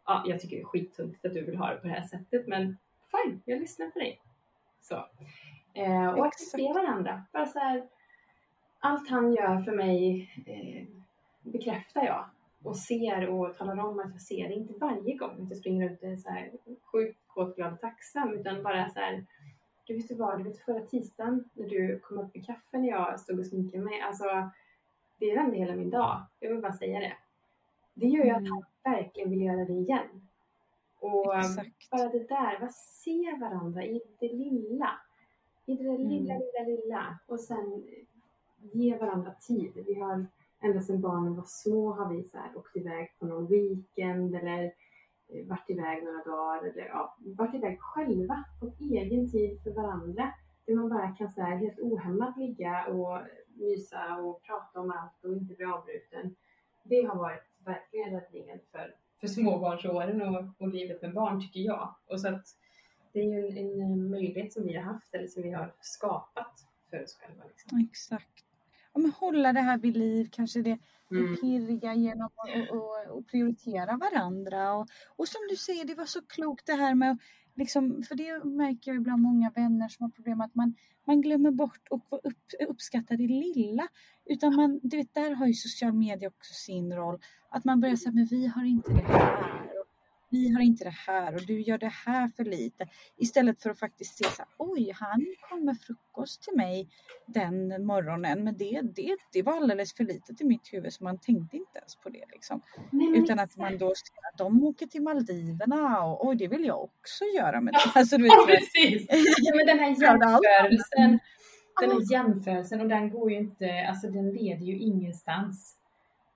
Ja, 0.08 0.22
jag 0.26 0.40
tycker 0.40 0.56
det 0.56 0.62
är 0.62 0.66
skittungt 0.66 1.24
att 1.24 1.34
du 1.34 1.44
vill 1.44 1.56
ha 1.56 1.70
det 1.70 1.76
på 1.76 1.86
det 1.86 1.92
här 1.92 2.02
sättet, 2.06 2.46
men 2.46 2.76
fine, 3.10 3.42
jag 3.44 3.60
lyssnar 3.60 3.90
på 3.90 3.98
dig. 3.98 4.20
Så. 4.80 5.04
Eh, 5.74 6.08
och 6.08 6.26
att 6.26 6.40
se 6.40 6.72
varandra. 6.72 7.22
Bara 7.32 7.46
så 7.46 7.58
här, 7.58 7.88
allt 8.78 9.10
han 9.10 9.32
gör 9.32 9.60
för 9.60 9.72
mig 9.72 10.30
eh, 10.46 10.86
bekräftar 11.52 12.04
jag 12.04 12.24
och 12.62 12.76
ser 12.76 13.28
och 13.28 13.56
talar 13.56 13.78
om 13.78 13.98
att 13.98 14.12
jag 14.12 14.20
ser 14.20 14.48
det. 14.48 14.54
Inte 14.54 14.74
varje 14.74 15.14
gång 15.16 15.42
att 15.42 15.50
jag 15.50 15.58
springer 15.58 15.88
runt 15.88 16.02
och 16.02 16.08
är 16.08 16.16
så 16.16 16.30
här 16.30 16.50
sjukt 16.92 17.18
kåt, 17.26 17.56
glad 17.56 17.72
och 17.72 17.80
tacksam 17.80 18.34
utan 18.34 18.62
bara 18.62 18.90
så 18.90 19.00
här 19.00 19.24
du 19.84 19.96
vet 19.96 20.08
du 20.08 20.14
vad, 20.14 20.38
du 20.38 20.44
vet 20.44 20.58
förra 20.58 20.80
tisdagen 20.80 21.44
när 21.52 21.68
du 21.68 21.98
kom 21.98 22.18
upp 22.18 22.34
med 22.34 22.46
kaffe 22.46 22.78
när 22.78 22.88
jag 22.88 23.20
stod 23.20 23.38
och 23.38 23.46
sminkade 23.46 23.84
mig. 23.84 24.00
Alltså, 24.00 24.50
det 25.18 25.34
vände 25.34 25.56
hela 25.56 25.74
min 25.74 25.90
dag. 25.90 26.22
Jag 26.40 26.50
vill 26.50 26.62
bara 26.62 26.72
säga 26.72 27.00
det. 27.00 27.12
Det 27.94 28.06
gör 28.06 28.24
ju 28.24 28.30
att 28.30 28.38
Mm. 28.38 28.50
han 28.52 28.64
verkligen 28.90 29.30
vill 29.30 29.42
göra 29.42 29.64
det 29.64 29.72
igen. 29.72 30.06
Och 31.00 31.34
um, 31.34 31.40
Exakt. 31.40 31.90
bara 31.90 32.08
det 32.08 32.28
där, 32.28 32.58
vad 32.60 32.74
se 32.74 33.36
varandra 33.40 33.84
i 33.84 34.02
det 34.20 34.32
lilla. 34.32 34.90
I 35.66 35.74
det 35.76 35.84
där 35.84 35.98
lilla, 35.98 36.34
Mm. 36.34 36.42
lilla, 36.42 36.76
lilla. 36.80 37.18
Och 37.26 37.40
sen 37.40 37.84
ge 38.72 38.96
varandra 38.96 39.32
tid. 39.34 39.72
Vi 39.86 39.94
har 39.94 40.26
ända 40.60 40.80
sedan 40.80 41.00
barnen 41.00 41.36
var 41.36 41.44
små 41.46 41.92
har 41.92 42.14
vi 42.14 42.24
så 42.24 42.38
här 42.38 42.56
åkt 42.56 42.76
iväg 42.76 43.14
på 43.18 43.26
någon 43.26 43.46
weekend 43.46 44.34
eller 44.34 44.64
eh, 45.28 45.46
varit 45.46 45.70
iväg 45.70 46.04
några 46.04 46.22
dagar 46.24 46.62
eller 46.68 46.86
ja, 46.86 47.16
varit 47.20 47.54
iväg 47.54 47.80
själva 47.80 48.44
på 48.60 48.72
egen 48.80 49.30
tid 49.30 49.62
för 49.62 49.70
varandra. 49.70 50.32
Där 50.66 50.74
man 50.74 50.88
bara 50.88 51.08
kan 51.12 51.30
så 51.30 51.40
här 51.40 51.56
helt 51.56 51.78
ohämmat 51.78 52.36
ligga 52.36 52.86
och 52.86 53.18
mysa 53.54 54.16
och 54.16 54.42
prata 54.42 54.80
om 54.80 54.90
allt 54.90 55.24
och 55.24 55.32
inte 55.32 55.54
bli 55.54 55.64
avbruten. 55.64 56.36
Det 56.84 57.02
har 57.02 57.16
varit 57.16 57.47
för, 59.28 59.34
småbarnsåren 59.34 60.22
och, 60.22 60.44
och 60.58 60.68
livet 60.68 61.02
med 61.02 61.14
barn 61.14 61.40
tycker 61.40 61.60
jag. 61.60 61.94
Och 62.06 62.20
så 62.20 62.28
att 62.28 62.46
det 63.12 63.20
är 63.20 63.24
ju 63.24 63.58
en, 63.58 63.80
en 63.80 64.10
möjlighet 64.10 64.52
som 64.52 64.66
vi 64.66 64.76
har 64.76 64.82
haft 64.82 65.14
eller 65.14 65.26
som 65.26 65.42
vi 65.42 65.50
har 65.50 65.74
skapat 65.80 66.66
för 66.90 67.02
oss 67.02 67.18
själva. 67.20 67.44
Liksom. 67.44 67.78
Exakt. 67.90 68.44
Ja, 68.92 69.00
men 69.00 69.12
hålla 69.12 69.52
det 69.52 69.60
här 69.60 69.78
vid 69.78 69.96
liv, 69.96 70.28
kanske 70.32 70.62
det, 70.62 70.78
Mm. 71.10 71.36
pirriga 71.36 71.94
genom 71.94 72.26
att 72.26 72.70
och, 72.70 72.76
och, 72.76 73.16
och 73.18 73.26
prioritera 73.26 73.96
varandra. 73.96 74.72
Och, 74.72 74.88
och 75.16 75.28
som 75.28 75.40
du 75.50 75.56
säger, 75.56 75.84
det 75.84 75.94
var 75.94 76.04
så 76.04 76.22
klokt 76.22 76.66
det 76.66 76.72
här 76.72 76.94
med 76.94 77.10
att 77.10 77.18
Liksom, 77.58 78.02
för 78.02 78.14
det 78.14 78.44
märker 78.44 78.90
jag 78.90 78.96
ibland 79.00 79.22
många 79.22 79.50
vänner 79.50 79.88
som 79.88 80.04
har 80.04 80.10
problem 80.10 80.40
att 80.40 80.54
man, 80.54 80.74
man 81.06 81.20
glömmer 81.20 81.50
bort 81.50 81.88
och 81.90 82.06
vad 82.08 82.20
upp, 82.24 82.68
uppskatta 82.68 83.16
det 83.16 83.26
lilla. 83.26 83.88
Utan 84.24 84.56
man, 84.56 84.80
du 84.82 84.96
vet, 84.96 85.14
där 85.14 85.34
har 85.34 85.46
ju 85.46 85.54
social 85.54 85.92
media 85.92 86.28
också 86.28 86.54
sin 86.54 86.92
roll. 86.92 87.18
Att 87.50 87.64
man 87.64 87.80
börjar 87.80 87.96
säga, 87.96 88.12
men 88.12 88.26
vi 88.26 88.46
har 88.46 88.64
inte 88.64 88.92
det 88.92 89.02
här. 89.02 89.67
Vi 90.30 90.52
har 90.52 90.60
inte 90.60 90.84
det 90.84 90.94
här 91.06 91.34
och 91.34 91.46
du 91.46 91.60
gör 91.60 91.78
det 91.78 91.92
här 92.06 92.28
för 92.28 92.44
lite. 92.44 92.88
Istället 93.16 93.62
för 93.62 93.70
att 93.70 93.78
faktiskt 93.78 94.18
se 94.18 94.24
så 94.24 94.38
här, 94.38 94.48
oj, 94.58 94.92
han 94.94 95.26
kom 95.48 95.64
med 95.64 95.80
frukost 95.80 96.42
till 96.42 96.56
mig 96.56 96.88
den 97.26 97.86
morgonen. 97.86 98.44
Men 98.44 98.56
det, 98.56 98.80
det, 98.82 99.16
det 99.32 99.42
var 99.42 99.56
alldeles 99.56 99.94
för 99.94 100.04
litet 100.04 100.40
i 100.40 100.44
mitt 100.44 100.72
huvud 100.72 100.92
så 100.92 101.04
man 101.04 101.18
tänkte 101.18 101.56
inte 101.56 101.78
ens 101.78 101.96
på 101.96 102.08
det. 102.08 102.24
Liksom. 102.32 102.60
Nej, 102.90 103.18
Utan 103.18 103.38
att 103.38 103.56
man 103.56 103.78
då 103.78 103.86
ser 103.94 104.28
att 104.32 104.38
de 104.38 104.64
åker 104.64 104.86
till 104.86 105.02
Maldiverna 105.02 106.02
och 106.04 106.28
oj, 106.28 106.36
det 106.36 106.48
vill 106.48 106.64
jag 106.64 106.82
också 106.84 107.24
göra 107.36 107.60
med 107.60 107.74
det. 107.74 107.80
Ja. 107.84 107.92
Alltså, 107.94 108.18
du 108.18 108.26
Ja, 108.26 108.44
vet, 108.46 108.58
precis. 108.58 109.06
Ja, 109.38 109.54
men 109.56 109.66
den 109.66 109.78
här 109.78 109.96
Ja, 109.98 110.12
jämförelsen, 110.12 111.18
den 111.80 111.90
här 111.90 112.12
jämförelsen 112.12 112.80
och 112.80 112.88
den 112.88 113.10
går 113.10 113.30
ju 113.30 113.36
inte, 113.36 113.86
alltså 113.88 114.10
den 114.10 114.30
leder 114.30 114.66
ju 114.66 114.78
ingenstans. 114.78 115.77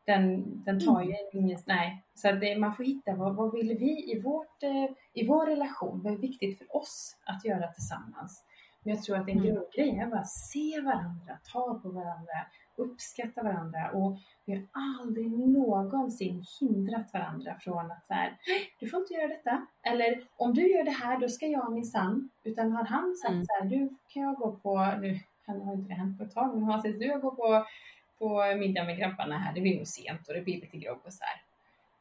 Den, 0.04 0.44
den 0.64 0.80
tar 0.80 1.02
ju 1.02 1.14
ingenstans, 1.32 1.66
nej. 1.66 2.04
Så 2.14 2.32
det, 2.32 2.58
man 2.58 2.76
får 2.76 2.84
hitta 2.84 3.14
vad, 3.14 3.36
vad 3.36 3.52
vill 3.52 3.68
vi 3.78 4.12
i, 4.12 4.20
vårt, 4.20 4.62
eh, 4.62 4.84
i 5.14 5.26
vår 5.26 5.46
relation, 5.46 6.00
vad 6.04 6.12
är 6.12 6.16
viktigt 6.18 6.58
för 6.58 6.76
oss 6.76 7.16
att 7.26 7.44
göra 7.44 7.72
tillsammans. 7.72 8.44
Men 8.84 8.94
jag 8.94 9.02
tror 9.04 9.16
att 9.16 9.28
en 9.28 9.38
Mm. 9.38 9.44
grundgrej 9.44 9.98
är 9.98 10.06
bara 10.06 10.20
att 10.20 10.30
se 10.30 10.80
varandra, 10.80 11.38
ta 11.52 11.80
på 11.82 11.88
varandra, 11.88 12.46
uppskattar 12.76 13.42
varandra 13.42 13.90
och 13.90 14.18
vi 14.44 14.52
har 14.52 14.66
aldrig 14.72 15.30
någonsin 15.30 16.44
hindrat 16.60 17.12
varandra 17.12 17.56
från 17.60 17.90
att 17.90 18.06
så 18.06 18.14
här, 18.14 18.36
du 18.80 18.88
får 18.88 19.00
inte 19.00 19.14
göra 19.14 19.28
detta. 19.28 19.66
Eller 19.82 20.24
om 20.36 20.54
du 20.54 20.72
gör 20.72 20.84
det 20.84 20.90
här, 20.90 21.18
då 21.20 21.28
ska 21.28 21.46
jag 21.46 21.72
minsann. 21.72 22.30
Utan 22.44 22.72
har 22.72 22.84
han 22.84 23.14
sagt 23.16 23.32
Mm. 23.32 23.44
så 23.44 23.52
här, 23.60 23.64
du 23.70 23.96
kan 24.08 24.22
jag 24.22 24.34
gå 24.34 24.52
på, 24.52 24.76
nu 25.00 25.18
han 25.46 25.60
har 25.60 25.72
inte 25.74 25.88
det 25.88 25.94
hänt 25.94 26.18
på 26.18 26.24
ett 26.24 26.34
tag, 26.34 26.54
men 26.54 26.62
han 26.64 26.82
säger 26.82 26.98
du 26.98 27.06
jag 27.06 27.20
går 27.20 27.30
på, 27.30 27.64
på 28.22 28.56
middag 28.58 28.84
med 28.84 28.98
grabbarna 28.98 29.38
här, 29.38 29.54
det 29.54 29.60
blir 29.60 29.76
nog 29.76 29.86
sent 29.86 30.28
och 30.28 30.34
det 30.34 30.40
blir 30.40 30.60
lite 30.60 30.76
grogg 30.76 31.00
och 31.04 31.12
så 31.12 31.24
här. 31.24 31.42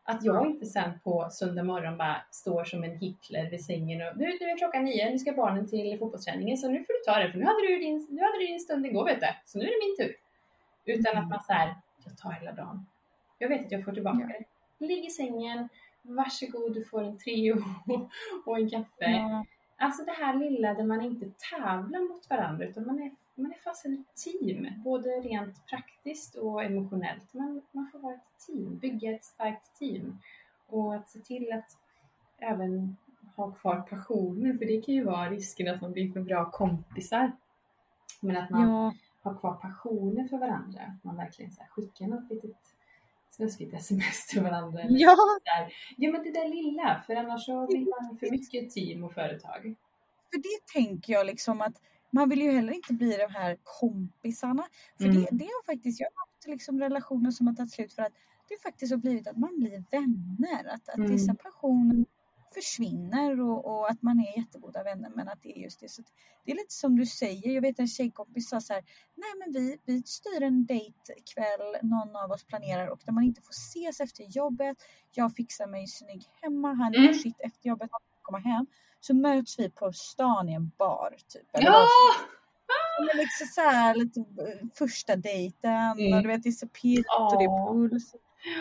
Att 0.04 0.24
jag 0.26 0.46
inte 0.48 0.66
sen 0.66 1.00
på 1.04 1.28
söndag 1.32 1.64
morgon 1.64 1.98
bara 1.98 2.22
står 2.32 2.64
som 2.64 2.84
en 2.84 2.98
Hitler 2.98 3.50
vid 3.50 3.66
sängen 3.66 4.02
och 4.08 4.18
nu, 4.18 4.26
nu 4.26 4.46
är 4.46 4.58
klockan 4.58 4.84
nio, 4.86 5.10
nu 5.12 5.20
ska 5.20 5.32
barnen 5.32 5.68
till 5.68 6.00
fotbollsträningen 6.00 6.58
så 6.58 6.68
nu 6.70 6.78
får 6.78 6.94
du 6.94 7.00
ta 7.06 7.20
det 7.20 7.32
för 7.32 7.40
nu 7.40 7.46
hade 7.46 7.68
du 7.68 7.78
din, 7.78 8.08
nu 8.10 8.22
hade 8.22 8.40
du 8.40 8.46
din 8.48 8.60
stund 8.60 8.86
igår 8.86 9.06
vet 9.06 9.20
du, 9.20 9.28
så 9.46 9.58
nu 9.58 9.64
är 9.66 9.68
det 9.70 9.86
min 9.88 9.98
tur. 10.08 10.16
Utan 10.86 11.18
att 11.18 11.30
man 11.30 11.42
säger 11.42 11.76
jag 12.06 12.18
tar 12.18 12.32
hela 12.32 12.52
dagen. 12.52 12.86
Jag 13.38 13.50
vet 13.50 13.66
att 13.66 13.72
jag 13.72 13.86
får 13.86 13.92
tillbaka 13.92 14.20
Ja. 14.22 14.28
det. 14.80 14.86
Ligg 14.86 15.06
i 15.06 15.10
sängen, 15.10 15.70
varsågod 16.02 16.74
du 16.74 16.84
får 16.86 17.04
en 17.04 17.18
Treo 17.18 17.58
och 18.46 18.58
en 18.58 18.70
kaffe. 18.70 19.12
Ja, 19.12 19.46
Alltså 19.78 20.04
det 20.04 20.12
här 20.12 20.34
lilla 20.34 20.74
där 20.74 20.84
man 20.84 21.02
inte 21.02 21.26
tävlar 21.50 22.14
mot 22.14 22.30
varandra 22.30 22.66
utan 22.66 22.86
man 22.88 23.02
är, 23.02 23.12
man 23.36 23.52
är 23.52 23.58
fast 23.58 23.86
ett 23.86 24.16
team. 24.16 24.68
Både 24.84 25.10
rent 25.10 25.66
praktiskt 25.68 26.36
och 26.36 26.64
emotionellt. 26.64 27.34
Man, 27.34 27.62
man 27.72 27.90
får 27.92 28.00
vara 28.00 28.14
ett 28.14 28.46
team, 28.48 28.78
bygga 28.78 29.12
ett 29.12 29.24
starkt 29.24 29.80
team. 29.80 30.20
Och 30.68 30.96
att 30.96 31.10
se 31.10 31.20
till 31.20 31.54
att 31.54 31.78
även 32.38 32.98
ha 33.36 33.52
kvar 33.52 33.82
passionen. 33.82 34.58
För 34.58 34.66
det 34.66 34.82
kan 34.82 34.96
ju 34.96 35.04
vara 35.04 35.30
risken 35.30 35.68
att 35.68 35.82
man 35.82 35.92
blir 35.92 36.12
för 36.12 36.22
bra 36.22 36.52
kompisar. 36.52 37.32
Men 38.20 38.38
att 38.38 38.50
man 38.50 38.70
ja, 38.70 38.94
har 39.22 39.40
kvar 39.40 39.54
passionen 39.54 40.30
för 40.30 40.38
varandra. 40.38 40.82
Att 40.82 41.04
man 41.04 41.18
verkligen 41.18 41.52
så 41.52 41.62
här 41.62 41.70
skickar 41.70 42.08
något 42.08 42.30
litet 42.30 42.58
snuskigt 43.30 43.74
sms 43.74 44.28
till 44.28 44.44
varandra. 44.44 44.82
eller 44.82 45.00
ja, 45.00 45.16
där. 45.44 45.74
Ja 45.98 46.12
men 46.12 46.24
det 46.24 46.32
där 46.32 46.50
lilla, 46.50 47.04
för 47.08 47.16
annars 47.16 47.46
så 47.46 47.68
blir 47.68 48.02
man 48.02 48.18
för 48.18 48.32
mycket 48.32 48.72
team 48.72 49.04
och 49.04 49.14
företag. 49.14 49.76
för 50.32 50.38
det 50.38 50.74
tänker 50.74 51.14
jag 51.14 51.26
liksom 51.26 51.62
att 51.62 51.82
man 52.12 52.30
vill 52.30 52.42
ju 52.42 52.52
heller 52.52 52.74
inte 52.74 52.94
bli 52.94 53.18
de 53.18 53.28
här 53.34 53.58
kompisarna. 53.64 54.68
För 54.98 55.06
Mm. 55.06 55.16
det, 55.22 55.28
det 55.32 55.46
har 55.46 55.64
faktiskt, 55.66 56.00
jag 56.00 56.08
har 56.16 56.26
haft 56.26 56.48
liksom 56.48 56.80
relationer 56.80 57.32
som 57.32 57.48
har 57.48 57.54
tagit 57.54 57.72
slut 57.72 57.94
för 57.94 58.02
att 58.02 58.14
det 58.50 58.62
faktiskt 58.64 58.92
har 58.92 58.98
blivit 58.98 59.28
att 59.28 59.38
man 59.38 59.60
blir 59.60 59.84
vänner. 59.92 60.66
Att, 60.74 60.90
att 60.90 60.96
Mm. 60.98 61.12
vissa 61.12 61.34
passioner 61.36 62.06
försvinner 62.54 63.42
och, 63.42 63.66
och 63.66 63.90
att 63.92 64.02
man 64.02 64.20
är 64.20 64.38
jättegoda 64.38 64.84
vänner 64.84 65.12
men 65.16 65.28
att 65.28 65.42
det 65.42 65.58
är 65.60 65.64
just 65.64 65.80
det. 65.80 65.90
Så 65.90 66.02
det 66.46 66.52
är 66.52 66.56
lite 66.56 66.74
som 66.74 66.96
du 66.96 67.06
säger, 67.06 67.52
jag 67.52 67.62
vet 67.62 67.80
en 67.80 67.88
tjejkompis 67.88 68.50
sa 68.50 68.62
så 68.62 68.74
här, 68.74 68.84
nej 69.16 69.30
men 69.40 69.54
vi, 69.54 69.78
vi 69.86 70.04
styr 70.06 70.42
en 70.44 70.66
dejt 70.66 71.14
kväll 71.34 71.78
någon 71.90 72.16
av 72.16 72.32
oss 72.32 72.44
planerar 72.44 72.88
och 72.88 73.00
där 73.06 73.14
man 73.14 73.24
inte 73.24 73.42
får 73.42 73.52
ses 73.54 74.00
efter 74.00 74.24
jobbet. 74.24 74.78
Jag 75.12 75.36
fixar 75.36 75.68
mig 75.68 75.88
snygg 75.88 76.24
hemma, 76.42 76.74
han 76.74 76.94
Mm. 76.96 77.06
gör 77.06 77.14
sitt 77.14 77.40
efter 77.40 77.70
jobbet, 77.70 77.90
han 77.92 78.00
komma 78.22 78.38
hem. 78.40 78.66
Så 79.02 79.14
möts 79.14 79.60
vi 79.60 79.70
på 79.70 79.92
stan 79.94 80.50
i 80.50 80.54
en 80.54 80.72
bar 80.78 81.16
typ. 81.28 81.48
Eller 81.54 81.66
Ja! 81.68 81.86
Ja, 82.98 83.06
men 83.06 83.18
liksom 83.18 83.48
så 83.48 83.62
här, 83.62 83.96
lite 83.96 84.20
eh, 84.20 84.68
första 84.78 85.16
dejten 85.16 85.72
Mm. 86.00 86.14
och 86.18 86.22
du 86.22 86.28
vet 86.28 86.44
det 86.44 86.50
är 86.50 86.52
så 86.52 86.68
pirrigt 86.68 87.10
och 87.20 87.38
det 87.40 87.44
är 87.46 87.68
puls. 87.74 88.10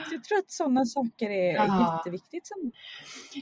Så 0.09 0.15
jag 0.15 0.25
tror 0.25 0.39
att 0.39 0.51
sådana 0.51 0.85
saker 0.85 1.31
är 1.31 1.55
Ja. 1.55 1.97
jätteviktigt. 1.97 2.47
Som, 2.47 2.73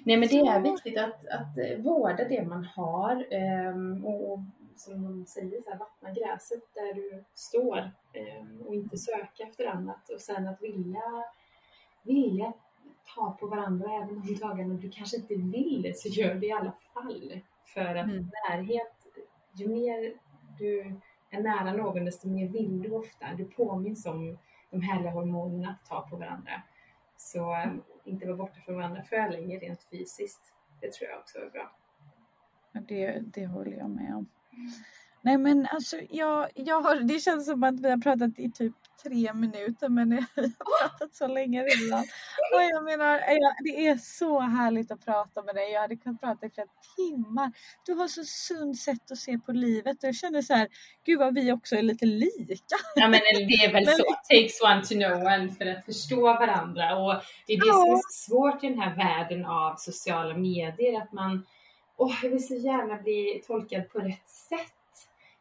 Nej 0.05 0.17
men 0.17 0.29
det 0.29 0.39
är 0.39 0.61
viktigt 0.61 0.99
att, 0.99 1.27
att 1.27 1.59
eh, 1.59 1.79
vårda 1.79 2.25
det 2.29 2.43
man 2.47 2.65
har 2.65 3.27
ehm, 3.31 4.05
och, 4.05 4.39
som 4.77 5.03
de 5.03 5.27
säger, 5.27 5.63
så 5.63 5.71
här, 5.71 5.79
vattna 5.79 6.11
gräset 6.11 6.63
där 6.75 6.95
du 6.95 7.25
står 7.35 7.91
ehm, 8.13 8.61
och 8.67 8.75
inte 8.75 8.99
söka 8.99 9.43
efter 9.49 9.67
annat. 9.67 10.09
Och 10.15 10.21
sen 10.21 10.49
att 10.49 10.63
vilja, 10.63 11.03
vilja 12.03 12.53
ta 13.17 13.31
på 13.41 13.47
varandra 13.47 13.93
även 13.93 14.27
de 14.27 14.35
dagarna 14.35 14.75
du 14.75 14.91
kanske 14.91 15.17
inte 15.17 15.35
vill 15.35 15.93
så 15.97 16.09
gör 16.09 16.35
det 16.35 16.47
i 16.47 16.53
alla 16.53 16.73
fall. 17.03 17.41
För 17.65 17.95
att 17.95 18.09
Mm. 18.09 18.31
närhet, 18.49 19.07
ju 19.53 19.69
mer 19.69 20.15
du 20.59 20.95
är 21.31 21.41
nära 21.41 21.73
någon 21.73 22.05
desto 22.05 22.29
mer 22.29 22.49
vill 22.49 22.83
du 22.83 22.91
ofta. 22.91 23.35
Du 23.35 23.45
påminns 23.45 24.07
om 24.07 24.39
de 24.71 24.83
härliga 24.83 25.11
hormonerna 25.11 25.71
att 25.71 25.89
ta 25.89 26.09
på 26.09 26.17
varandra. 26.17 26.63
Så 27.17 27.53
eh, 27.53 27.73
inte 28.05 28.27
vara 28.27 28.37
borta 28.37 28.61
från 28.65 28.75
varandra 28.77 29.03
för 29.03 29.31
länge 29.31 29.59
rent 29.59 29.83
fysiskt. 29.83 30.53
Det 30.81 30.93
tror 30.93 31.11
jag 31.11 31.19
också 31.19 31.39
är 31.39 31.51
bra. 31.51 31.73
det, 32.73 33.21
det 33.25 33.47
håller 33.47 33.77
jag 33.77 33.91
med 33.91 34.17
om. 34.17 34.27
Nej 35.23 35.39
men 35.39 35.67
alltså 35.71 35.97
jag, 36.11 36.49
jag 36.55 36.81
har, 36.81 36.97
det 37.01 37.19
känns 37.19 37.47
som 37.47 37.65
att 37.65 37.81
vi 37.81 37.91
har 37.91 37.99
pratat 37.99 38.39
i 38.39 38.51
typ 38.51 38.75
tre 39.03 39.33
minuter 39.35 39.89
men 39.89 40.11
vi 40.37 40.43
har 40.43 40.89
pratat 40.89 41.15
så 41.15 41.27
länge 41.27 41.63
redan. 41.63 42.01
Och 42.55 42.63
jag 42.63 42.85
menar, 42.85 43.15
ja, 43.29 43.55
det 43.65 43.87
är 43.87 43.97
så 43.97 44.41
härligt 44.41 44.91
att 44.91 45.05
prata 45.05 45.43
med 45.43 45.55
dig. 45.55 45.73
Jag 45.73 45.81
hade 45.81 45.97
kunnat 45.97 46.21
prata 46.21 46.47
i 46.47 46.51
flera 46.51 46.67
timmar. 46.97 47.53
Du 47.87 47.93
har 47.95 48.09
så 48.09 48.25
sunt 48.25 48.79
sätt 48.79 49.11
att 49.11 49.19
se 49.19 49.39
på 49.39 49.53
livet 49.53 49.97
och 50.03 50.09
jag 50.09 50.15
känner 50.15 50.43
så 50.43 50.55
här, 50.55 50.69
gud 51.05 51.19
vad 51.19 51.35
vi 51.35 51.53
också 51.53 51.77
är 51.77 51.83
lite 51.83 52.07
lika. 52.07 52.77
Ja 52.95 53.09
men 53.09 53.21
det 53.21 53.55
är 53.65 53.73
väl 53.73 53.85
Men- 53.85 53.97
så, 53.97 54.03
takes 54.29 54.61
one 54.63 54.83
to 54.85 54.95
know 54.95 55.27
one 55.27 55.49
för 55.59 55.67
att 55.67 55.85
förstå 55.85 56.21
varandra 56.21 56.97
och 56.99 57.15
det 57.47 57.53
är 57.53 57.57
det 57.57 57.73
som 57.73 57.83
är 57.83 57.89
Ja. 57.89 58.01
så 58.09 58.31
svårt 58.31 58.65
i 58.65 58.69
den 58.69 58.79
här 58.81 58.97
världen 58.97 59.45
av 59.47 59.75
sociala 59.77 60.37
medier 60.37 61.03
att 61.03 61.13
man, 61.13 61.47
åh 61.97 62.15
jag 62.23 62.31
vill 62.31 62.47
så 62.47 62.55
gärna 62.55 63.03
bli 63.03 63.43
tolkad 63.47 63.89
på 63.89 63.99
rätt 63.99 64.29
sätt. 64.29 64.73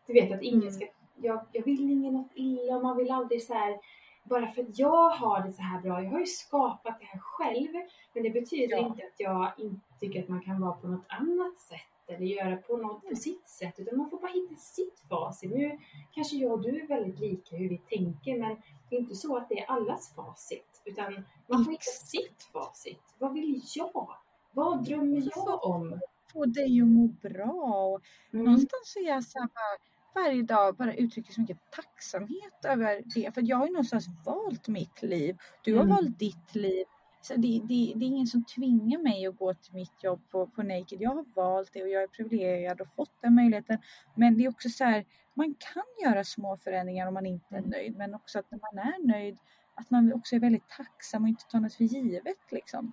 Du 0.08 0.14
vet 0.14 0.32
att 0.32 0.42
ingen 0.42 0.62
Mm. 0.62 0.74
ska, 0.74 0.86
jag, 1.22 1.46
jag 1.52 1.64
vill 1.66 1.92
ingen 1.92 2.14
något 2.14 2.32
illa 2.34 2.76
och 2.76 2.84
man 2.84 2.98
vill 2.98 3.12
aldrig 3.12 3.44
så 3.44 3.54
här 3.54 3.80
bara 4.24 4.48
för 4.52 4.62
att 4.62 4.80
jag 4.80 5.10
har 5.10 5.42
det 5.44 5.54
så 5.54 5.62
här 5.62 5.82
bra, 5.82 6.04
jag 6.04 6.12
har 6.12 6.20
ju 6.20 6.26
skapat 6.26 7.00
det 7.00 7.06
här 7.06 7.20
själv, 7.20 7.68
men 8.14 8.24
det 8.24 8.30
betyder 8.30 8.78
Ja. 8.78 8.88
inte 8.88 9.04
att 9.04 9.20
jag 9.20 9.52
inte 9.58 9.86
tycker 10.00 10.24
att 10.24 10.30
man 10.30 10.42
kan 10.42 10.62
vara 10.62 10.72
på 10.74 10.88
något 10.88 11.06
annat 11.08 11.60
sätt 11.60 11.80
eller 12.08 12.26
göra 12.26 12.56
på 12.58 12.78
något 12.78 13.10
på 13.10 13.16
sitt 13.16 13.48
sätt, 13.48 13.74
utan 13.80 13.98
man 13.98 14.10
får 14.10 14.18
bara 14.20 14.32
hitta 14.32 14.56
sitt 14.56 15.00
facit. 15.10 15.52
Nu 15.52 15.80
kanske 16.12 16.36
jag 16.36 16.52
och 16.52 16.62
du 16.62 16.82
är 16.82 16.88
väldigt 16.88 17.20
lika 17.20 17.56
hur 17.56 17.70
vi 17.70 17.78
tänker, 17.78 18.38
men 18.40 18.58
det 18.90 18.96
är 18.96 19.00
inte 19.00 19.16
så 19.16 19.38
att 19.38 19.50
det 19.50 19.60
är 19.60 19.66
allas 19.72 20.14
facit, 20.16 20.82
utan 20.86 21.24
man 21.48 21.66
får 21.66 21.72
hitta 21.72 21.84
sitt 21.84 22.44
facit. 22.54 23.02
Vad 23.20 23.34
vill 23.34 23.62
jag? 23.76 24.10
Vad 24.52 24.84
drömmer 24.86 25.30
jag 25.36 25.64
om? 25.66 26.00
Få 26.34 26.46
dig 26.46 26.82
att 26.82 26.88
må 26.88 27.08
bra. 27.22 27.52
Och 27.94 28.02
Mm. 28.34 28.46
Någonstans 28.46 28.82
så 28.84 29.00
är 29.00 29.08
jag 29.08 29.24
så 29.24 29.40
här 29.40 29.78
varje 30.24 30.44
dag 30.44 30.76
bara 30.76 30.94
uttrycker 30.94 31.34
så 31.34 31.42
mycket 31.42 31.72
tacksamhet 31.72 32.66
över 32.66 33.02
det. 33.16 33.34
För 33.34 33.42
jag 33.46 33.58
har 33.58 33.66
ju 33.68 33.72
någonstans 33.74 34.08
valt 34.26 34.68
mitt 34.68 35.02
liv. 35.02 35.38
Du 35.64 35.74
har 35.76 35.84
Mm. 35.84 35.96
valt 35.96 36.20
ditt 36.20 36.56
liv. 36.56 36.86
Så 37.22 37.34
det, 37.34 37.62
det, 37.64 37.94
det 37.96 38.06
är 38.06 38.08
ingen 38.08 38.28
som 38.28 38.44
tvingar 38.44 39.00
mig 39.00 39.28
att 39.28 39.38
gå 39.38 39.54
till 39.54 39.74
mitt 39.74 40.04
jobb 40.04 40.22
på, 40.32 40.48
på 40.48 40.64
Naked. 40.64 41.02
Jag 41.02 41.10
har 41.10 41.26
valt 41.36 41.74
det 41.74 41.84
och 41.84 41.90
jag 41.90 42.04
är 42.04 42.08
privilegierad 42.08 42.82
och 42.82 42.88
fått 42.94 43.12
den 43.22 43.36
möjligheten. 43.36 43.78
Men 44.16 44.38
det 44.38 44.46
är 44.46 44.50
också 44.50 44.70
så 44.70 44.84
här, 44.84 45.06
man 45.34 45.56
kan 45.74 45.84
göra 46.04 46.24
små 46.24 46.58
förändringar 46.58 47.08
om 47.08 47.14
man 47.14 47.26
inte 47.26 47.56
är 47.56 47.62
nöjd. 47.62 47.98
Men 47.98 48.16
också 48.16 48.40
att 48.40 48.52
när 48.52 48.60
man 48.60 48.78
är 48.94 49.08
nöjd, 49.08 49.38
att 49.76 49.90
man 49.90 50.14
också 50.14 50.36
är 50.36 50.40
väldigt 50.40 50.70
tacksam 50.70 51.24
och 51.24 51.30
inte 51.30 51.44
tar 51.46 51.60
något 51.60 51.74
för 51.74 51.84
givet 51.84 52.52
liksom. 52.52 52.92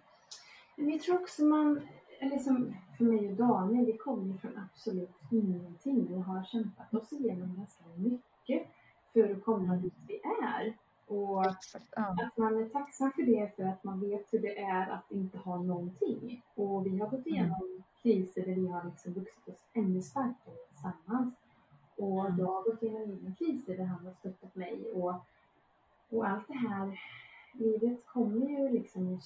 Men 0.76 0.90
jag 0.90 1.02
tror 1.02 1.20
också 1.22 1.44
man, 1.44 1.88
eller 2.24 2.38
som 2.38 2.74
för 2.96 3.04
mig 3.04 3.28
och 3.30 3.36
Daniel, 3.36 3.86
vi 3.86 3.96
kommer 3.96 4.32
ju 4.32 4.38
från 4.38 4.58
absolut 4.58 5.10
ingenting 5.30 6.14
och 6.14 6.24
har 6.24 6.44
kämpat 6.44 6.94
oss 6.94 7.12
igenom 7.12 7.54
ganska 7.56 7.84
mycket 7.96 8.68
för 9.12 9.32
att 9.32 9.44
komma 9.44 9.76
dit 9.76 9.94
vi 10.08 10.20
är. 10.42 10.74
Och 11.06 11.46
Exakt. 11.46 11.84
Ja. 11.96 12.16
att 12.26 12.36
man 12.36 12.58
är 12.62 12.68
tacksam 12.68 13.12
för 13.12 13.22
det 13.22 13.56
för 13.56 13.62
att 13.62 13.84
man 13.84 14.00
vet 14.00 14.32
hur 14.32 14.38
det 14.38 14.58
är 14.58 14.90
att 14.90 15.10
inte 15.10 15.38
ha 15.38 15.62
någonting. 15.62 16.42
Och 16.54 16.86
vi 16.86 16.98
har 16.98 17.08
gått 17.08 17.26
igenom 17.26 17.82
kriser 18.02 18.46
där 18.46 18.54
vi 18.54 18.66
har 18.68 18.84
liksom 18.84 19.12
vuxit 19.12 19.48
oss 19.48 19.64
ännu 19.72 20.02
starkare 20.02 20.54
tillsammans. 20.68 21.34
Och 21.96 22.20
Mm. 22.26 22.38
jag 22.38 22.46
har 22.46 22.62
gått 22.62 22.82
igenom 22.82 23.08
mina 23.08 23.34
kriser 23.34 23.76
där 23.76 23.84
han 23.84 24.06
har 24.06 24.12
stöttat 24.12 24.54
mig. 24.54 24.92
Och, 24.94 25.14
och 26.10 26.28
allt 26.28 26.48
det 26.48 26.54
här, 26.68 27.00
livet 27.52 28.06
kommer 28.06 28.46
ju 28.48 28.68
liksom 28.68 29.08
i 29.08 29.20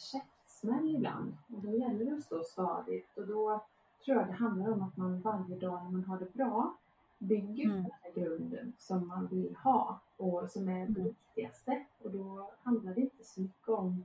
käftsmäll 0.58 0.94
ibland. 0.94 1.36
Och 1.52 1.62
då 1.62 1.70
gäller 1.70 2.04
det 2.04 2.12
att 2.16 2.22
stå 2.22 2.42
stadigt. 2.44 3.18
Och 3.18 3.26
då 3.26 3.64
tror 4.04 4.16
jag 4.16 4.26
det 4.26 4.32
handlar 4.32 4.72
om 4.72 4.82
att 4.82 4.96
man 4.96 5.20
varje 5.20 5.56
dag 5.58 5.84
när 5.84 5.90
man 5.90 6.04
har 6.04 6.18
det 6.18 6.34
bra 6.34 6.74
bygger 7.18 7.64
Mm. 7.64 7.82
den 7.82 7.90
här 8.02 8.12
grunden 8.14 8.72
som 8.78 9.08
man 9.08 9.26
vill 9.26 9.56
ha 9.56 10.00
och 10.16 10.50
som 10.50 10.68
är 10.68 10.74
det 10.86 11.00
Mm. 11.00 11.04
viktigaste. 11.04 11.84
Och 12.02 12.10
då 12.10 12.50
handlar 12.62 12.94
det 12.94 13.00
inte 13.00 13.24
så 13.24 13.40
mycket 13.40 13.68
om 13.68 14.04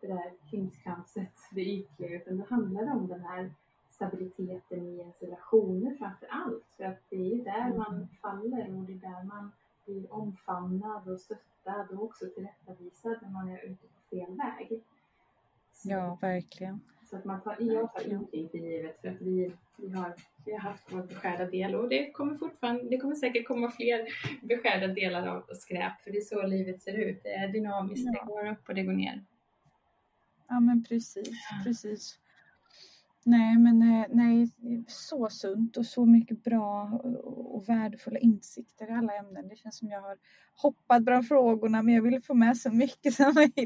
det 0.00 0.06
där 0.06 0.32
krimskramset, 0.50 1.32
det 1.52 1.60
ytliga, 1.64 2.16
utan 2.16 2.36
det 2.36 2.44
handlar 2.50 2.92
om 2.96 3.06
den 3.06 3.20
här 3.20 3.50
stabiliteten 3.88 4.86
i 4.86 4.98
ens 4.98 5.22
relationer 5.22 5.96
framför 5.98 6.26
allt. 6.30 6.64
För 6.76 6.84
att 6.84 7.00
det 7.10 7.32
är 7.40 7.44
där 7.44 7.66
Mm. 7.66 7.78
man 7.78 8.08
faller 8.22 8.76
och 8.78 8.84
det 8.84 8.92
är 8.92 8.96
där 9.10 9.24
man 9.24 9.52
blir 9.84 10.12
omfamnad 10.12 11.08
och 11.08 11.20
stöttad 11.20 11.90
och 11.90 12.04
också 12.04 12.26
tillrättavisad 12.34 13.16
när 13.22 13.30
man 13.30 13.48
är 13.48 13.64
ute 13.64 13.86
på 13.86 14.00
fel 14.10 14.36
väg. 14.36 14.82
Ja, 15.84 16.18
verkligen. 16.20 16.80
Så 17.10 17.16
att 17.16 17.24
man 17.24 17.42
tar, 17.42 17.56
jag 17.58 17.94
tar 17.94 18.06
ingenting 18.06 18.48
för 18.48 18.58
givet 18.58 19.00
för 19.00 19.08
att 19.08 19.20
vi, 19.20 19.52
vi, 19.76 19.88
har, 19.90 20.14
vi 20.44 20.52
har 20.52 20.58
haft 20.58 20.92
vår 20.92 21.02
beskärda 21.02 21.46
del 21.46 21.74
och 21.74 21.88
det 21.88 22.10
kommer 22.10 22.34
fortfarande, 22.36 22.88
det 22.90 22.98
kommer 22.98 23.14
säkert 23.14 23.46
komma 23.46 23.70
fler 23.70 24.08
beskärda 24.42 24.86
delar 24.86 25.26
av 25.26 25.44
skräp 25.54 26.00
för 26.00 26.10
det 26.10 26.18
är 26.18 26.20
så 26.20 26.46
livet 26.46 26.82
ser 26.82 26.92
ut. 26.98 27.22
Det 27.22 27.28
är 27.34 27.48
dynamiskt, 27.48 28.06
Ja. 28.12 28.24
det 28.24 28.32
går 28.32 28.46
upp 28.50 28.68
och 28.68 28.74
det 28.74 28.82
går 28.82 28.92
ner. 28.92 29.24
Ja 30.48 30.60
men 30.60 30.84
precis, 30.84 31.30
precis. 31.64 32.18
Nej 33.24 33.58
men 33.58 33.82
eh, 33.82 34.06
nej, 34.10 34.48
så 34.88 35.28
sunt 35.30 35.76
och 35.76 35.86
så 35.86 36.04
mycket 36.06 36.44
bra 36.44 36.82
och 37.26 37.68
värdefulla 37.68 38.18
insikter 38.18 38.88
i 38.90 38.92
alla 38.92 39.14
ämnen. 39.14 39.48
Det 39.48 39.56
känns 39.56 39.78
som 39.78 39.88
jag 39.88 40.00
har 40.00 40.16
hoppat 40.56 41.02
bland 41.02 41.28
frågorna 41.28 41.82
men 41.82 41.94
jag 41.94 42.02
vill 42.02 42.22
få 42.22 42.34
med 42.34 42.56
så 42.56 42.70
mycket 42.70 43.14
som 43.14 43.34
möjligt. 43.34 43.56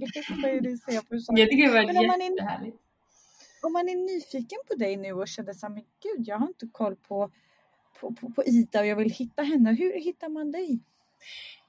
Jag 1.36 1.50
tycker 1.50 1.66
det 1.66 1.72
var 1.74 1.86
Men 1.86 1.96
om 1.98 2.06
man 2.06 2.20
är- 2.22 2.30
jättehärligt. 2.30 2.78
Om 3.62 3.72
man 3.72 3.88
är 3.88 4.14
nyfiken 4.14 4.58
på 4.68 4.74
dig 4.74 4.96
nu 4.96 5.12
och 5.12 5.28
känner 5.28 5.52
så 5.52 5.66
här, 5.66 5.74
men 5.74 5.82
gud 6.02 6.28
jag 6.28 6.38
har 6.38 6.46
inte 6.46 6.66
koll 6.72 6.96
på, 6.96 7.30
på, 8.00 8.12
på, 8.14 8.30
på 8.30 8.44
Ida 8.44 8.80
och 8.80 8.86
jag 8.86 8.96
vill 8.96 9.10
hitta 9.10 9.42
henne. 9.42 9.72
Hur 9.72 9.92
hittar 10.00 10.28
man 10.28 10.50
dig? 10.52 10.80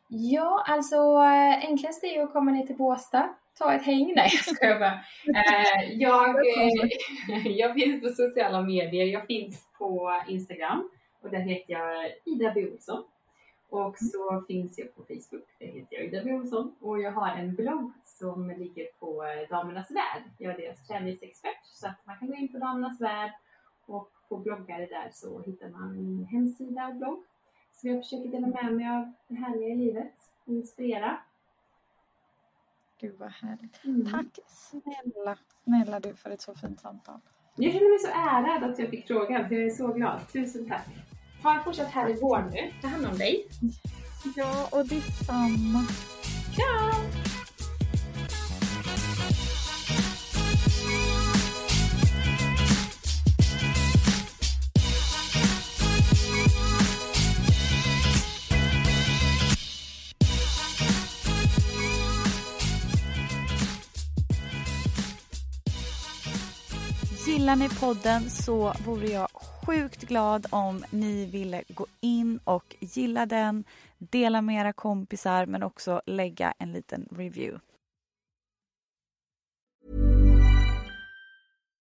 Ja, 0.08 0.66
alltså 0.68 0.96
eh, 0.96 1.66
enklast 1.70 2.04
är 2.04 2.24
att 2.24 2.34
komma 2.34 2.52
ner 2.52 2.66
till 2.68 2.76
Båstad, 2.78 3.30
ta 3.58 3.74
ett 3.74 3.84
häng. 3.84 4.14
Nej, 4.16 4.30
jag 4.34 4.56
skojar 4.56 4.80
bara. 4.80 4.94
Eh, 5.40 5.94
jag, 5.94 6.30
eh, 6.30 7.48
jag 7.52 7.74
finns 7.74 8.02
på 8.02 8.10
sociala 8.10 8.62
medier. 8.62 9.06
Jag 9.06 9.26
finns 9.26 9.68
på 9.78 10.22
Instagram 10.28 10.90
och 11.22 11.30
där 11.30 11.40
heter 11.40 11.74
jag 11.74 12.12
Ida 12.26 12.52
B. 12.56 12.68
Olsson. 12.72 13.04
Och 13.70 13.98
så 13.98 14.44
finns 14.48 14.80
jag 14.80 14.96
på 14.96 15.02
Facebook, 15.04 15.48
där 15.60 15.68
heter 15.68 15.96
jag 15.96 16.06
Ida 16.06 16.24
B. 16.24 16.34
Olsson. 16.34 16.76
Och 16.82 17.02
jag 17.02 17.12
har 17.12 17.36
en 17.36 17.56
blogg 17.56 17.92
som 18.04 18.50
ligger 18.50 18.88
på 19.00 19.24
Damernas 19.50 19.92
Värld. 19.92 20.24
Jag 20.38 20.54
är 20.54 20.58
deras 20.58 20.88
träningsexpert 20.88 21.66
så 21.66 21.88
att 21.88 22.06
man 22.06 22.18
kan 22.20 22.28
gå 22.28 22.36
in 22.36 22.52
på 22.52 22.58
Damernas 22.58 23.02
Värld 23.02 23.32
och 23.86 24.12
på 24.30 24.38
bloggare 24.38 24.86
där 24.86 25.10
så 25.14 25.42
hittar 25.42 25.70
man 25.70 25.96
min 25.96 26.26
hemsida 26.26 26.88
och 26.88 26.96
blogg. 26.96 27.24
Så 27.74 27.88
jag 27.88 28.04
försöker 28.04 28.30
dela 28.30 28.48
med 28.48 28.74
mig 28.74 28.88
av 28.88 29.12
det 29.28 29.36
härliga 29.36 29.68
i 29.70 29.76
livet 29.76 30.14
och 30.46 30.54
inspirera. 30.54 31.18
Gud 33.02 33.16
vad 33.20 33.32
härligt. 33.32 33.84
Mm. 33.84 34.12
Tack 34.12 34.40
snälla, 34.48 35.38
snälla 35.64 36.00
du 36.00 36.14
för 36.14 36.30
ett 36.30 36.42
så 36.42 36.56
fint 36.56 36.80
samtal. 36.80 37.20
Jag 37.56 37.74
känner 37.74 37.90
mig 37.90 38.00
så 38.00 38.20
ärad 38.30 38.72
att 38.72 38.80
jag 38.80 38.90
fick 38.90 39.08
frågan, 39.08 39.48
för 39.48 39.56
jag 39.56 39.66
är 39.66 39.70
så 39.70 39.88
glad. 39.94 40.20
Tusen 40.34 40.68
tack. 40.68 40.88
Ha 41.44 41.58
en 41.58 41.64
fortsatt 41.64 41.88
härlig 41.88 42.18
vår 42.22 42.42
nu. 42.52 42.72
Ta 42.82 42.88
hand 42.88 43.06
om 43.06 43.18
dig. 43.18 43.48
Ja, 44.36 44.68
och 44.72 44.88
detsamma. 44.88 45.84
Ciao! 46.56 47.15
Gillar 67.26 67.56
ni 67.56 67.70
podden 67.70 68.30
så 68.30 68.74
vore 68.86 69.08
jag 69.08 69.28
sjukt 69.34 70.04
glad 70.04 70.48
om 70.50 70.86
ni 70.90 71.26
ville 71.26 71.64
gå 71.68 71.88
in 72.02 72.40
och 72.44 72.76
gilla 72.80 73.26
den, 73.26 73.64
dela 73.98 74.42
med 74.42 74.62
era 74.62 74.74
kompisar 74.74 75.46
men 75.46 75.64
också 75.64 76.02
lägga 76.06 76.54
en 76.60 76.72
liten 76.72 77.08
review. 77.12 77.60